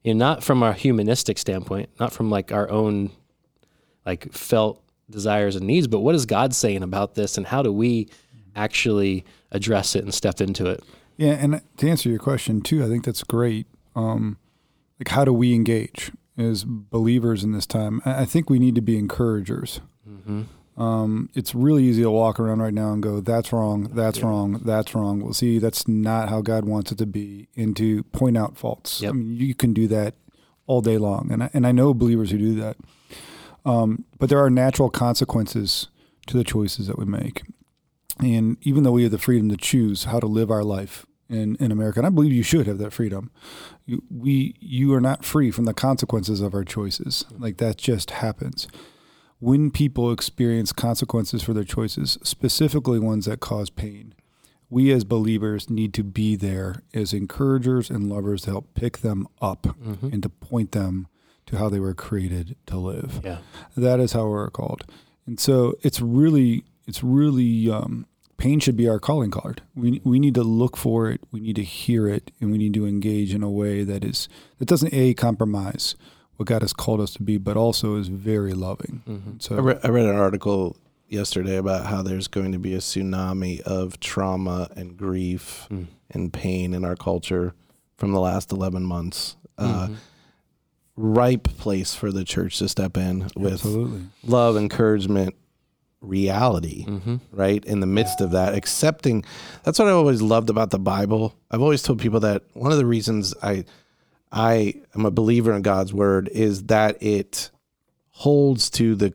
You 0.04 0.14
know, 0.14 0.26
not 0.26 0.44
from 0.44 0.64
a 0.64 0.74
humanistic 0.74 1.38
standpoint, 1.38 1.90
not 2.00 2.14
from 2.14 2.30
like 2.30 2.52
our 2.52 2.70
own 2.70 3.12
like 4.06 4.32
felt 4.32 4.82
desires 5.10 5.56
and 5.56 5.66
needs, 5.66 5.88
but 5.88 6.00
what 6.00 6.16
is 6.16 6.26
God 6.26 6.54
saying 6.54 6.84
about 6.84 7.16
this 7.16 7.38
and 7.38 7.48
how 7.48 7.62
do 7.62 7.72
we 7.72 8.10
actually 8.56 9.26
address 9.52 9.96
it 9.96 10.04
and 10.04 10.14
step 10.14 10.42
into 10.42 10.68
it? 10.68 10.84
Yeah, 11.18 11.34
and 11.34 11.62
to 11.78 11.90
answer 11.90 12.10
your 12.10 12.20
question 12.20 12.62
too, 12.62 12.84
I 12.84 12.88
think 12.88 13.04
that's 13.04 13.24
great. 13.24 13.68
Um, 13.96 14.38
like, 15.00 15.10
how 15.10 15.26
do 15.26 15.34
we 15.34 15.54
engage 15.54 16.12
as 16.38 16.64
believers 16.66 17.44
in 17.44 17.52
this 17.52 17.66
time? 17.66 18.02
I 18.06 18.26
think 18.26 18.50
we 18.50 18.60
need 18.60 18.76
to 18.76 18.82
be 18.82 18.98
encouragers. 18.98 19.82
Um, 20.78 21.30
it's 21.34 21.54
really 21.54 21.84
easy 21.84 22.04
to 22.04 22.12
walk 22.12 22.40
around 22.40 22.62
right 22.62 22.74
now 22.74 22.94
and 22.94 23.04
go, 23.04 23.20
"That's 23.20 23.52
wrong. 23.52 23.90
That's 23.94 24.22
wrong. 24.22 24.62
That's 24.64 24.96
wrong." 24.96 25.22
Well, 25.22 25.34
see, 25.34 25.60
that's 25.60 25.90
not 25.90 26.30
how 26.30 26.42
God 26.42 26.64
wants 26.64 26.94
it 26.94 26.98
to 27.00 27.06
be, 27.06 27.50
and 27.58 27.76
to 27.76 28.04
point 28.04 28.38
out 28.38 28.58
faults. 28.58 29.02
Yep. 29.02 29.10
I 29.10 29.14
mean, 29.14 29.36
you 29.36 29.54
can 29.54 29.74
do 29.74 29.88
that 29.90 30.16
all 30.68 30.80
day 30.82 30.98
long, 30.98 31.30
and 31.32 31.44
I, 31.44 31.50
and 31.54 31.68
I 31.68 31.74
know 31.74 31.94
believers 31.94 32.32
who 32.32 32.38
do 32.38 32.56
that. 32.62 32.78
Um, 33.66 34.06
but 34.18 34.30
there 34.30 34.44
are 34.44 34.50
natural 34.50 34.90
consequences 34.90 35.88
to 36.28 36.38
the 36.38 36.44
choices 36.44 36.88
that 36.88 36.98
we 36.98 37.06
make. 37.06 37.44
And 38.20 38.58
even 38.62 38.84
though 38.84 38.92
we 38.92 39.04
have 39.04 39.12
the 39.12 39.18
freedom 39.18 39.50
to 39.50 39.58
choose 39.58 40.06
how 40.06 40.20
to 40.20 40.28
live 40.28 40.52
our 40.52 40.64
life 40.64 41.06
in, 41.30 41.56
in 41.56 41.72
America, 41.72 42.00
and 42.00 42.08
I 42.08 42.10
believe 42.10 42.34
you 42.34 42.44
should 42.44 42.68
have 42.68 42.78
that 42.80 42.94
freedom, 42.94 43.32
you, 43.86 44.04
we 44.10 44.56
you 44.60 44.94
are 44.94 45.02
not 45.02 45.24
free 45.24 45.52
from 45.52 45.66
the 45.66 45.74
consequences 45.74 46.42
of 46.42 46.54
our 46.54 46.64
choices. 46.64 47.26
Like 47.38 47.58
that 47.58 47.78
just 47.78 48.12
happens. 48.12 48.68
When 49.40 49.72
people 49.72 50.12
experience 50.12 50.74
consequences 50.74 51.42
for 51.44 51.54
their 51.54 51.64
choices, 51.64 52.18
specifically 52.24 53.00
ones 53.00 53.26
that 53.26 53.40
cause 53.40 53.70
pain, 53.70 54.14
we 54.70 54.92
as 54.92 55.06
believers 55.06 55.70
need 55.70 55.94
to 55.94 56.04
be 56.04 56.36
there 56.36 56.84
as 56.94 57.14
encouragers 57.14 57.90
and 57.90 58.10
lovers 58.10 58.44
to 58.44 58.52
help 58.52 58.74
pick 58.74 59.00
them 59.00 59.28
up 59.42 59.66
and 60.12 60.22
to 60.24 60.30
point 60.30 60.74
them 60.74 61.08
to 61.50 61.58
how 61.58 61.68
they 61.68 61.80
were 61.80 61.96
created 61.96 62.56
to 62.68 62.78
live. 62.78 63.22
Yeah. 63.24 63.40
That 63.76 64.00
is 64.00 64.14
how 64.14 64.28
we're 64.28 64.50
called. 64.52 64.86
And 65.26 65.40
so 65.40 65.74
it's 65.82 66.00
really, 66.00 66.64
it's 66.86 67.04
really, 67.04 67.70
um, 67.72 68.06
pain 68.38 68.60
should 68.60 68.78
be 68.78 68.88
our 68.88 69.00
calling 69.00 69.32
card. 69.32 69.64
We, 69.76 70.00
we 70.04 70.20
need 70.20 70.36
to 70.36 70.44
look 70.44 70.78
for 70.78 71.10
it. 71.10 71.22
We 71.32 71.40
need 71.40 71.56
to 71.56 71.64
hear 71.64 72.08
it 72.08 72.32
and 72.40 72.52
we 72.52 72.60
need 72.60 72.76
to 72.76 72.86
engage 72.86 73.34
in 73.34 73.42
a 73.42 73.50
way 73.50 73.84
that 73.84 74.04
is, 74.06 74.30
that 74.60 74.68
doesn't 74.68 74.94
a 74.94 75.16
compromise 75.16 75.96
what 76.36 76.48
God 76.48 76.62
has 76.62 76.72
called 76.72 77.02
us 77.02 77.14
to 77.16 77.24
be, 77.24 77.38
but 77.38 77.58
also 77.58 77.96
is 77.96 78.08
very 78.10 78.54
loving. 78.54 79.02
So 79.40 79.58
I, 79.58 79.60
re- 79.60 79.80
I 79.84 79.88
read 79.90 80.06
an 80.06 80.16
article 80.16 80.78
yesterday 81.08 81.58
about 81.58 81.88
how 81.88 82.02
there's 82.04 82.28
going 82.28 82.52
to 82.52 82.60
be 82.60 82.76
a 82.76 82.78
tsunami 82.78 83.60
of 83.62 84.00
trauma 84.00 84.70
and 84.78 84.96
grief 84.96 85.68
and 86.12 86.32
pain 86.32 86.74
in 86.76 86.86
our 86.86 86.96
culture 86.96 87.54
from 87.98 88.14
the 88.14 88.20
last 88.22 88.52
11 88.52 88.84
months. 88.86 89.36
Uh, 89.58 89.90
ripe 91.00 91.46
place 91.58 91.96
for 91.96 92.12
the 92.12 92.24
church 92.24 92.58
to 92.60 92.68
step 92.68 92.98
in 92.98 93.30
with 93.36 93.54
absolutely. 93.54 94.02
love, 94.24 94.58
encouragement, 94.58 95.36
reality, 96.02 96.86
mm-hmm. 96.86 97.18
right? 97.32 97.64
In 97.66 97.80
the 97.80 97.88
midst 97.88 98.22
of 98.22 98.32
that, 98.32 98.54
accepting. 98.54 99.24
That's 99.64 99.80
what 99.80 99.88
I 99.88 99.92
always 99.92 100.22
loved 100.22 100.50
about 100.50 100.72
the 100.72 100.80
Bible. 100.80 101.36
I've 101.50 101.62
always 101.62 101.84
told 101.84 102.00
people 102.00 102.20
that 102.22 102.44
one 102.54 102.72
of 102.72 102.78
the 102.78 102.86
reasons 102.86 103.34
I 103.42 103.66
I 104.32 104.76
am 104.96 105.06
a 105.06 105.12
believer 105.12 105.54
in 105.54 105.62
God's 105.62 105.94
word 105.94 106.30
is 106.30 106.64
that 106.64 107.02
it 107.02 107.50
holds 108.12 108.70
to 108.72 108.96
the 108.96 109.14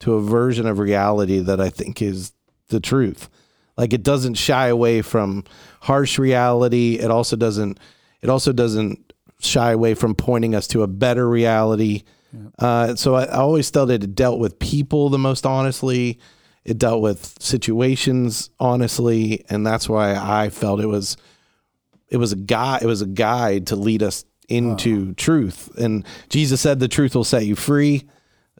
to 0.00 0.14
a 0.14 0.22
version 0.22 0.66
of 0.66 0.78
reality 0.78 1.40
that 1.40 1.60
I 1.60 1.70
think 1.70 2.00
is 2.00 2.32
the 2.68 2.80
truth. 2.80 3.28
Like 3.76 3.92
it 3.92 4.02
doesn't 4.02 4.34
shy 4.34 4.68
away 4.68 5.02
from 5.02 5.44
harsh 5.80 6.18
reality. 6.18 6.98
It 6.98 7.10
also 7.10 7.36
doesn't 7.36 7.78
it 8.22 8.28
also 8.28 8.52
doesn't 8.52 9.07
shy 9.40 9.72
away 9.72 9.94
from 9.94 10.14
pointing 10.14 10.54
us 10.54 10.66
to 10.68 10.82
a 10.82 10.86
better 10.86 11.28
reality. 11.28 12.02
Uh, 12.58 12.94
so 12.94 13.14
I, 13.14 13.24
I 13.24 13.36
always 13.38 13.70
felt 13.70 13.90
it 13.90 14.14
dealt 14.14 14.38
with 14.38 14.58
people 14.58 15.08
the 15.08 15.18
most 15.18 15.46
honestly. 15.46 16.18
It 16.64 16.76
dealt 16.76 17.00
with 17.00 17.34
situations 17.40 18.50
honestly, 18.60 19.44
and 19.48 19.66
that's 19.66 19.88
why 19.88 20.14
I 20.14 20.50
felt 20.50 20.80
it 20.80 20.86
was 20.86 21.16
it 22.10 22.18
was 22.18 22.32
a 22.32 22.36
guide 22.36 22.82
it 22.82 22.86
was 22.86 23.00
a 23.00 23.06
guide 23.06 23.68
to 23.68 23.76
lead 23.76 24.02
us 24.02 24.24
into 24.48 25.14
truth. 25.14 25.70
And 25.78 26.04
Jesus 26.28 26.60
said 26.60 26.80
the 26.80 26.88
truth 26.88 27.14
will 27.14 27.24
set 27.24 27.46
you 27.46 27.54
free. 27.56 28.06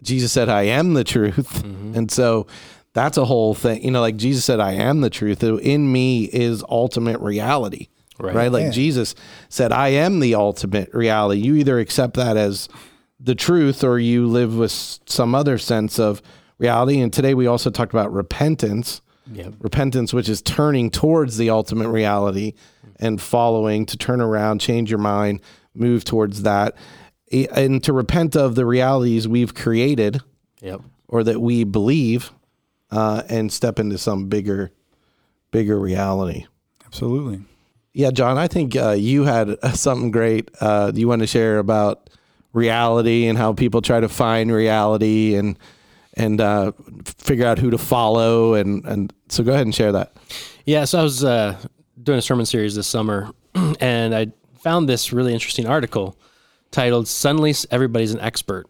Jesus 0.02 0.32
said 0.32 0.48
I 0.48 0.62
am 0.62 0.94
the 0.94 1.04
truth. 1.04 1.62
And 1.94 2.10
so 2.10 2.46
that's 2.94 3.18
a 3.18 3.24
whole 3.24 3.54
thing. 3.54 3.82
You 3.82 3.90
know, 3.90 4.00
like 4.00 4.16
Jesus 4.16 4.44
said 4.44 4.60
I 4.60 4.72
am 4.72 5.00
the 5.02 5.10
truth. 5.10 5.42
In 5.42 5.92
me 5.92 6.24
is 6.24 6.64
ultimate 6.68 7.20
reality. 7.20 7.88
Right. 8.18 8.34
Right? 8.34 8.52
Like 8.52 8.64
Yeah. 8.64 8.70
Jesus 8.70 9.14
said 9.48 9.72
I 9.72 9.88
am 9.88 10.20
the 10.20 10.34
ultimate 10.34 10.92
reality. 10.92 11.40
You 11.40 11.54
either 11.56 11.78
accept 11.78 12.14
that 12.14 12.36
as 12.36 12.68
the 13.20 13.34
truth 13.34 13.82
or 13.84 13.98
you 13.98 14.26
live 14.26 14.56
with 14.56 14.72
some 15.06 15.34
other 15.34 15.58
sense 15.58 15.98
of 15.98 16.20
reality. 16.58 17.00
And 17.00 17.12
today 17.12 17.34
we 17.34 17.46
also 17.46 17.70
talked 17.70 17.92
about 17.92 18.12
repentance 18.12 19.00
Yep. 19.30 19.54
repentance, 19.60 20.14
which 20.14 20.26
is 20.28 20.40
turning 20.40 20.90
towards 20.90 21.36
the 21.36 21.50
ultimate 21.50 21.90
reality 21.90 22.54
and 22.98 23.20
following 23.20 23.84
to 23.86 23.96
turn 23.98 24.22
around, 24.22 24.58
change 24.60 24.88
your 24.90 24.98
mind, 25.00 25.40
move 25.74 26.02
towards 26.04 26.42
that, 26.44 26.74
and 27.30 27.84
to 27.84 27.92
repent 27.92 28.34
of 28.36 28.54
the 28.54 28.64
realities 28.64 29.28
we've 29.28 29.54
created 29.54 30.20
Yep. 30.62 30.80
or 31.08 31.22
that 31.24 31.42
we 31.42 31.62
believe, 31.64 32.32
uh, 32.90 33.22
and 33.28 33.52
step 33.52 33.78
into 33.78 33.98
some 33.98 34.28
bigger, 34.28 34.70
bigger 35.50 35.78
reality. 35.78 36.46
Absolutely. 36.86 37.42
Yeah, 37.98 38.12
John, 38.12 38.38
I 38.38 38.46
think 38.46 38.76
uh, 38.76 38.90
you 38.92 39.24
had 39.24 39.56
uh, 39.60 39.72
something 39.72 40.12
great 40.12 40.50
uh, 40.60 40.92
you 40.94 41.08
want 41.08 41.20
to 41.22 41.26
share 41.26 41.58
about 41.58 42.08
reality 42.52 43.26
and 43.26 43.36
how 43.36 43.52
people 43.52 43.82
try 43.82 43.98
to 43.98 44.08
find 44.08 44.52
reality 44.52 45.34
and 45.34 45.58
and 46.14 46.40
uh, 46.40 46.70
figure 47.04 47.44
out 47.44 47.58
who 47.58 47.70
to 47.70 47.78
follow 47.78 48.54
and 48.54 48.84
and 48.84 49.12
so 49.28 49.42
go 49.42 49.52
ahead 49.52 49.66
and 49.66 49.74
share 49.74 49.90
that. 49.90 50.12
Yeah, 50.64 50.84
so 50.84 51.00
I 51.00 51.02
was 51.02 51.24
uh, 51.24 51.56
doing 52.00 52.20
a 52.20 52.22
sermon 52.22 52.46
series 52.46 52.76
this 52.76 52.86
summer, 52.86 53.30
and 53.80 54.14
I 54.14 54.28
found 54.60 54.88
this 54.88 55.12
really 55.12 55.34
interesting 55.34 55.66
article 55.66 56.16
titled 56.70 57.08
"Suddenly 57.08 57.52
Everybody's 57.72 58.12
an 58.14 58.20
Expert." 58.20 58.66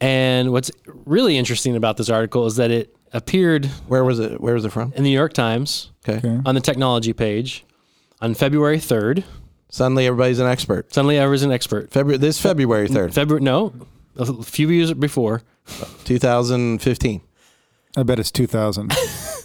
And 0.00 0.50
what's 0.50 0.72
really 0.84 1.38
interesting 1.38 1.76
about 1.76 1.96
this 1.96 2.10
article 2.10 2.44
is 2.46 2.56
that 2.56 2.72
it 2.72 2.94
appeared 3.12 3.66
Where 3.86 4.02
was 4.02 4.18
it? 4.18 4.40
Where 4.40 4.54
was 4.54 4.64
it 4.64 4.72
from? 4.72 4.92
in 4.96 5.04
the 5.04 5.10
New 5.10 5.16
York 5.16 5.32
Times 5.32 5.92
Okay. 6.08 6.18
Okay. 6.18 6.40
on 6.44 6.54
the 6.56 6.60
technology 6.60 7.12
page 7.12 7.64
on 8.20 8.34
February 8.34 8.78
third. 8.78 9.24
Suddenly, 9.68 10.06
everybody's 10.06 10.38
an 10.38 10.46
expert. 10.46 10.92
Suddenly, 10.94 11.18
everybody's 11.18 11.42
an 11.42 11.52
expert. 11.52 11.90
February 11.90 12.18
this 12.18 12.40
February 12.40 12.88
third, 12.88 13.12
February, 13.14 13.42
no, 13.42 13.72
a 14.16 14.42
few 14.42 14.68
years 14.68 14.92
before. 14.94 15.42
two 16.04 16.18
thousand 16.18 16.80
fifteen. 16.80 17.20
I 17.96 18.02
bet 18.02 18.18
it's 18.18 18.30
2000. 18.30 18.92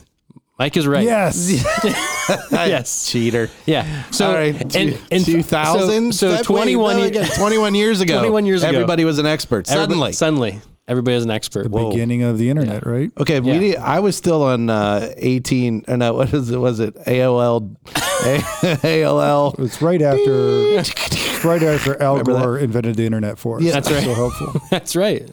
Mike 0.60 0.76
is 0.78 0.86
right. 0.86 1.04
yes. 1.04 1.64
Yes. 2.52 3.10
cheater. 3.12 3.50
Yeah. 3.66 4.04
So 4.12 4.28
All 4.28 4.34
right, 4.34 4.76
and, 4.76 4.98
and 5.12 5.26
two 5.26 5.42
thousand. 5.42 6.14
So, 6.14 6.36
so 6.38 6.44
21 6.44 7.14
years. 7.14 7.36
twenty 7.36 7.58
one 7.58 7.74
years 7.76 8.00
ago. 8.02 8.18
21 8.20 8.46
years 8.46 8.64
ago. 8.64 8.72
everybody 8.72 9.04
was 9.06 9.18
an 9.20 9.26
expert. 9.26 9.70
Everybody- 9.72 10.14
Suddenly, 10.14 10.62
suddenly, 10.92 11.02
Everybody 11.02 11.18
is 11.18 11.24
an 11.24 11.32
expert. 11.32 11.64
The 11.64 11.90
beginning 11.90 12.24
of 12.24 12.38
the 12.38 12.50
internet, 12.50 12.86
right? 12.86 13.12
Okay, 13.20 13.40
we 13.40 13.52
Yeah. 13.52 13.60
need, 13.60 13.76
I 13.78 14.00
was 14.00 14.16
still 14.16 14.44
on 14.44 14.70
uh, 14.70 15.14
18. 15.18 15.86
Or 15.88 15.98
no, 15.98 16.14
what 16.18 16.34
is 16.34 16.50
it? 16.52 16.58
Was 16.58 16.80
it 16.80 16.96
AOL? 17.06 17.76
A- 18.24 18.38
AOL. 18.84 19.58
It's 19.66 19.82
right 19.82 20.02
after 20.02 21.44
right 21.48 21.64
after 21.64 22.02
Al 22.02 22.14
Remember 22.18 22.34
that? 22.34 22.42
Gore 22.44 22.58
invented 22.60 22.96
the 22.96 23.06
internet 23.06 23.40
for 23.40 23.58
us. 23.58 23.64
Yeah. 23.64 23.72
That's 23.74 23.90
right. 23.92 24.04
So 24.04 24.14
helpful. 24.14 24.62
That's 24.70 24.96
right. 24.96 25.28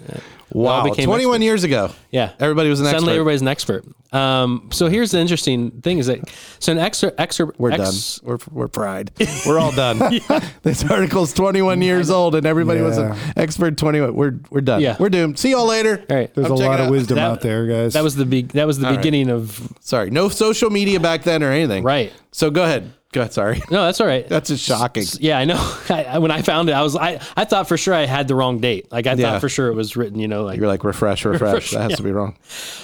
Wow, 0.52 0.84
became 0.84 1.04
21 1.06 1.34
experts. 1.36 1.44
years 1.44 1.64
ago. 1.64 1.90
Yeah. 2.10 2.32
Everybody 2.40 2.68
was 2.70 2.80
an 2.80 2.86
Suddenly, 2.86 3.08
expert. 3.08 3.12
everybody's 3.20 3.40
an 3.42 3.48
expert. 3.48 3.84
Um, 4.10 4.70
so 4.72 4.88
here's 4.88 5.10
the 5.10 5.18
interesting 5.18 5.70
thing: 5.82 5.98
is 5.98 6.06
that 6.06 6.20
so 6.58 6.72
an 6.72 6.78
excerpt, 6.78 7.20
excerpt, 7.20 7.60
We're 7.60 7.72
ex- 7.72 8.20
done. 8.20 8.28
We're 8.28 8.38
we're 8.62 8.68
fried. 8.68 9.10
We're 9.46 9.58
all 9.58 9.72
done. 9.72 9.98
This 10.62 10.82
article's 10.90 11.32
21 11.34 11.82
years 11.82 12.08
old, 12.10 12.34
and 12.34 12.46
everybody 12.46 12.80
was 12.80 12.96
an 12.98 13.14
expert. 13.36 13.76
21. 13.76 14.14
We're 14.14 14.40
we're 14.50 14.60
done. 14.62 14.80
Yeah. 14.80 14.96
We're 14.98 15.10
doomed. 15.10 15.38
See 15.38 15.50
y'all 15.50 15.66
later. 15.66 16.04
All 16.08 16.16
right. 16.16 16.34
There's 16.34 16.46
I'm 16.46 16.52
a 16.52 16.56
lot 16.56 16.80
of 16.80 16.88
wisdom 16.90 17.16
That- 17.16 17.30
out 17.30 17.40
there, 17.42 17.66
guys. 17.66 17.92
That 17.92 18.02
was 18.02 18.16
the 18.16 18.24
be- 18.24 18.42
that 18.42 18.66
was 18.66 18.78
the 18.78 18.86
right. 18.86 18.96
beginning 18.96 19.28
of 19.30 19.70
Sorry, 19.80 20.10
no 20.10 20.28
social 20.30 20.70
media 20.70 21.00
back 21.00 21.22
then 21.24 21.42
or 21.42 21.50
anything. 21.52 21.84
right. 21.84 22.12
So 22.32 22.50
go 22.50 22.64
ahead. 22.64 22.92
Go 23.12 23.22
ahead. 23.22 23.32
Sorry. 23.32 23.62
No, 23.70 23.84
that's 23.84 24.00
all 24.02 24.06
right. 24.06 24.28
That's 24.28 24.48
just 24.50 24.64
shocking. 24.64 25.04
Yeah, 25.18 25.38
I 25.38 25.44
know. 25.46 25.56
I, 25.88 26.04
I- 26.04 26.18
when 26.18 26.30
I 26.30 26.42
found 26.42 26.68
it, 26.68 26.72
I 26.72 26.82
was 26.82 26.94
I, 26.94 27.20
I 27.36 27.44
thought 27.46 27.66
for 27.66 27.76
sure 27.78 27.94
I 27.94 28.04
had 28.04 28.28
the 28.28 28.34
wrong 28.34 28.58
date. 28.60 28.92
Like 28.92 29.06
I 29.06 29.14
Yeah. 29.14 29.30
thought 29.32 29.40
for 29.40 29.48
sure 29.48 29.68
it 29.68 29.74
was 29.74 29.96
written, 29.96 30.18
you 30.18 30.28
know, 30.28 30.44
like. 30.44 30.58
You're 30.58 30.66
like 30.68 30.84
refresh, 30.84 31.24
refresh. 31.24 31.40
Refresh, 31.54 31.70
that 31.70 31.80
has 31.82 31.90
yeah. 31.92 31.96
to 31.96 32.02
be 32.02 32.12
wrong. 32.12 32.36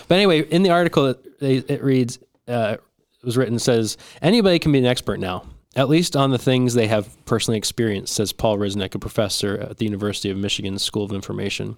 But 0.08 0.14
anyway, 0.14 0.40
in 0.48 0.62
the 0.62 0.70
article, 0.70 1.06
it, 1.08 1.70
it 1.70 1.82
reads, 1.82 2.18
uh, 2.48 2.76
it 2.78 3.24
was 3.26 3.36
written 3.36 3.58
says 3.58 3.96
anybody 4.22 4.58
can 4.58 4.72
be 4.72 4.78
an 4.78 4.86
expert 4.86 5.20
now, 5.20 5.44
at 5.76 5.88
least 5.90 6.16
on 6.16 6.30
the 6.30 6.38
things 6.38 6.72
they 6.74 6.86
have 6.86 7.08
personally 7.26 7.58
experienced. 7.58 8.14
Says 8.14 8.32
Paul 8.32 8.56
Resnick, 8.58 8.94
a 8.94 8.98
professor 8.98 9.58
at 9.58 9.76
the 9.76 9.84
University 9.84 10.30
of 10.30 10.38
Michigan 10.38 10.78
School 10.78 11.04
of 11.04 11.12
Information, 11.12 11.76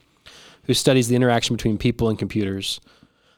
who 0.65 0.75
studies 0.75 1.09
the 1.09 1.17
interaction 1.17 1.57
between 1.57 1.79
people 1.79 2.09
and 2.09 2.17
computers. 2.19 2.81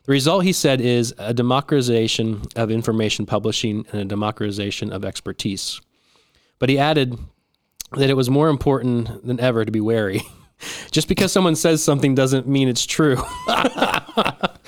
The 0.09 0.13
result, 0.13 0.45
he 0.45 0.55
said, 0.55 0.81
is 0.81 1.15
a 1.19 1.35
democratization 1.35 2.41
of 2.57 2.71
information 2.71 3.27
publishing 3.27 3.85
and 3.93 4.01
a 4.01 4.05
democratization 4.07 4.91
of 4.91 5.05
expertise. 5.05 5.83
But 6.59 6.71
he 6.71 6.79
added 6.79 7.19
that 7.93 8.09
it 8.09 8.15
was 8.15 8.31
more 8.31 8.49
important 8.49 9.27
than 9.27 9.39
ever 9.39 9.67
to 9.67 9.71
be 9.71 9.83
wary. 9.83 10.23
Just 10.91 11.09
because 11.09 11.31
someone 11.31 11.57
says 11.57 11.83
something 11.83 12.15
doesn't 12.15 12.49
mean 12.49 12.69
it's 12.69 12.87
true. 12.87 13.23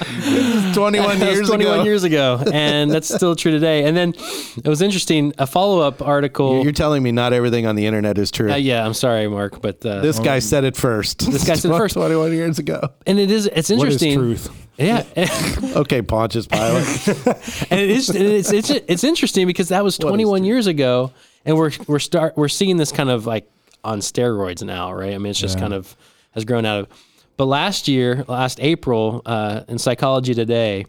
21 0.01 1.19
That 1.19 1.33
years 1.33 1.49
21 1.49 1.75
ago. 1.81 1.85
years 1.85 2.05
ago, 2.05 2.43
and 2.53 2.91
that's 2.91 3.13
still 3.13 3.37
true 3.37 3.53
today. 3.53 3.85
And 3.85 3.97
then 3.97 4.15
it 4.57 4.67
was 4.69 4.83
interesting. 4.83 5.33
A 5.39 5.47
follow 5.47 5.81
up 5.81 6.03
article. 6.03 6.63
You're 6.63 6.73
telling 6.73 7.03
me 7.03 7.13
not 7.13 7.33
everything 7.33 7.67
on 7.67 7.77
the 7.77 7.87
internet 7.87 8.19
is 8.19 8.31
true. 8.31 8.51
uh, 8.53 8.57
yeah, 8.57 8.85
I'm 8.85 8.95
sorry, 8.95 9.29
Mark, 9.29 9.61
but 9.61 9.85
uh, 9.85 10.01
this 10.01 10.19
guy 10.19 10.39
said 10.39 10.65
it 10.65 10.77
first. 10.77 11.31
This 11.31 11.47
guy 11.47 11.55
said 11.55 11.71
it 11.73 11.77
first. 11.77 11.95
21 11.95 12.33
years 12.33 12.59
ago. 12.59 12.81
and 13.07 13.19
it 13.19 13.31
is 13.31 13.47
it's 13.47 13.71
what 13.71 13.89
is 13.89 14.03
interesting. 14.03 14.19
truth? 14.19 14.67
Yeah, 14.79 15.05
Okay, 15.77 16.01
Pontius 16.01 16.47
Pilate. 16.47 16.87
it 17.71 17.91
is 17.91 18.09
and 18.09 18.25
it's, 18.25 18.51
it's 18.53 18.71
it's 18.71 19.05
interesting 19.05 19.47
because 19.47 19.69
that 19.69 19.85
was 19.85 19.99
21 19.99 20.45
years 20.45 20.67
ago, 20.67 21.13
and 21.45 21.57
we're 21.57 21.73
we're 21.87 21.99
start 21.99 22.35
we're 22.37 22.49
seeing 22.49 22.79
this 22.79 22.91
kind 22.91 23.11
of 23.11 23.27
like 23.27 23.47
on 23.85 23.99
steroids 24.01 24.63
now, 24.63 24.93
right? 24.93 25.13
I 25.15 25.19
mean, 25.19 25.31
it's 25.31 25.39
just 25.39 25.59
kind 25.59 25.75
of 25.75 25.95
has 26.33 26.45
grown 26.47 26.65
out 26.65 26.81
of. 26.81 26.89
But 27.41 27.47
last 27.47 27.89
year, 27.89 28.23
last 28.29 28.61
April, 28.61 29.23
uh, 29.25 29.63
in 29.67 29.79
Psychology 29.79 30.35
Today, 30.35 30.85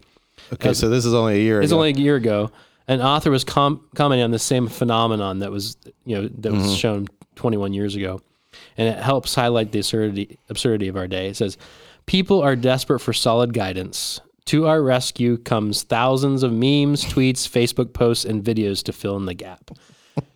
Okay, 0.51 0.73
so 0.73 0.89
this 0.89 1.05
is 1.05 1.13
only 1.13 1.35
a 1.35 1.39
year 1.41 1.61
It's 1.61 1.71
ago. 1.71 1.77
only 1.77 1.91
a 1.91 1.95
year 1.95 2.17
ago. 2.17 2.51
An 2.89 3.01
author 3.01 3.31
was 3.31 3.45
com- 3.45 3.79
commenting 3.95 4.21
on 4.25 4.31
the 4.31 4.37
same 4.39 4.67
phenomenon 4.67 5.39
that 5.39 5.49
was, 5.49 5.77
you 6.03 6.13
know, 6.17 6.23
that 6.23 6.51
Mm-hmm. 6.51 6.61
was 6.63 6.75
shown 6.75 7.07
21 7.35 7.71
years 7.71 7.95
ago, 7.95 8.19
and 8.77 8.89
it 8.89 8.97
helps 9.01 9.33
highlight 9.33 9.71
the 9.71 9.79
absurdity 9.79 10.39
absurdity 10.49 10.89
of 10.89 10.97
our 10.97 11.07
day. 11.07 11.29
It 11.29 11.37
says, 11.37 11.57
"People 12.05 12.41
are 12.41 12.57
desperate 12.57 12.99
for 12.99 13.13
solid 13.13 13.53
guidance. 13.53 14.19
To 14.47 14.67
our 14.67 14.81
rescue 14.83 15.37
comes 15.37 15.83
thousands 15.83 16.43
of 16.43 16.51
memes, 16.51 17.05
tweets, 17.05 17.47
Facebook 17.47 17.93
posts, 17.93 18.25
and 18.25 18.43
videos 18.43 18.83
to 18.83 18.91
fill 18.91 19.15
in 19.15 19.25
the 19.25 19.33
gap." 19.35 19.71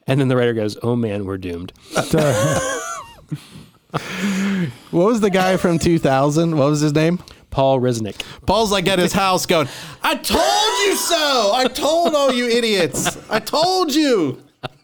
And 0.07 0.18
then 0.22 0.30
the 0.30 0.38
writer 0.38 0.53
goes, 0.53 0.78
"Oh 0.82 0.95
man, 0.95 1.26
we're 1.26 1.38
doomed." 1.39 1.74
what 4.92 5.06
was 5.06 5.22
the 5.22 5.30
guy 5.30 5.58
from 5.58 5.80
2000? 5.80 6.58
What 6.58 6.70
was 6.70 6.82
his 6.82 6.94
name? 6.94 7.20
Paul 7.50 7.80
Resnick. 7.80 8.22
Paul's 8.46 8.72
like 8.72 8.88
at 8.88 9.00
his 9.00 9.14
house 9.14 9.46
going, 9.46 9.68
I 10.04 10.16
told 10.16 10.88
you 10.88 10.96
so. 10.96 11.52
I 11.56 11.68
told 11.74 12.14
all 12.14 12.34
you 12.34 12.50
idiots. 12.50 13.18
I 13.30 13.40
told 13.40 13.96
you. 13.96 14.42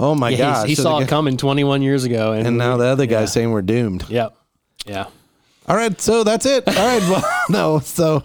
oh 0.00 0.14
my 0.14 0.30
Yeah, 0.30 0.36
gosh. 0.38 0.68
he 0.68 0.74
So 0.74 0.82
saw 0.82 0.98
the 0.98 1.04
it 1.04 1.08
coming 1.08 1.36
21 1.36 1.82
years 1.82 2.04
ago, 2.04 2.32
and, 2.32 2.46
And 2.46 2.58
now 2.58 2.76
the 2.76 2.86
other 2.86 3.06
guy's 3.06 3.32
saying 3.32 3.50
we're 3.50 3.62
doomed. 3.62 4.08
Yep. 4.08 4.36
Yeah. 4.86 5.06
All 5.68 5.76
right, 5.76 6.00
so 6.00 6.24
that's 6.24 6.46
it. 6.46 6.66
All 6.66 6.74
right, 6.74 7.00
well, 7.08 7.24
no, 7.48 7.78
so 7.78 8.24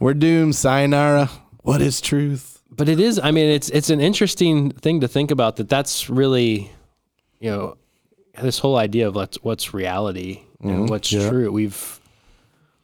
we're 0.00 0.14
doomed. 0.14 0.56
Sayonara. 0.56 1.30
What 1.62 1.80
is 1.82 2.00
truth? 2.00 2.52
but 2.68 2.90
it 2.90 3.00
is 3.00 3.18
i 3.18 3.30
mean 3.30 3.48
it's 3.48 3.70
it's 3.70 3.88
an 3.88 4.02
interesting 4.02 4.70
thing 4.70 5.00
to 5.00 5.08
think 5.08 5.30
about 5.30 5.56
that 5.56 5.66
that's 5.66 6.10
really 6.10 6.70
you 7.40 7.50
know 7.50 7.76
this 8.40 8.58
whole 8.58 8.76
idea 8.76 9.08
of 9.08 9.14
what's 9.14 9.36
what's 9.42 9.72
reality 9.74 10.42
and 10.60 10.70
mm-hmm. 10.70 10.86
what's 10.86 11.08
true 11.08 11.50
we've 11.50 12.00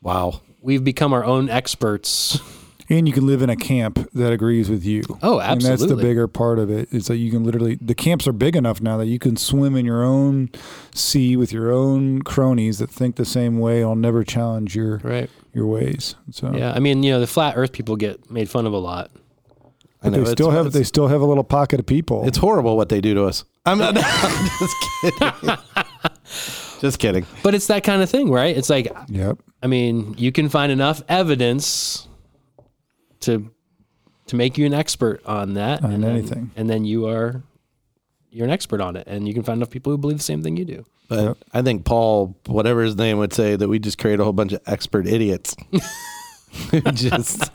Wow. 0.01 0.41
we've 0.61 0.83
become 0.83 1.13
our 1.13 1.25
own 1.25 1.49
experts 1.49 2.41
And 2.89 3.07
you 3.07 3.15
can 3.15 3.27
live 3.27 3.43
in 3.43 3.49
a 3.49 3.57
camp 3.57 4.11
that 4.13 4.33
agrees 4.33 4.69
with 4.69 4.85
you. 4.85 5.03
Oh, 5.23 5.41
And 5.41 5.61
that's 5.61 5.87
the 5.87 5.97
bigger 5.97 6.29
part 6.29 6.59
of 6.59 6.71
it. 6.71 6.93
Is 6.93 7.07
that 7.07 7.17
you 7.17 7.31
can 7.31 7.45
literally 7.45 7.77
the 7.81 7.95
camps 7.95 8.27
are 8.27 8.33
big 8.33 8.55
enough 8.55 8.81
now 8.83 8.97
that 8.99 9.07
you 9.07 9.19
can 9.19 9.37
swim 9.37 9.77
in 9.77 9.87
your 9.87 10.03
own 10.03 10.51
sea 10.95 11.37
with 11.37 11.53
your 11.53 11.73
own 11.73 12.23
cronies 12.23 12.79
that 12.79 12.91
think 12.91 13.17
the 13.17 13.25
same 13.25 13.59
way. 13.59 13.83
I'll 13.83 13.95
never 13.95 14.25
challenge 14.25 14.77
your 14.77 14.99
right 14.99 15.31
your 15.55 15.67
ways. 15.67 16.17
So 16.31 16.55
yeah 16.55 16.73
i 16.75 16.79
mean 16.79 17.03
you 17.03 17.13
know 17.13 17.21
the 17.21 17.27
flat 17.27 17.55
earth 17.57 17.73
people 17.73 17.97
get 17.97 18.31
made 18.31 18.49
fun 18.49 18.67
of 18.67 18.73
a 18.73 18.79
lot 18.79 19.11
I 19.15 19.19
but 20.03 20.13
know, 20.13 20.25
they 20.25 20.31
still 20.33 20.51
have 20.51 20.73
they 20.73 20.83
still 20.85 21.09
have 21.09 21.21
a 21.21 21.25
little 21.27 21.45
pocket 21.45 21.81
of 21.81 21.87
people. 21.87 22.27
it's 22.27 22.39
horrible 22.39 22.77
what 22.77 22.89
they 22.89 23.01
do 23.01 23.15
to 23.15 23.25
us. 23.25 23.45
I'm 23.67 23.79
not 23.79 23.95
I'm 23.99 24.49
just 24.59 24.77
kidding. 25.01 25.57
just 26.81 26.99
kidding. 26.99 27.27
but 27.43 27.55
it's 27.55 27.69
that 27.69 27.85
kind 27.85 28.03
of 28.03 28.11
thing 28.11 28.31
right 28.31 28.57
it's 28.57 28.69
like 28.69 28.89
yep. 29.09 29.39
i 29.63 29.67
mean 29.69 30.15
you 30.19 30.33
can 30.33 30.49
find 30.49 30.73
enough 30.73 31.01
evidence 31.09 32.09
to 33.21 33.51
to 34.27 34.35
make 34.37 34.59
you 34.59 34.67
an 34.67 34.75
expert 34.75 35.21
on 35.25 35.55
that 35.55 35.85
On 35.85 35.93
and 35.93 36.03
then- 36.03 36.11
anything. 36.11 36.51
and 36.57 36.69
then 36.69 36.85
you 36.85 37.07
are 37.07 37.43
you're 38.31 38.47
an 38.47 38.51
expert 38.53 38.81
on 38.81 38.97
it 38.97 39.07
and 39.07 39.29
you 39.29 39.35
can 39.35 39.43
find 39.45 39.59
enough 39.59 39.71
people 39.71 39.93
who 39.93 39.99
believe 39.99 40.17
the 40.19 40.25
same 40.25 40.43
thing 40.43 40.57
you 40.57 40.65
do 40.65 40.85
But 41.09 41.37
I 41.53 41.61
think 41.63 41.85
Paul, 41.85 42.35
whatever 42.47 42.83
his 42.83 42.97
name 42.97 43.19
would 43.19 43.35
say, 43.35 43.55
that 43.57 43.69
we 43.69 43.79
just 43.79 43.99
create 43.99 44.19
a 44.21 44.25
whole 44.25 44.33
bunch 44.33 44.53
of 44.55 44.61
expert 44.67 45.07
idiots 45.07 45.55
just 46.95 47.51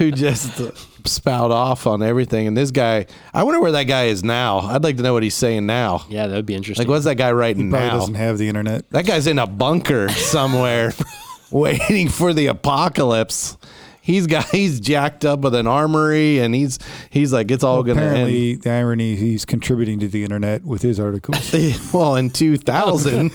who 0.00 0.10
just 0.10 0.58
spout 1.06 1.50
off 1.50 1.86
on 1.86 2.02
everything. 2.02 2.46
And 2.46 2.56
this 2.56 2.70
guy, 2.70 3.04
I 3.34 3.42
wonder 3.42 3.60
where 3.60 3.72
that 3.72 3.84
guy 3.84 4.04
is 4.06 4.24
now. 4.24 4.60
I'd 4.60 4.82
like 4.82 4.96
to 4.96 5.02
know 5.02 5.12
what 5.12 5.22
he's 5.22 5.34
saying 5.34 5.66
now. 5.66 6.06
yeah 6.08 6.26
that 6.26 6.34
would 6.34 6.46
be 6.46 6.54
interesting 6.54 6.86
Like, 6.86 6.90
what's 6.90 7.04
that 7.04 7.16
guy 7.16 7.32
writing 7.32 7.70
Probably 7.70 7.88
now? 7.88 7.98
doesn't 7.98 8.14
have 8.14 8.38
the 8.38 8.48
internet. 8.48 8.88
That 8.90 9.04
guy's 9.04 9.26
in 9.26 9.38
a 9.38 9.46
bunker 9.46 10.08
somewhere, 10.08 10.94
waiting 11.50 12.08
for 12.08 12.32
the 12.32 12.46
apocalypse. 12.46 13.58
He's 14.02 14.26
got 14.26 14.46
he's 14.48 14.80
jacked 14.80 15.26
up 15.26 15.40
with 15.40 15.54
an 15.54 15.66
armory, 15.66 16.38
and 16.38 16.54
he's 16.54 16.78
he's 17.10 17.34
like 17.34 17.50
it's 17.50 17.62
all 17.62 17.82
gonna 17.82 18.00
end. 18.00 18.10
Apparently, 18.12 18.54
the 18.56 18.70
irony 18.70 19.14
he's 19.14 19.44
contributing 19.44 20.00
to 20.00 20.08
the 20.08 20.24
internet 20.24 20.64
with 20.64 20.80
his 20.80 20.98
articles. 20.98 21.52
well, 21.92 22.16
in 22.16 22.30
2000, 22.30 23.30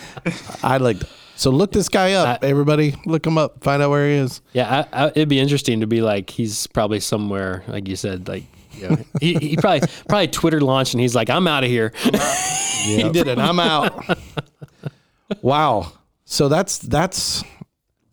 I'd 0.62 0.82
like. 0.82 0.98
So 1.36 1.50
look 1.50 1.72
this 1.72 1.88
guy 1.88 2.12
up, 2.12 2.44
everybody. 2.44 2.94
Look 3.06 3.26
him 3.26 3.38
up. 3.38 3.62
Find 3.64 3.82
out 3.82 3.90
where 3.90 4.08
he 4.08 4.14
is. 4.14 4.40
Yeah, 4.52 4.86
I, 4.92 5.04
I, 5.04 5.08
it'd 5.08 5.28
be 5.28 5.40
interesting 5.40 5.80
to 5.80 5.86
be 5.86 6.00
like 6.00 6.30
he's 6.30 6.66
probably 6.68 7.00
somewhere, 7.00 7.64
like 7.66 7.88
you 7.88 7.96
said, 7.96 8.28
like 8.28 8.44
you 8.72 8.88
know, 8.88 8.96
he, 9.20 9.34
he 9.34 9.56
probably 9.56 9.88
probably 10.08 10.28
Twitter 10.28 10.60
launched 10.60 10.94
and 10.94 11.00
he's 11.00 11.14
like, 11.14 11.30
I'm 11.30 11.46
out 11.46 11.64
of 11.64 11.70
here. 11.76 11.92
He 12.84 13.08
did 13.10 13.26
it. 13.26 13.38
I'm 13.38 13.58
out. 13.58 14.18
wow. 15.42 15.92
So 16.24 16.48
that's 16.48 16.78
that's 16.78 17.42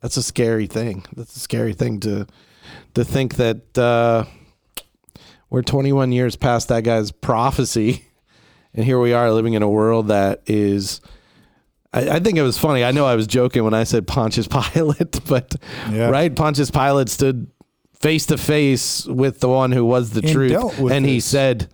that's 0.01 0.17
a 0.17 0.23
scary 0.23 0.67
thing. 0.67 1.05
That's 1.15 1.35
a 1.35 1.39
scary 1.39 1.73
thing 1.73 1.99
to 2.01 2.27
to 2.95 3.03
think 3.05 3.35
that 3.35 3.77
uh, 3.77 4.25
we're 5.49 5.61
21 5.61 6.11
years 6.11 6.35
past 6.35 6.69
that 6.69 6.83
guy's 6.83 7.11
prophecy, 7.11 8.05
and 8.73 8.83
here 8.83 8.99
we 8.99 9.13
are 9.13 9.31
living 9.31 9.53
in 9.53 9.61
a 9.61 9.69
world 9.69 10.07
that 10.07 10.41
is. 10.47 11.01
I, 11.93 12.09
I 12.09 12.19
think 12.19 12.37
it 12.37 12.43
was 12.43 12.57
funny. 12.57 12.83
I 12.83 12.91
know 12.91 13.05
I 13.05 13.15
was 13.15 13.27
joking 13.27 13.63
when 13.63 13.73
I 13.73 13.83
said 13.83 14.07
Pontius 14.07 14.47
Pilate, 14.73 15.19
but 15.27 15.55
Yeah. 15.91 16.09
right, 16.09 16.35
Pontius 16.35 16.71
Pilate 16.71 17.09
stood 17.09 17.47
face 17.99 18.25
to 18.27 18.37
face 18.37 19.05
with 19.05 19.39
the 19.41 19.49
one 19.49 19.71
who 19.71 19.85
was 19.85 20.11
the 20.11 20.21
And 20.21 20.31
truth, 20.31 20.79
and 20.91 21.05
he 21.05 21.19
said, 21.19 21.69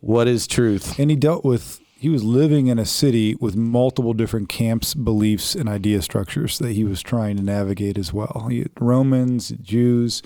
"What 0.00 0.26
is 0.26 0.46
truth?" 0.46 0.98
and 0.98 1.10
he 1.10 1.16
dealt 1.16 1.44
with 1.44 1.80
he 2.00 2.08
was 2.08 2.22
living 2.22 2.68
in 2.68 2.78
a 2.78 2.84
city 2.84 3.34
with 3.40 3.56
multiple 3.56 4.12
different 4.14 4.48
camps 4.48 4.94
beliefs 4.94 5.54
and 5.56 5.68
idea 5.68 6.00
structures 6.00 6.58
that 6.60 6.72
he 6.74 6.84
was 6.84 7.02
trying 7.02 7.36
to 7.36 7.42
navigate 7.42 7.98
as 7.98 8.12
well 8.12 8.46
he 8.48 8.64
romans 8.78 9.48
jews 9.60 10.22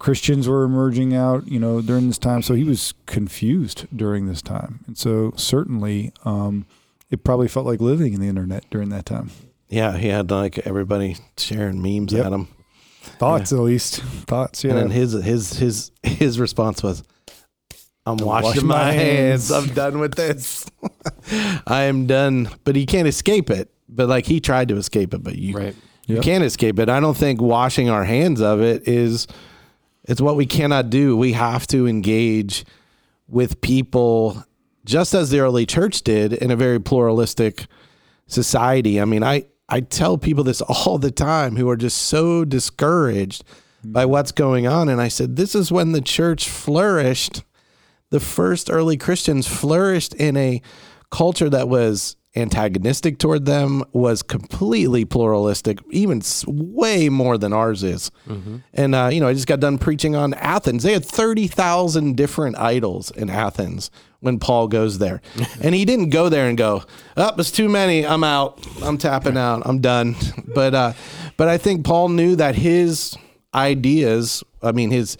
christians 0.00 0.48
were 0.48 0.64
emerging 0.64 1.14
out 1.14 1.46
you 1.46 1.60
know 1.60 1.80
during 1.80 2.08
this 2.08 2.18
time 2.18 2.42
so 2.42 2.54
he 2.54 2.64
was 2.64 2.94
confused 3.06 3.86
during 3.94 4.26
this 4.26 4.42
time 4.42 4.80
and 4.88 4.98
so 4.98 5.32
certainly 5.36 6.12
um, 6.24 6.66
it 7.10 7.24
probably 7.24 7.48
felt 7.48 7.66
like 7.66 7.80
living 7.80 8.12
in 8.14 8.20
the 8.20 8.28
internet 8.28 8.64
during 8.70 8.88
that 8.90 9.06
time. 9.06 9.30
Yeah, 9.68 9.96
he 9.96 10.08
had 10.08 10.30
like 10.30 10.58
everybody 10.66 11.16
sharing 11.36 11.82
memes 11.82 12.12
Yep. 12.12 12.26
at 12.26 12.32
him. 12.32 12.48
Thoughts, 13.18 13.52
at 13.52 13.58
least. 13.60 14.00
Thoughts, 14.26 14.64
yeah. 14.64 14.70
And 14.72 14.78
then 14.80 14.90
his 14.90 15.12
his 15.12 15.58
his 15.58 15.90
his 16.02 16.38
response 16.40 16.82
was, 16.82 17.02
"I'm 18.06 18.16
washing 18.18 18.44
washing 18.48 18.66
my 18.66 18.76
my 18.86 18.92
hands. 18.92 19.48
hands." 19.48 19.68
I'm 19.68 19.74
done 19.74 19.98
with 19.98 20.14
this. 20.14 20.66
I 21.66 21.82
am 21.84 22.06
done." 22.06 22.48
But 22.64 22.76
he 22.76 22.86
can't 22.86 23.08
escape 23.08 23.50
it. 23.50 23.70
But 23.88 24.08
like 24.08 24.26
he 24.26 24.40
tried 24.40 24.68
to 24.68 24.76
escape 24.76 25.14
it, 25.14 25.22
but 25.22 25.36
you 25.36 25.56
Right. 25.56 25.76
you 26.06 26.16
Yep. 26.16 26.24
can't 26.24 26.44
escape 26.44 26.78
it. 26.78 26.88
I 26.90 27.00
don't 27.00 27.16
think 27.16 27.40
washing 27.40 27.88
our 27.88 28.04
hands 28.04 28.40
of 28.42 28.60
it 28.60 28.86
is 28.86 29.26
it's 30.04 30.20
what 30.20 30.36
we 30.36 30.44
cannot 30.46 30.90
do. 30.90 31.16
We 31.16 31.32
have 31.32 31.66
to 31.68 31.86
engage 31.86 32.64
with 33.28 33.60
people 33.62 34.42
just 34.88 35.12
as 35.12 35.28
the 35.28 35.38
early 35.38 35.66
church 35.66 36.00
did 36.00 36.32
in 36.32 36.50
a 36.50 36.56
very 36.56 36.80
pluralistic 36.80 37.66
society. 38.26 38.98
I 39.00 39.04
mean, 39.04 39.22
I 39.22 39.44
I 39.68 39.80
tell 39.80 40.16
people 40.16 40.44
this 40.44 40.60
all 40.86 40.98
the 40.98 41.10
time 41.10 41.56
who 41.56 41.68
are 41.68 41.76
just 41.76 41.98
so 41.98 42.44
discouraged 42.44 43.44
mm-hmm. 43.44 43.92
by 43.92 44.06
what's 44.06 44.32
going 44.32 44.66
on 44.66 44.88
and 44.88 45.00
I 45.00 45.08
said 45.08 45.36
this 45.36 45.54
is 45.54 45.70
when 45.70 45.92
the 45.92 46.00
church 46.00 46.48
flourished. 46.48 47.44
The 48.10 48.20
first 48.20 48.70
early 48.70 48.96
Christians 48.96 49.46
flourished 49.46 50.14
in 50.14 50.34
a 50.38 50.62
culture 51.10 51.50
that 51.50 51.68
was 51.68 52.16
antagonistic 52.36 53.18
toward 53.18 53.46
them, 53.46 53.82
was 53.92 54.22
completely 54.22 55.04
pluralistic, 55.04 55.78
even 55.90 56.22
way 56.46 57.08
more 57.08 57.38
than 57.38 57.52
ours 57.52 57.82
is. 57.82 58.10
And, 58.72 58.94
uh, 58.94 59.10
you 59.12 59.20
know, 59.20 59.28
I 59.28 59.34
just 59.34 59.46
got 59.46 59.60
done 59.60 59.78
preaching 59.78 60.14
on 60.14 60.34
Athens. 60.34 60.82
They 60.82 60.92
had 60.92 61.04
30,000 61.04 62.16
different 62.16 62.58
idols 62.58 63.10
in 63.10 63.30
Athens 63.30 63.90
when 64.20 64.38
Paul 64.38 64.68
goes 64.68 64.98
there. 64.98 65.20
and 65.62 65.74
he 65.74 65.84
didn't 65.84 66.10
go 66.10 66.28
there 66.28 66.48
and 66.48 66.58
go, 66.58 66.82
oh, 67.16 67.32
it's 67.38 67.50
too 67.50 67.68
many. 67.68 68.06
I'm 68.06 68.24
out. 68.24 68.64
I'm 68.82 68.98
tapping 68.98 69.36
out. 69.36 69.62
I'm 69.64 69.80
done. 69.80 70.16
But, 70.54 70.74
uh, 70.74 70.92
but 71.36 71.48
I 71.48 71.58
think 71.58 71.84
Paul 71.84 72.08
knew 72.08 72.34
that 72.36 72.56
his 72.56 73.16
ideas, 73.54 74.42
I 74.62 74.72
mean, 74.72 74.90
his 74.90 75.16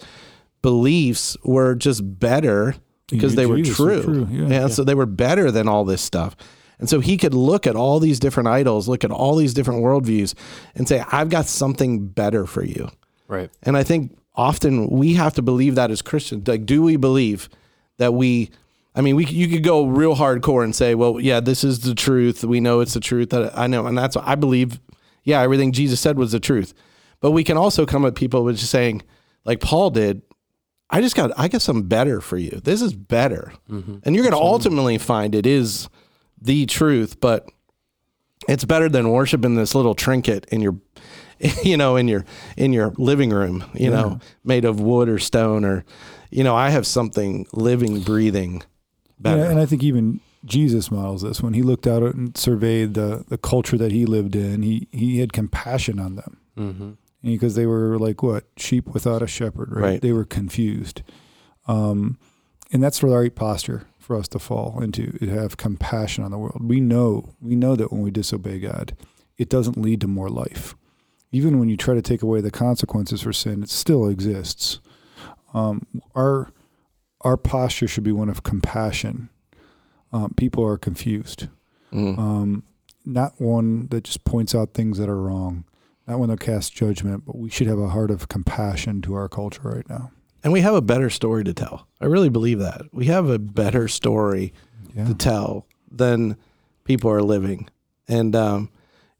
beliefs 0.61 1.37
were 1.43 1.75
just 1.75 2.19
better 2.19 2.75
because 3.09 3.35
they 3.35 3.45
were 3.45 3.57
Jesus 3.57 3.77
true. 3.77 3.97
were 3.97 4.03
true, 4.03 4.27
yeah. 4.29 4.67
so 4.67 4.83
they 4.83 4.95
were 4.95 5.05
better 5.05 5.51
than 5.51 5.67
all 5.67 5.85
this 5.85 6.01
stuff. 6.01 6.35
And 6.79 6.89
so 6.89 7.01
he 7.01 7.17
could 7.17 7.33
look 7.33 7.67
at 7.67 7.75
all 7.75 7.99
these 7.99 8.19
different 8.19 8.47
idols, 8.47 8.87
look 8.87 9.03
at 9.03 9.11
all 9.11 9.35
these 9.35 9.53
different 9.53 9.83
worldviews, 9.83 10.33
and 10.75 10.87
say, 10.87 11.03
I've 11.11 11.29
got 11.29 11.45
something 11.45 12.07
better 12.07 12.45
for 12.45 12.63
you. 12.63 12.89
Right. 13.27 13.49
And 13.63 13.77
I 13.77 13.83
think 13.83 14.17
often 14.35 14.87
we 14.87 15.13
have 15.15 15.33
to 15.35 15.41
believe 15.41 15.75
that 15.75 15.91
as 15.91 16.01
Christians. 16.01 16.47
Like, 16.47 16.65
do 16.65 16.81
we 16.81 16.95
believe 16.95 17.49
that 17.97 18.13
we? 18.13 18.49
I 18.95 19.01
mean, 19.01 19.15
we 19.15 19.25
you 19.25 19.47
could 19.47 19.63
go 19.63 19.85
real 19.85 20.15
hardcore 20.15 20.63
and 20.63 20.75
say, 20.75 20.95
well, 20.95 21.19
yeah, 21.19 21.39
this 21.39 21.63
is 21.63 21.81
the 21.81 21.93
truth. 21.93 22.43
We 22.43 22.59
know 22.59 22.79
it's 22.79 22.95
the 22.95 22.99
truth. 22.99 23.29
That 23.29 23.57
I 23.57 23.67
know, 23.67 23.85
and 23.85 23.97
that's 23.97 24.15
what 24.15 24.27
I 24.27 24.35
believe. 24.35 24.79
Yeah, 25.23 25.41
everything 25.41 25.73
Jesus 25.73 25.99
said 25.99 26.17
was 26.17 26.31
the 26.31 26.39
truth. 26.39 26.73
But 27.19 27.31
we 27.31 27.43
can 27.43 27.57
also 27.57 27.85
come 27.85 28.05
at 28.05 28.15
people 28.15 28.43
with 28.43 28.57
just 28.57 28.71
saying, 28.71 29.03
like 29.45 29.59
Paul 29.59 29.89
did, 29.91 30.21
I 30.89 31.01
just 31.01 31.15
got 31.15 31.31
I 31.37 31.47
got 31.47 31.61
something 31.61 31.87
better 31.87 32.19
for 32.19 32.37
you. 32.37 32.61
This 32.63 32.81
is 32.81 32.93
better, 32.93 33.53
mm-hmm. 33.69 33.97
and 34.03 34.15
you're 34.15 34.23
going 34.23 34.33
to 34.33 34.41
ultimately 34.41 34.97
find 34.97 35.35
it 35.35 35.45
is 35.45 35.87
the 36.41 36.65
truth. 36.65 37.19
But 37.19 37.47
it's 38.47 38.65
better 38.65 38.89
than 38.89 39.09
worshiping 39.09 39.55
this 39.55 39.75
little 39.75 39.95
trinket 39.95 40.45
in 40.45 40.61
your 40.61 40.75
you 41.63 41.77
know 41.77 41.95
in 41.95 42.07
your 42.07 42.25
in 42.57 42.73
your 42.73 42.93
living 42.97 43.29
room 43.29 43.63
you 43.73 43.89
know 43.89 44.19
made 44.43 44.65
of 44.65 44.79
wood 44.81 45.07
or 45.07 45.17
stone 45.19 45.63
or 45.63 45.85
you 46.31 46.43
know 46.43 46.55
i 46.55 46.69
have 46.69 46.85
something 46.85 47.45
living 47.53 48.01
breathing 48.01 48.61
better 49.19 49.41
Yeah, 49.43 49.49
and 49.51 49.59
I 49.59 49.65
think 49.65 49.81
even 49.83 50.19
Jesus 50.45 50.89
models 50.91 51.21
this 51.21 51.41
when 51.41 51.53
he 51.53 51.61
looked 51.61 51.85
out 51.87 52.01
and 52.03 52.35
surveyed 52.37 52.93
the 52.93 53.23
the 53.27 53.37
culture 53.37 53.77
that 53.77 53.91
he 53.91 54.05
lived 54.05 54.35
in. 54.35 54.61
He 54.63 54.87
he 54.91 55.19
had 55.19 55.31
compassion 55.33 55.99
on 55.99 56.15
them 56.15 56.37
Mm-hmm. 56.57 56.89
because 57.23 57.55
they 57.55 57.65
were 57.65 57.97
like 57.99 58.21
what 58.23 58.43
sheep 58.57 58.87
without 58.87 59.21
a 59.21 59.27
shepherd, 59.27 59.69
right? 59.71 59.81
Right. 59.81 60.01
They 60.01 60.11
were 60.13 60.25
confused, 60.25 61.03
um, 61.67 62.17
and 62.71 62.81
that's 62.83 62.99
the 62.99 63.07
right 63.07 63.33
posture 63.35 63.83
for 64.09 64.15
us 64.17 64.27
to 64.27 64.39
fall 64.39 64.81
into. 64.81 65.11
To 65.19 65.27
have 65.29 65.55
compassion 65.57 66.23
on 66.23 66.31
the 66.31 66.37
world. 66.39 66.57
We 66.67 66.79
know 66.81 67.29
we 67.39 67.55
know 67.55 67.75
that 67.75 67.93
when 67.93 68.01
we 68.01 68.09
disobey 68.09 68.59
God, 68.59 68.97
it 69.37 69.49
doesn't 69.49 69.77
lead 69.77 70.01
to 70.01 70.07
more 70.07 70.29
life. 70.29 70.75
Even 71.31 71.59
when 71.59 71.69
you 71.69 71.77
try 71.77 71.93
to 71.93 72.01
take 72.01 72.23
away 72.23 72.41
the 72.41 72.49
consequences 72.49 73.21
for 73.21 73.31
sin, 73.31 73.61
it 73.61 73.69
still 73.69 74.07
exists. 74.09 74.79
Um, 75.53 75.85
our 76.15 76.51
our 77.21 77.37
posture 77.37 77.87
should 77.87 78.03
be 78.03 78.11
one 78.11 78.29
of 78.29 78.41
compassion. 78.41 79.29
Um, 80.11 80.33
people 80.35 80.65
are 80.65 80.77
confused, 80.79 81.47
Mm. 81.93 82.17
um, 82.17 82.63
not 83.05 83.39
one 83.39 83.89
that 83.89 84.05
just 84.05 84.23
points 84.23 84.55
out 84.55 84.73
things 84.73 84.97
that 84.97 85.07
are 85.07 85.21
wrong, 85.21 85.65
not 86.07 86.17
one 86.17 86.29
that 86.29 86.39
casts 86.39 86.71
judgment, 86.71 87.25
but 87.27 87.37
we 87.37 87.51
should 87.51 87.67
have 87.67 87.77
a 87.77 87.89
heart 87.89 88.09
of 88.09 88.27
compassion 88.27 89.03
to 89.03 89.13
our 89.13 89.29
culture 89.29 89.61
right 89.69 89.87
now. 89.87 90.09
And 90.43 90.53
we 90.53 90.61
have 90.61 90.73
a 90.75 90.81
better 90.81 91.09
story 91.09 91.43
to 91.43 91.53
tell. 91.53 91.87
I 92.01 92.05
really 92.05 92.29
believe 92.29 92.59
that. 92.59 92.81
We 92.91 93.05
have 93.05 93.29
a 93.29 93.39
better 93.39 93.87
story 93.87 94.53
Yeah. 94.95 95.05
to 95.07 95.13
tell 95.13 95.65
than 95.91 96.37
people 96.83 97.11
are 97.11 97.21
living. 97.21 97.67
And 98.07 98.35
um, 98.35 98.69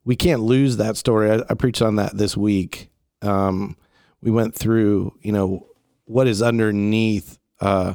we 0.04 0.16
can't 0.16 0.42
lose 0.42 0.76
that 0.78 0.96
story. 0.96 1.30
I, 1.30 1.42
I 1.48 1.54
preached 1.54 1.82
on 1.82 1.96
that 1.96 2.16
this 2.16 2.36
week. 2.36 2.90
Um, 3.22 3.76
we 4.22 4.30
went 4.30 4.54
through 4.54 5.14
you 5.22 5.32
know 5.32 5.66
what 6.04 6.26
is 6.26 6.42
underneath 6.42 7.38
uh, 7.60 7.94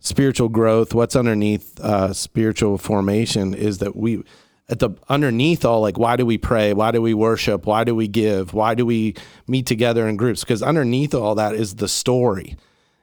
spiritual 0.00 0.48
growth 0.48 0.94
what's 0.94 1.16
underneath 1.16 1.78
uh, 1.80 2.12
spiritual 2.12 2.78
formation 2.78 3.52
is 3.54 3.78
that 3.78 3.96
we 3.96 4.22
at 4.68 4.78
the 4.80 4.90
underneath 5.08 5.64
all 5.64 5.80
like 5.80 5.98
why 5.98 6.16
do 6.16 6.26
we 6.26 6.38
pray? 6.38 6.72
Why 6.72 6.90
do 6.90 7.00
we 7.00 7.14
worship? 7.14 7.66
Why 7.66 7.84
do 7.84 7.94
we 7.94 8.08
give? 8.08 8.52
Why 8.52 8.74
do 8.74 8.84
we 8.84 9.14
meet 9.46 9.66
together 9.66 10.06
in 10.06 10.16
groups? 10.16 10.42
Because 10.42 10.62
underneath 10.62 11.14
all 11.14 11.34
that 11.36 11.54
is 11.54 11.76
the 11.76 11.88
story. 11.88 12.56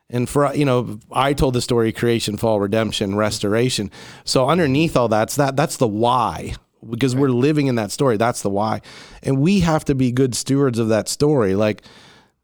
And 0.07 0.29
for 0.29 0.53
you 0.53 0.65
know 0.65 0.99
i 1.11 1.33
told 1.33 1.55
the 1.55 1.61
story 1.61 1.91
creation 1.91 2.37
fall 2.37 2.59
redemption 2.59 3.15
restoration. 3.15 3.89
So 4.23 4.47
underneath 4.47 4.95
all 4.95 5.07
that's 5.07 5.35
that 5.37 5.55
that's 5.55 5.77
the 5.77 5.87
why 5.87 6.55
because 6.87 7.15
we're 7.15 7.29
living 7.29 7.65
in 7.65 7.75
that 7.75 7.91
story. 7.91 8.15
That's 8.17 8.43
the 8.43 8.49
why. 8.51 8.81
And 9.23 9.39
we 9.39 9.61
have 9.61 9.85
to 9.85 9.95
be 9.95 10.11
good 10.11 10.35
stewards 10.35 10.77
of 10.77 10.89
that 10.89 11.09
story. 11.09 11.55
Like 11.55 11.81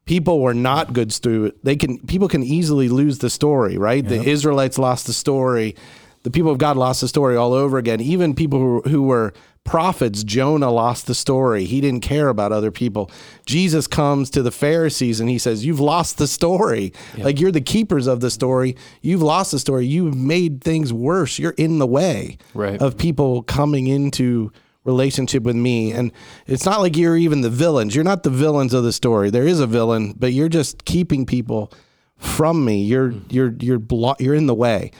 people 0.04 0.40
were 0.40 0.54
not 0.54 0.92
good 0.92 1.12
stewards 1.12 1.56
they 1.62 1.76
can 1.76 1.98
people 2.06 2.26
can 2.26 2.42
easily 2.42 2.88
lose 2.88 3.18
the 3.18 3.30
story 3.30 3.78
right? 3.78 4.04
The 4.04 4.20
israelites 4.20 4.78
lost 4.78 5.06
the 5.06 5.12
story 5.12 5.76
the 6.22 6.30
people 6.30 6.50
of 6.50 6.58
god 6.58 6.76
lost 6.76 7.00
the 7.00 7.08
story 7.08 7.36
all 7.36 7.52
over 7.52 7.78
again. 7.78 8.00
Even 8.00 8.34
people 8.34 8.58
who, 8.58 8.82
who 8.82 9.02
were 9.02 9.32
prophets 9.64 10.24
jonah 10.24 10.70
lost 10.70 11.06
the 11.06 11.14
story. 11.14 11.64
He 11.64 11.80
didn't 11.80 12.00
care 12.00 12.28
about 12.28 12.52
other 12.52 12.70
people. 12.70 13.10
Jesus 13.46 13.86
comes 13.86 14.30
to 14.30 14.42
the 14.42 14.50
pharisees 14.50 15.20
and 15.20 15.28
he 15.28 15.38
says 15.38 15.64
you've 15.64 15.80
lost 15.80 16.18
the 16.18 16.26
story. 16.26 16.92
Like 17.16 17.40
you're 17.40 17.52
the 17.52 17.60
keepers 17.60 18.06
of 18.06 18.20
the 18.20 18.30
story. 18.30 18.76
You've 19.00 19.22
lost 19.22 19.52
the 19.52 19.58
story. 19.58 19.86
You've 19.86 20.16
made 20.16 20.62
things 20.62 20.92
worse. 20.92 21.38
You're 21.38 21.52
in 21.52 21.78
the 21.78 21.86
way 21.86 22.38
Right. 22.54 22.80
of 22.80 22.96
people 22.98 23.42
coming 23.42 23.86
into 23.86 24.52
relationship 24.84 25.44
with 25.44 25.54
me. 25.54 25.92
And 25.92 26.10
it's 26.46 26.64
not 26.64 26.80
like 26.80 26.96
you're 26.96 27.16
even 27.16 27.42
the 27.42 27.50
villains. 27.50 27.94
You're 27.94 28.04
not 28.04 28.24
the 28.24 28.30
villains 28.30 28.74
of 28.74 28.82
the 28.82 28.92
story. 28.92 29.30
There 29.30 29.46
is 29.46 29.60
a 29.60 29.66
villain 29.66 30.14
but 30.18 30.32
you're 30.32 30.48
just 30.48 30.84
keeping 30.84 31.24
people 31.24 31.72
from 32.16 32.64
me. 32.64 32.82
You're 32.82 33.12
mm. 33.12 33.32
you're 33.32 33.54
you're 33.60 33.78
blo- 33.78 34.16
you're 34.18 34.34
in 34.34 34.46
the 34.46 34.54
way 34.54 34.90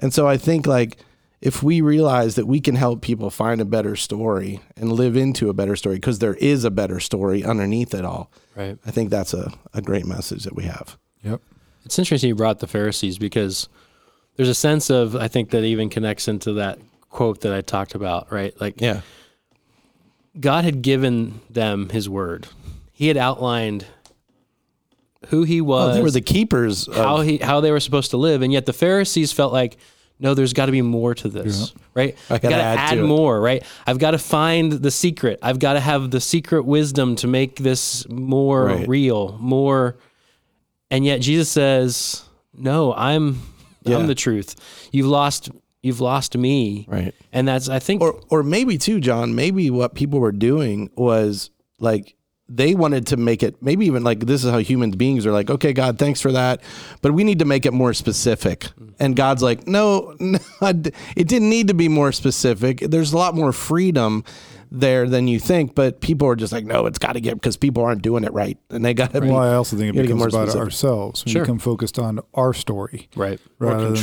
and 0.00 0.12
so 0.12 0.26
i 0.26 0.36
think 0.36 0.66
like 0.66 0.96
if 1.40 1.62
we 1.62 1.80
realize 1.80 2.34
that 2.34 2.46
we 2.46 2.60
can 2.60 2.74
help 2.74 3.00
people 3.00 3.30
find 3.30 3.60
a 3.60 3.64
better 3.64 3.96
story 3.96 4.60
and 4.76 4.92
live 4.92 5.16
into 5.16 5.48
a 5.48 5.54
better 5.54 5.74
story 5.76 5.94
because 5.96 6.18
there 6.18 6.34
is 6.34 6.64
a 6.64 6.70
better 6.70 6.98
story 7.00 7.44
underneath 7.44 7.94
it 7.94 8.04
all 8.04 8.30
Right. 8.56 8.76
i 8.84 8.90
think 8.90 9.10
that's 9.10 9.32
a, 9.32 9.52
a 9.72 9.80
great 9.80 10.06
message 10.06 10.44
that 10.44 10.56
we 10.56 10.64
have 10.64 10.98
Yep. 11.22 11.40
It's 11.84 11.98
interesting 11.98 12.28
you 12.28 12.34
brought 12.34 12.58
the 12.60 12.66
Pharisees 12.66 13.18
because 13.18 13.68
there's 14.36 14.48
a 14.48 14.54
sense 14.54 14.90
of 14.90 15.14
I 15.16 15.28
think 15.28 15.50
that 15.50 15.64
even 15.64 15.88
connects 15.90 16.28
into 16.28 16.52
that 16.54 16.78
quote 17.10 17.40
that 17.42 17.52
I 17.52 17.60
talked 17.62 17.94
about, 17.94 18.30
right? 18.32 18.58
Like 18.60 18.80
yeah 18.80 19.00
God 20.38 20.64
had 20.64 20.82
given 20.82 21.40
them 21.50 21.88
his 21.90 22.08
word. 22.08 22.46
He 22.92 23.08
had 23.08 23.16
outlined 23.16 23.86
who 25.28 25.42
he 25.42 25.60
was, 25.60 25.90
oh, 25.90 25.94
they 25.94 26.02
were 26.02 26.10
the 26.10 26.20
keepers 26.20 26.88
of, 26.88 26.94
how 26.96 27.20
he 27.20 27.38
how 27.38 27.60
they 27.60 27.70
were 27.70 27.80
supposed 27.80 28.10
to 28.10 28.16
live, 28.16 28.42
and 28.42 28.52
yet 28.52 28.66
the 28.66 28.72
Pharisees 28.72 29.32
felt 29.32 29.52
like, 29.52 29.76
no, 30.18 30.34
there's 30.34 30.52
got 30.52 30.66
to 30.66 30.72
be 30.72 30.82
more 30.82 31.14
to 31.14 31.28
this, 31.28 31.72
right? 31.94 32.16
I 32.30 32.34
I've 32.34 32.40
gotta 32.42 32.56
add 32.56 32.78
add, 32.78 32.94
to 32.96 33.02
more, 33.06 33.40
right? 33.40 33.62
I've 33.86 33.98
got 33.98 34.10
to 34.12 34.18
find 34.18 34.72
the 34.72 34.90
secret. 34.90 35.38
I've 35.42 35.58
got 35.58 35.74
to 35.74 35.80
have 35.80 36.10
the 36.10 36.20
secret 36.20 36.64
wisdom 36.64 37.16
to 37.16 37.26
make 37.26 37.56
this 37.56 38.08
more 38.08 38.66
Right. 38.66 38.88
real, 38.88 39.36
more. 39.40 39.96
And 40.90 41.04
yet 41.04 41.20
Jesus 41.20 41.48
says, 41.50 42.22
no, 42.54 42.92
I'm 42.94 43.40
Yeah. 43.84 43.96
I'm 43.98 44.06
the 44.06 44.14
truth. 44.14 44.56
You've 44.92 45.06
lost 45.06 45.50
you've 45.82 46.00
lost 46.00 46.36
me, 46.36 46.84
right 46.88 47.14
and 47.32 47.46
that's 47.48 47.68
I 47.68 47.78
think 47.78 48.02
or 48.02 48.20
or 48.28 48.42
maybe 48.42 48.76
too, 48.78 49.00
John. 49.00 49.34
Maybe 49.34 49.70
what 49.70 49.94
people 49.94 50.18
were 50.20 50.32
doing 50.32 50.90
was 50.96 51.50
like 51.78 52.14
they 52.52 52.74
wanted 52.74 53.06
to 53.06 53.16
make 53.16 53.44
it 53.44 53.62
maybe 53.62 53.86
even 53.86 54.02
like 54.02 54.20
this 54.26 54.44
is 54.44 54.50
how 54.50 54.58
human 54.58 54.90
beings 54.90 55.24
are 55.24 55.30
like, 55.30 55.48
okay, 55.50 55.72
God, 55.72 55.98
thanks 55.98 56.20
for 56.20 56.32
that, 56.32 56.60
but 57.00 57.12
we 57.12 57.22
need 57.22 57.38
to 57.38 57.44
make 57.44 57.64
it 57.64 57.72
more 57.72 57.94
specific. 57.94 58.66
And 58.98 59.14
God's 59.14 59.40
like, 59.42 59.68
no, 59.68 60.14
no, 60.20 60.38
it 60.60 60.92
didn't 61.28 61.48
need 61.48 61.68
to 61.68 61.74
be 61.74 61.88
more 61.88 62.10
specific. 62.12 62.80
There's 62.80 63.12
a 63.12 63.16
lot 63.18 63.34
more 63.36 63.52
freedom 63.52 64.24
there 64.72 65.08
than 65.08 65.26
you 65.28 65.38
think, 65.40 65.74
but 65.74 66.00
people 66.00 66.28
are 66.28 66.36
just 66.36 66.52
like, 66.52 66.64
no, 66.64 66.86
it's 66.86 66.98
got 66.98 67.12
to 67.12 67.20
get 67.20 67.34
because 67.34 67.56
people 67.56 67.84
aren't 67.84 68.02
doing 68.02 68.24
it 68.24 68.32
right, 68.32 68.58
and 68.70 68.84
they 68.84 68.94
got 68.94 69.12
to 69.12 69.20
Well, 69.20 69.36
I 69.38 69.54
also 69.54 69.76
think 69.76 69.94
it 69.96 70.02
becomes 70.02 70.18
more 70.18 70.28
about 70.28 70.48
specific. 70.48 70.60
ourselves. 70.64 71.24
We 71.24 71.32
Sure. 71.32 71.42
become 71.42 71.58
focused 71.60 71.98
on 71.98 72.20
our 72.34 72.52
story. 72.52 73.08
Right. 73.16 73.40
or 73.60 73.68
rather 73.68 73.90
than- 73.90 73.96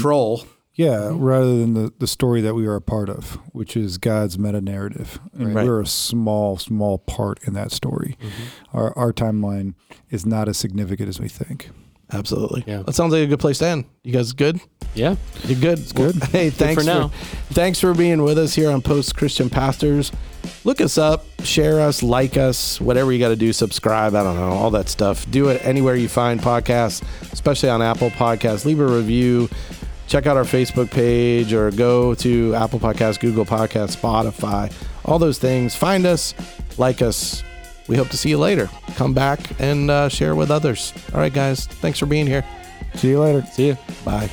control. 0.77 1.05
Yeah, 1.05 1.11
mm-hmm. 1.11 1.23
rather 1.23 1.57
than 1.57 1.73
the, 1.73 1.93
the 1.99 2.07
story 2.07 2.41
that 2.41 2.53
we 2.53 2.65
are 2.67 2.75
a 2.75 2.81
part 2.81 3.09
of, 3.09 3.33
which 3.51 3.75
is 3.75 3.97
God's 3.97 4.37
meta 4.37 4.61
narrative. 4.61 5.19
And 5.33 5.53
Right. 5.55 5.65
we're 5.65 5.81
a 5.81 5.87
small, 5.87 6.57
small 6.57 6.97
part 6.99 7.39
in 7.45 7.53
that 7.53 7.71
story. 7.71 8.17
Mm-hmm. 8.21 8.77
Our, 8.77 8.97
our 8.97 9.13
timeline 9.13 9.73
is 10.09 10.25
not 10.25 10.47
as 10.47 10.57
significant 10.57 11.09
as 11.09 11.19
we 11.19 11.27
think. 11.27 11.69
Absolutely. 12.11 12.63
Yeah. 12.65 12.83
That 12.83 12.93
sounds 12.93 13.11
like 13.11 13.23
a 13.23 13.27
good 13.27 13.39
place 13.39 13.57
to 13.59 13.67
end. 13.67 13.85
You 14.03 14.13
guys 14.13 14.31
good? 14.31 14.61
Yeah. 14.95 15.15
You're 15.43 15.59
good. 15.59 15.79
It's 15.79 15.91
good. 15.91 16.15
hey, 16.31 16.49
thanks 16.49 16.81
for 16.81 16.87
now. 16.87 17.09
thanks 17.49 17.81
for 17.81 17.93
being 17.93 18.21
with 18.23 18.37
us 18.37 18.55
here 18.55 18.71
on 18.71 18.81
Post 18.81 19.17
Christian 19.17 19.49
Pastors. 19.49 20.11
Look 20.63 20.79
us 20.79 20.97
up, 20.97 21.25
share 21.43 21.81
us, 21.81 22.01
like 22.01 22.37
us, 22.37 22.79
whatever 22.79 23.11
you 23.11 23.19
got 23.19 23.29
to 23.29 23.35
do. 23.35 23.51
Subscribe. 23.51 24.15
I 24.15 24.23
don't 24.23 24.37
know 24.37 24.51
all 24.51 24.71
that 24.71 24.87
stuff. 24.87 25.29
Do 25.29 25.49
it 25.49 25.61
anywhere 25.65 25.95
you 25.95 26.07
find 26.07 26.39
podcasts, 26.39 27.03
especially 27.33 27.69
on 27.69 27.81
Apple 27.81 28.09
Podcasts. 28.11 28.63
Leave 28.63 28.79
a 28.79 28.85
review. 28.85 29.49
Check 30.07 30.25
out 30.25 30.37
our 30.37 30.43
Facebook 30.43 30.89
page 30.89 31.53
or 31.53 31.69
go 31.71 32.15
to 32.15 32.55
Apple 32.55 32.79
Podcasts, 32.79 33.19
Google 33.19 33.45
Podcasts, 33.45 33.95
Spotify, 33.95 34.71
all 35.05 35.19
those 35.19 35.37
things. 35.37 35.75
Find 35.75 36.05
us, 36.05 36.33
like 36.77 37.01
us. 37.01 37.43
We 37.87 37.95
hope 37.97 38.09
to 38.09 38.17
see 38.17 38.29
you 38.29 38.37
later. 38.37 38.69
Come 38.95 39.13
back 39.13 39.39
and 39.59 39.91
uh, 39.91 40.09
share 40.09 40.35
with 40.35 40.51
others. 40.51 40.93
All 41.13 41.19
right, 41.19 41.33
guys. 41.33 41.67
Thanks 41.67 41.99
for 41.99 42.05
being 42.05 42.27
here. 42.27 42.43
See 42.95 43.09
you 43.09 43.19
later. 43.19 43.45
See 43.47 43.67
you. 43.67 43.77
Bye. 44.03 44.29